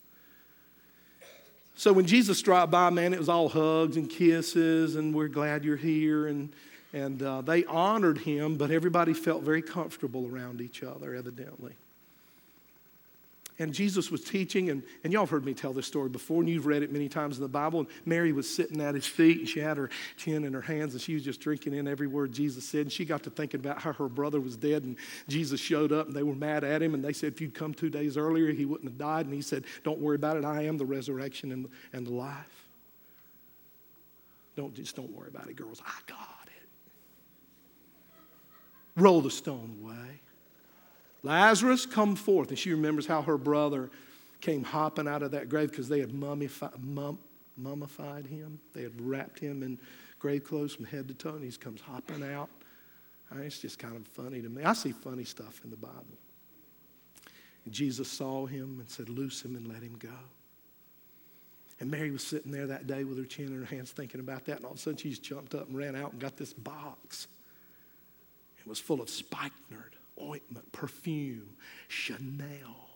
So 1.76 1.94
when 1.94 2.06
Jesus 2.06 2.42
dropped 2.42 2.72
by, 2.72 2.90
man, 2.90 3.14
it 3.14 3.20
was 3.20 3.30
all 3.30 3.50
hugs 3.50 3.96
and 3.96 4.10
kisses, 4.10 4.96
and 4.96 5.16
we're 5.16 5.30
glad 5.30 5.64
you're 5.64 5.78
here, 5.78 6.28
and 6.28 6.54
and 6.94 7.22
uh, 7.24 7.42
they 7.42 7.64
honored 7.66 8.20
him, 8.20 8.58
but 8.58 8.72
everybody 8.72 9.14
felt 9.14 9.44
very 9.44 9.62
comfortable 9.62 10.30
around 10.32 10.62
each 10.62 10.84
other, 10.84 11.16
evidently. 11.16 11.74
And 13.60 13.74
Jesus 13.74 14.10
was 14.10 14.24
teaching, 14.24 14.72
and, 14.72 14.82
and 15.04 15.14
y'all 15.14 15.22
have 15.22 15.30
heard 15.30 15.46
me 15.46 15.54
tell 15.54 15.72
this 15.72 15.86
story 15.86 16.10
before, 16.10 16.42
and 16.42 16.50
you've 16.50 16.66
read 16.66 16.82
it 16.82 16.92
many 16.92 17.08
times 17.08 17.38
in 17.38 17.44
the 17.44 17.50
Bible. 17.50 17.82
And 17.82 17.90
Mary 18.06 18.32
was 18.32 18.50
sitting 18.50 18.82
at 18.82 18.96
his 18.96 19.06
feet, 19.06 19.38
and 19.38 19.48
she 19.48 19.60
had 19.60 19.78
her 19.78 19.92
chin 20.18 20.46
in 20.46 20.54
her 20.54 20.62
hands, 20.62 20.94
and 20.94 21.02
she 21.02 21.14
was 21.14 21.24
just 21.24 21.40
drinking 21.40 21.76
in 21.76 21.88
every 21.88 22.08
word 22.08 22.34
Jesus 22.34 22.68
said. 22.68 22.82
And 22.82 22.92
she 22.92 23.06
got 23.06 23.22
to 23.24 23.30
thinking 23.30 23.60
about 23.60 23.80
how 23.80 23.94
her 23.94 24.10
brother 24.10 24.42
was 24.42 24.58
dead, 24.58 24.84
and 24.84 24.96
Jesus 25.28 25.60
showed 25.60 25.92
up, 25.92 26.08
and 26.08 26.16
they 26.16 26.24
were 26.24 26.34
mad 26.34 26.64
at 26.64 26.82
him. 26.82 26.96
And 26.96 27.06
they 27.06 27.14
said, 27.14 27.34
If 27.34 27.40
you'd 27.40 27.54
come 27.54 27.74
two 27.74 27.92
days 27.92 28.18
earlier, 28.18 28.52
he 28.52 28.66
wouldn't 28.66 28.90
have 28.90 28.98
died. 28.98 29.28
And 29.28 29.36
he 29.36 29.44
said, 29.44 29.66
Don't 29.84 30.00
worry 30.00 30.16
about 30.16 30.38
it. 30.38 30.44
I 30.44 30.64
am 30.64 30.78
the 30.80 30.86
resurrection 30.86 31.52
and, 31.52 31.70
and 31.94 32.08
the 32.08 32.14
life. 32.14 32.68
Don't 34.56 34.74
just 34.74 34.96
don't 34.96 35.12
worry 35.16 35.30
about 35.30 35.48
it, 35.48 35.56
girls. 35.56 35.82
I 35.86 36.00
got 36.08 36.41
Roll 38.96 39.22
the 39.22 39.32
stone 39.32 39.78
away. 39.82 40.22
Lazarus, 41.24 41.86
come 41.86 42.16
forth. 42.16 42.50
And 42.50 42.60
she 42.60 42.72
remembers 42.72 43.06
how 43.06 43.22
her 43.22 43.38
brother 43.38 43.90
came 44.42 44.64
hopping 44.64 45.08
out 45.08 45.24
of 45.24 45.32
that 45.32 45.50
grave 45.50 45.70
because 45.70 45.88
they 45.88 46.00
had 46.00 46.14
mummified, 46.14 46.84
mum, 46.84 47.20
mummified 47.58 48.26
him. 48.26 48.60
They 48.74 48.84
had 48.84 49.00
wrapped 49.00 49.40
him 49.40 49.64
in 49.64 49.80
grave 50.20 50.44
clothes 50.44 50.76
from 50.76 50.86
head 50.86 51.08
to 51.08 51.14
toe, 51.14 51.30
and 51.30 51.44
he 51.44 51.52
comes 51.58 51.82
hopping 51.82 52.24
out. 52.24 52.50
It's 53.40 53.60
just 53.60 53.80
kind 53.80 53.96
of 53.96 54.06
funny 54.08 54.42
to 54.42 54.50
me. 54.50 54.64
I 54.64 54.74
see 54.74 54.92
funny 54.92 55.24
stuff 55.24 55.62
in 55.64 55.70
the 55.70 55.78
Bible. 55.78 56.18
And 57.64 57.74
Jesus 57.74 58.12
saw 58.12 58.46
him 58.46 58.78
and 58.80 58.90
said, 58.90 59.08
Loose 59.08 59.44
him 59.44 59.56
and 59.56 59.68
let 59.68 59.82
him 59.82 59.96
go. 59.98 60.10
And 61.80 61.90
Mary 61.90 62.12
was 62.12 62.24
sitting 62.24 62.52
there 62.52 62.68
that 62.68 62.88
day 62.88 63.04
with 63.04 63.18
her 63.18 63.26
chin 63.26 63.48
in 63.48 63.60
her 63.60 63.66
hands 63.66 63.92
thinking 63.92 64.20
about 64.20 64.46
that, 64.46 64.58
and 64.58 64.66
all 64.66 64.74
of 64.74 64.78
a 64.78 64.82
sudden 64.82 64.98
she 64.98 65.10
just 65.10 65.24
jumped 65.24 65.56
up 65.56 65.68
and 65.68 65.78
ran 65.78 65.96
out 65.96 66.12
and 66.12 66.22
got 66.22 66.38
this 66.38 66.54
box. 66.54 67.28
It 68.62 68.68
was 68.68 68.80
full 68.80 69.02
of 69.02 69.10
spikenard, 69.10 69.96
ointment, 70.22 70.72
perfume, 70.72 71.56
Chanel. 71.88 72.90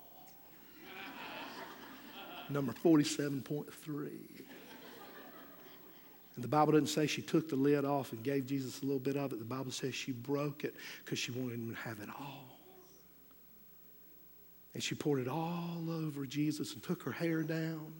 Number 2.49 2.73
47.3. 2.73 3.65
And 6.35 6.43
the 6.43 6.47
Bible 6.47 6.73
doesn't 6.73 6.87
say 6.87 7.07
she 7.07 7.21
took 7.21 7.49
the 7.49 7.55
lid 7.55 7.85
off 7.85 8.11
and 8.11 8.21
gave 8.21 8.45
Jesus 8.45 8.81
a 8.81 8.85
little 8.85 8.99
bit 8.99 9.15
of 9.15 9.31
it. 9.31 9.39
The 9.39 9.45
Bible 9.45 9.71
says 9.71 9.95
she 9.95 10.11
broke 10.11 10.63
it 10.63 10.75
because 11.03 11.17
she 11.17 11.31
wanted 11.31 11.55
him 11.55 11.73
to 11.73 11.81
have 11.81 11.99
it 11.99 12.09
all. 12.19 12.59
And 14.73 14.83
she 14.83 14.93
poured 14.93 15.21
it 15.21 15.29
all 15.29 15.89
over 15.89 16.25
Jesus 16.25 16.73
and 16.73 16.83
took 16.83 17.01
her 17.03 17.11
hair 17.11 17.41
down 17.41 17.93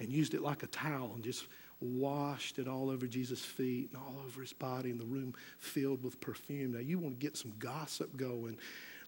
and 0.00 0.10
used 0.10 0.34
it 0.34 0.42
like 0.42 0.64
a 0.64 0.66
towel 0.66 1.12
and 1.14 1.22
just 1.22 1.46
washed 1.80 2.58
it 2.58 2.68
all 2.68 2.90
over 2.90 3.06
Jesus' 3.06 3.44
feet 3.44 3.90
and 3.92 4.02
all 4.02 4.16
over 4.26 4.40
his 4.40 4.52
body, 4.52 4.90
and 4.90 5.00
the 5.00 5.06
room 5.06 5.34
filled 5.58 6.02
with 6.02 6.20
perfume. 6.20 6.72
Now, 6.72 6.80
you 6.80 6.98
want 6.98 7.18
to 7.18 7.26
get 7.26 7.36
some 7.36 7.52
gossip 7.58 8.16
going. 8.16 8.56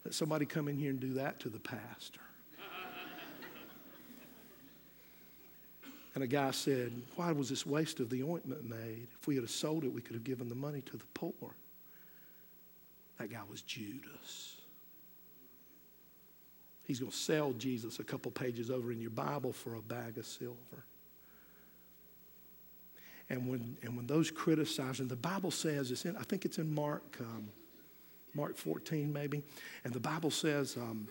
Let 0.03 0.13
somebody 0.13 0.45
come 0.45 0.67
in 0.67 0.77
here 0.77 0.89
and 0.89 0.99
do 0.99 1.13
that 1.13 1.39
to 1.41 1.49
the 1.49 1.59
pastor. 1.59 2.19
and 6.15 6.23
a 6.23 6.27
guy 6.27 6.51
said, 6.51 6.91
Why 7.15 7.31
was 7.31 7.49
this 7.49 7.65
waste 7.65 7.99
of 7.99 8.09
the 8.09 8.23
ointment 8.23 8.67
made? 8.67 9.07
If 9.19 9.27
we 9.27 9.35
had 9.35 9.49
sold 9.49 9.83
it, 9.83 9.93
we 9.93 10.01
could 10.01 10.15
have 10.15 10.23
given 10.23 10.49
the 10.49 10.55
money 10.55 10.81
to 10.81 10.97
the 10.97 11.05
poor. 11.13 11.55
That 13.19 13.31
guy 13.31 13.41
was 13.49 13.61
Judas. 13.61 14.57
He's 16.83 16.99
going 16.99 17.11
to 17.11 17.17
sell 17.17 17.53
Jesus 17.53 17.99
a 17.99 18.03
couple 18.03 18.31
pages 18.31 18.69
over 18.69 18.91
in 18.91 18.99
your 18.99 19.11
Bible 19.11 19.53
for 19.53 19.75
a 19.75 19.81
bag 19.81 20.17
of 20.17 20.25
silver. 20.25 20.85
And 23.29 23.47
when, 23.47 23.77
and 23.81 23.95
when 23.95 24.05
those 24.05 24.29
criticize, 24.29 24.99
and 24.99 25.09
the 25.09 25.15
Bible 25.15 25.51
says, 25.51 25.91
it's 25.91 26.05
in, 26.05 26.15
I 26.17 26.23
think 26.23 26.45
it's 26.45 26.57
in 26.57 26.73
Mark, 26.73 27.17
um, 27.19 27.49
Mark 28.33 28.57
14 28.57 29.11
maybe, 29.11 29.43
and 29.83 29.93
the 29.93 29.99
Bible 29.99 30.31
says 30.31 30.75
um, 30.77 31.07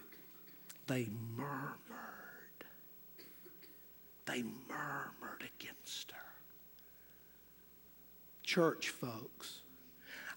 they 0.87 1.09
murmured. 1.37 1.73
They 4.27 4.43
murmured 4.43 5.51
against 5.59 6.13
her. 6.13 6.19
Church 8.43 8.91
folks, 8.91 9.63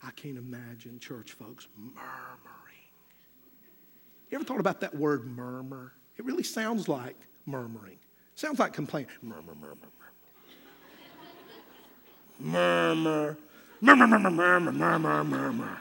I 0.02 0.12
can't 0.12 0.38
imagine 0.38 1.00
church 1.00 1.34
folks 1.34 1.68
murmuring. 1.78 2.66
You 4.30 4.38
ever 4.38 4.44
thought 4.44 4.60
about 4.60 4.80
that 4.82 4.96
word 4.96 5.26
murmur? 5.26 5.94
It 6.18 6.26
really 6.26 6.44
sounds 6.44 6.88
like 6.88 7.16
murmuring. 7.46 7.98
Sounds 8.36 8.60
like 8.60 8.74
complaining. 8.74 9.10
Murmur, 9.22 9.56
murmur, 9.56 9.76
murmur, 12.40 13.38
murmur, 13.82 14.08
murmur, 14.08 14.32
murmur, 14.32 14.72
murmur, 14.72 15.24
murmur. 15.24 15.78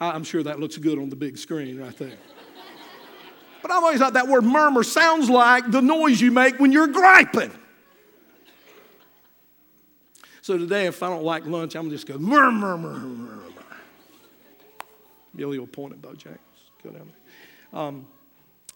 I'm 0.00 0.24
sure 0.24 0.42
that 0.42 0.60
looks 0.60 0.76
good 0.76 0.98
on 0.98 1.08
the 1.08 1.16
big 1.16 1.38
screen 1.38 1.78
right 1.78 1.96
there. 1.96 2.16
But 3.62 3.70
I've 3.70 3.82
always 3.82 3.98
thought 3.98 4.12
that 4.12 4.28
word 4.28 4.44
murmur 4.44 4.82
sounds 4.82 5.30
like 5.30 5.70
the 5.70 5.80
noise 5.80 6.20
you 6.20 6.30
make 6.30 6.58
when 6.60 6.72
you're 6.72 6.88
griping. 6.88 7.50
So 10.42 10.58
today, 10.58 10.84
if 10.86 11.02
I 11.02 11.08
don't 11.08 11.24
like 11.24 11.46
lunch, 11.46 11.74
I'm 11.74 11.88
just 11.88 12.06
go 12.06 12.18
murmur, 12.18 12.76
murmur, 12.76 12.98
murmur. 12.98 13.44
Billy 15.34 15.58
will 15.58 15.66
point 15.66 15.94
at 15.94 16.02
Bojangles. 16.02 16.38
Go 16.82 16.90
down 16.90 17.10
there. 17.72 17.80
Um, 17.80 18.06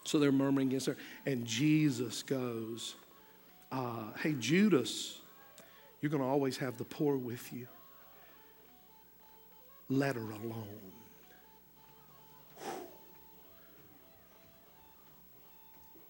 so 0.03 0.17
they're 0.17 0.31
murmuring 0.31 0.69
against 0.69 0.87
her. 0.87 0.97
And 1.25 1.45
Jesus 1.45 2.23
goes, 2.23 2.95
uh, 3.71 4.05
Hey, 4.19 4.33
Judas, 4.39 5.19
you're 6.01 6.09
going 6.09 6.23
to 6.23 6.29
always 6.29 6.57
have 6.57 6.77
the 6.77 6.83
poor 6.83 7.17
with 7.17 7.51
you. 7.51 7.67
Let 9.89 10.15
her 10.15 10.31
alone. 10.31 10.93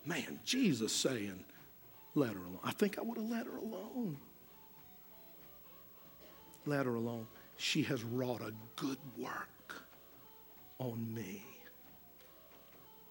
Man, 0.05 0.39
Jesus 0.43 0.91
saying, 0.91 1.43
let 2.15 2.33
her 2.33 2.39
alone. 2.39 2.59
I 2.63 2.71
think 2.71 2.97
I 2.97 3.01
would 3.01 3.17
have 3.17 3.29
let 3.29 3.45
her 3.45 3.57
alone. 3.57 4.17
Let 6.65 6.85
her 6.85 6.95
alone. 6.95 7.27
She 7.57 7.83
has 7.83 8.03
wrought 8.03 8.41
a 8.41 8.53
good 8.75 8.97
work 9.17 9.83
on 10.79 11.13
me. 11.13 11.43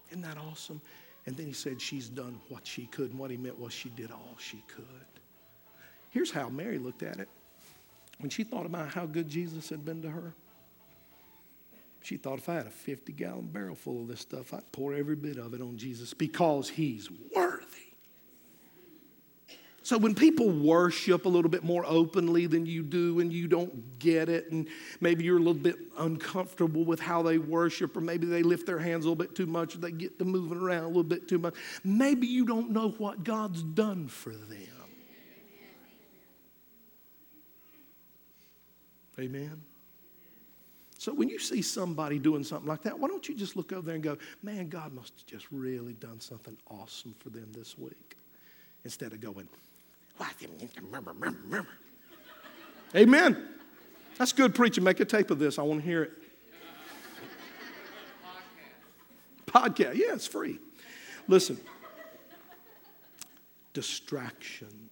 Isn't 0.09 0.21
that 0.23 0.37
awesome? 0.37 0.81
And 1.25 1.37
then 1.37 1.45
he 1.45 1.53
said, 1.53 1.79
She's 1.81 2.09
done 2.09 2.39
what 2.49 2.65
she 2.65 2.87
could. 2.87 3.11
And 3.11 3.19
what 3.19 3.31
he 3.31 3.37
meant 3.37 3.59
was 3.59 3.73
she 3.73 3.89
did 3.89 4.11
all 4.11 4.35
she 4.37 4.63
could. 4.67 4.85
Here's 6.09 6.31
how 6.31 6.49
Mary 6.49 6.77
looked 6.77 7.03
at 7.03 7.19
it. 7.19 7.29
When 8.19 8.29
she 8.29 8.43
thought 8.43 8.65
about 8.65 8.89
how 8.89 9.05
good 9.05 9.29
Jesus 9.29 9.69
had 9.69 9.85
been 9.85 10.01
to 10.01 10.09
her, 10.09 10.33
she 12.01 12.17
thought 12.17 12.39
if 12.39 12.49
I 12.49 12.55
had 12.55 12.65
a 12.65 12.71
50 12.71 13.13
gallon 13.13 13.47
barrel 13.47 13.75
full 13.75 14.01
of 14.01 14.07
this 14.07 14.21
stuff, 14.21 14.53
I'd 14.53 14.71
pour 14.71 14.93
every 14.93 15.15
bit 15.15 15.37
of 15.37 15.53
it 15.53 15.61
on 15.61 15.77
Jesus 15.77 16.13
because 16.13 16.69
he's 16.69 17.09
worthy. 17.35 17.65
So 19.81 19.97
when 19.97 20.13
people 20.13 20.49
worship 20.49 21.25
a 21.25 21.29
little 21.29 21.49
bit 21.49 21.63
more 21.63 21.83
openly 21.85 22.45
than 22.45 22.65
you 22.65 22.83
do 22.83 23.21
and 23.21 23.33
you 23.33 23.47
don't 23.47 23.97
get 23.97 24.29
it, 24.29 24.51
and 24.51 24.67
maybe 25.01 25.23
you're 25.23 25.37
a 25.37 25.41
little 25.41 25.53
bit 25.55 25.77
uncomfortable 25.97 26.83
with 26.83 26.99
how 26.99 27.23
they 27.23 27.37
worship, 27.37 27.97
or 27.97 28.01
maybe 28.01 28.27
they 28.27 28.43
lift 28.43 28.67
their 28.67 28.77
hands 28.77 29.05
a 29.05 29.09
little 29.09 29.15
bit 29.15 29.35
too 29.35 29.47
much, 29.47 29.75
or 29.75 29.79
they 29.79 29.91
get 29.91 30.19
to 30.19 30.25
moving 30.25 30.59
around 30.59 30.83
a 30.83 30.87
little 30.87 31.03
bit 31.03 31.27
too 31.27 31.39
much, 31.39 31.55
maybe 31.83 32.27
you 32.27 32.45
don't 32.45 32.71
know 32.71 32.89
what 32.97 33.23
God's 33.23 33.63
done 33.63 34.07
for 34.07 34.31
them. 34.31 34.78
Amen. 39.19 39.61
So 40.97 41.13
when 41.13 41.29
you 41.29 41.39
see 41.39 41.61
somebody 41.61 42.19
doing 42.19 42.43
something 42.43 42.67
like 42.67 42.81
that, 42.83 42.99
why 42.99 43.07
don't 43.07 43.27
you 43.27 43.33
just 43.33 43.55
look 43.55 43.71
over 43.71 43.85
there 43.85 43.95
and 43.95 44.03
go, 44.03 44.17
man, 44.43 44.67
God 44.67 44.91
must 44.93 45.13
have 45.17 45.25
just 45.25 45.47
really 45.49 45.93
done 45.93 46.19
something 46.19 46.57
awesome 46.69 47.15
for 47.19 47.29
them 47.29 47.47
this 47.53 47.77
week. 47.77 48.17
Instead 48.83 49.13
of 49.13 49.21
going. 49.21 49.47
Amen. 52.95 53.47
That's 54.17 54.33
good 54.33 54.53
preaching. 54.53 54.83
Make 54.83 54.99
a 54.99 55.05
tape 55.05 55.31
of 55.31 55.39
this. 55.39 55.57
I 55.57 55.61
want 55.61 55.81
to 55.81 55.85
hear 55.85 56.03
it. 56.03 56.11
Podcast. 59.45 59.95
Yeah, 59.95 60.13
it's 60.13 60.27
free. 60.27 60.59
Listen. 61.27 61.57
Distractions. 63.73 64.91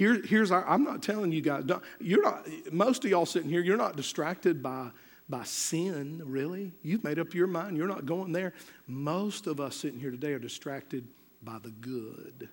Here, 0.00 0.22
here's 0.24 0.50
our, 0.50 0.66
I'm 0.66 0.82
not 0.82 1.02
telling 1.02 1.30
you 1.30 1.42
guys, 1.42 1.64
you're 2.00 2.22
not, 2.22 2.48
most 2.72 3.04
of 3.04 3.10
y'all 3.10 3.26
sitting 3.26 3.50
here, 3.50 3.60
you're 3.60 3.76
not 3.76 3.96
distracted 3.96 4.62
by, 4.62 4.88
by 5.28 5.44
sin, 5.44 6.22
really. 6.24 6.72
You've 6.82 7.04
made 7.04 7.18
up 7.18 7.34
your 7.34 7.46
mind, 7.46 7.76
you're 7.76 7.86
not 7.86 8.06
going 8.06 8.32
there. 8.32 8.54
Most 8.86 9.46
of 9.46 9.60
us 9.60 9.76
sitting 9.76 10.00
here 10.00 10.10
today 10.10 10.32
are 10.32 10.38
distracted 10.38 11.06
by 11.42 11.58
the 11.62 11.68
good 11.68 12.48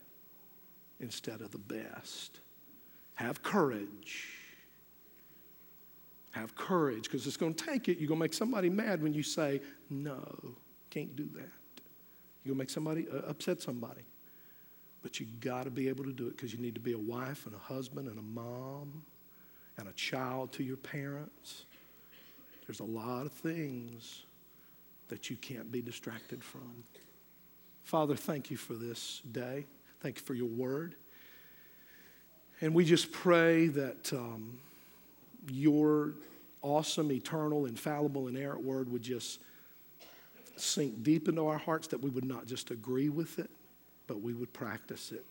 instead 0.99 1.39
of 1.39 1.51
the 1.51 1.57
best. 1.57 2.41
Have 3.13 3.41
courage. 3.43 4.27
Have 6.31 6.53
courage 6.53 7.03
because 7.03 7.25
it's 7.27 7.37
going 7.37 7.53
to 7.53 7.65
take 7.65 7.87
it. 7.87 7.97
You're 7.97 8.09
going 8.09 8.19
to 8.19 8.25
make 8.25 8.33
somebody 8.33 8.69
mad 8.69 9.01
when 9.01 9.13
you 9.13 9.23
say, 9.23 9.61
no, 9.89 10.21
can't 10.89 11.15
do 11.15 11.29
that. 11.35 11.81
You're 12.43 12.55
going 12.55 12.57
to 12.57 12.61
make 12.63 12.69
somebody, 12.69 13.07
uh, 13.09 13.19
upset 13.19 13.61
somebody. 13.61 14.01
But 15.07 15.21
you 15.21 15.27
got 15.39 15.63
to 15.63 15.69
be 15.69 15.87
able 15.87 16.03
to 16.03 16.11
do 16.11 16.27
it 16.27 16.35
because 16.35 16.51
you 16.51 16.59
need 16.59 16.75
to 16.75 16.81
be 16.81 16.91
a 16.91 16.97
wife 16.97 17.45
and 17.45 17.55
a 17.55 17.57
husband 17.57 18.09
and 18.09 18.19
a 18.19 18.21
mom 18.21 19.03
and 19.77 19.87
a 19.87 19.93
child 19.93 20.51
to 20.51 20.65
your 20.65 20.75
parents. 20.75 21.63
There's 22.65 22.81
a 22.81 22.83
lot 22.83 23.25
of 23.25 23.31
things 23.31 24.23
that 25.07 25.29
you 25.29 25.37
can't 25.37 25.71
be 25.71 25.81
distracted 25.81 26.43
from. 26.43 26.83
Father, 27.85 28.17
thank 28.17 28.51
you 28.51 28.57
for 28.57 28.73
this 28.73 29.21
day. 29.31 29.65
Thank 30.01 30.17
you 30.17 30.25
for 30.25 30.33
your 30.33 30.49
word. 30.49 30.95
And 32.59 32.75
we 32.75 32.83
just 32.83 33.09
pray 33.13 33.67
that 33.67 34.11
um, 34.11 34.59
your 35.49 36.15
awesome, 36.61 37.13
eternal, 37.13 37.65
infallible, 37.65 38.27
inerrant 38.27 38.61
word 38.61 38.91
would 38.91 39.03
just 39.03 39.39
sink 40.57 41.01
deep 41.01 41.29
into 41.29 41.47
our 41.47 41.57
hearts, 41.57 41.87
that 41.87 42.01
we 42.01 42.09
would 42.09 42.25
not 42.25 42.45
just 42.45 42.71
agree 42.71 43.07
with 43.07 43.39
it, 43.39 43.49
but 44.07 44.21
we 44.21 44.33
would 44.33 44.53
practice 44.53 45.11
it 45.11 45.25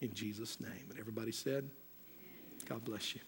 in 0.00 0.14
Jesus' 0.14 0.60
name. 0.60 0.86
And 0.90 0.98
everybody 0.98 1.32
said, 1.32 1.68
God 2.68 2.84
bless 2.84 3.14
you. 3.14 3.20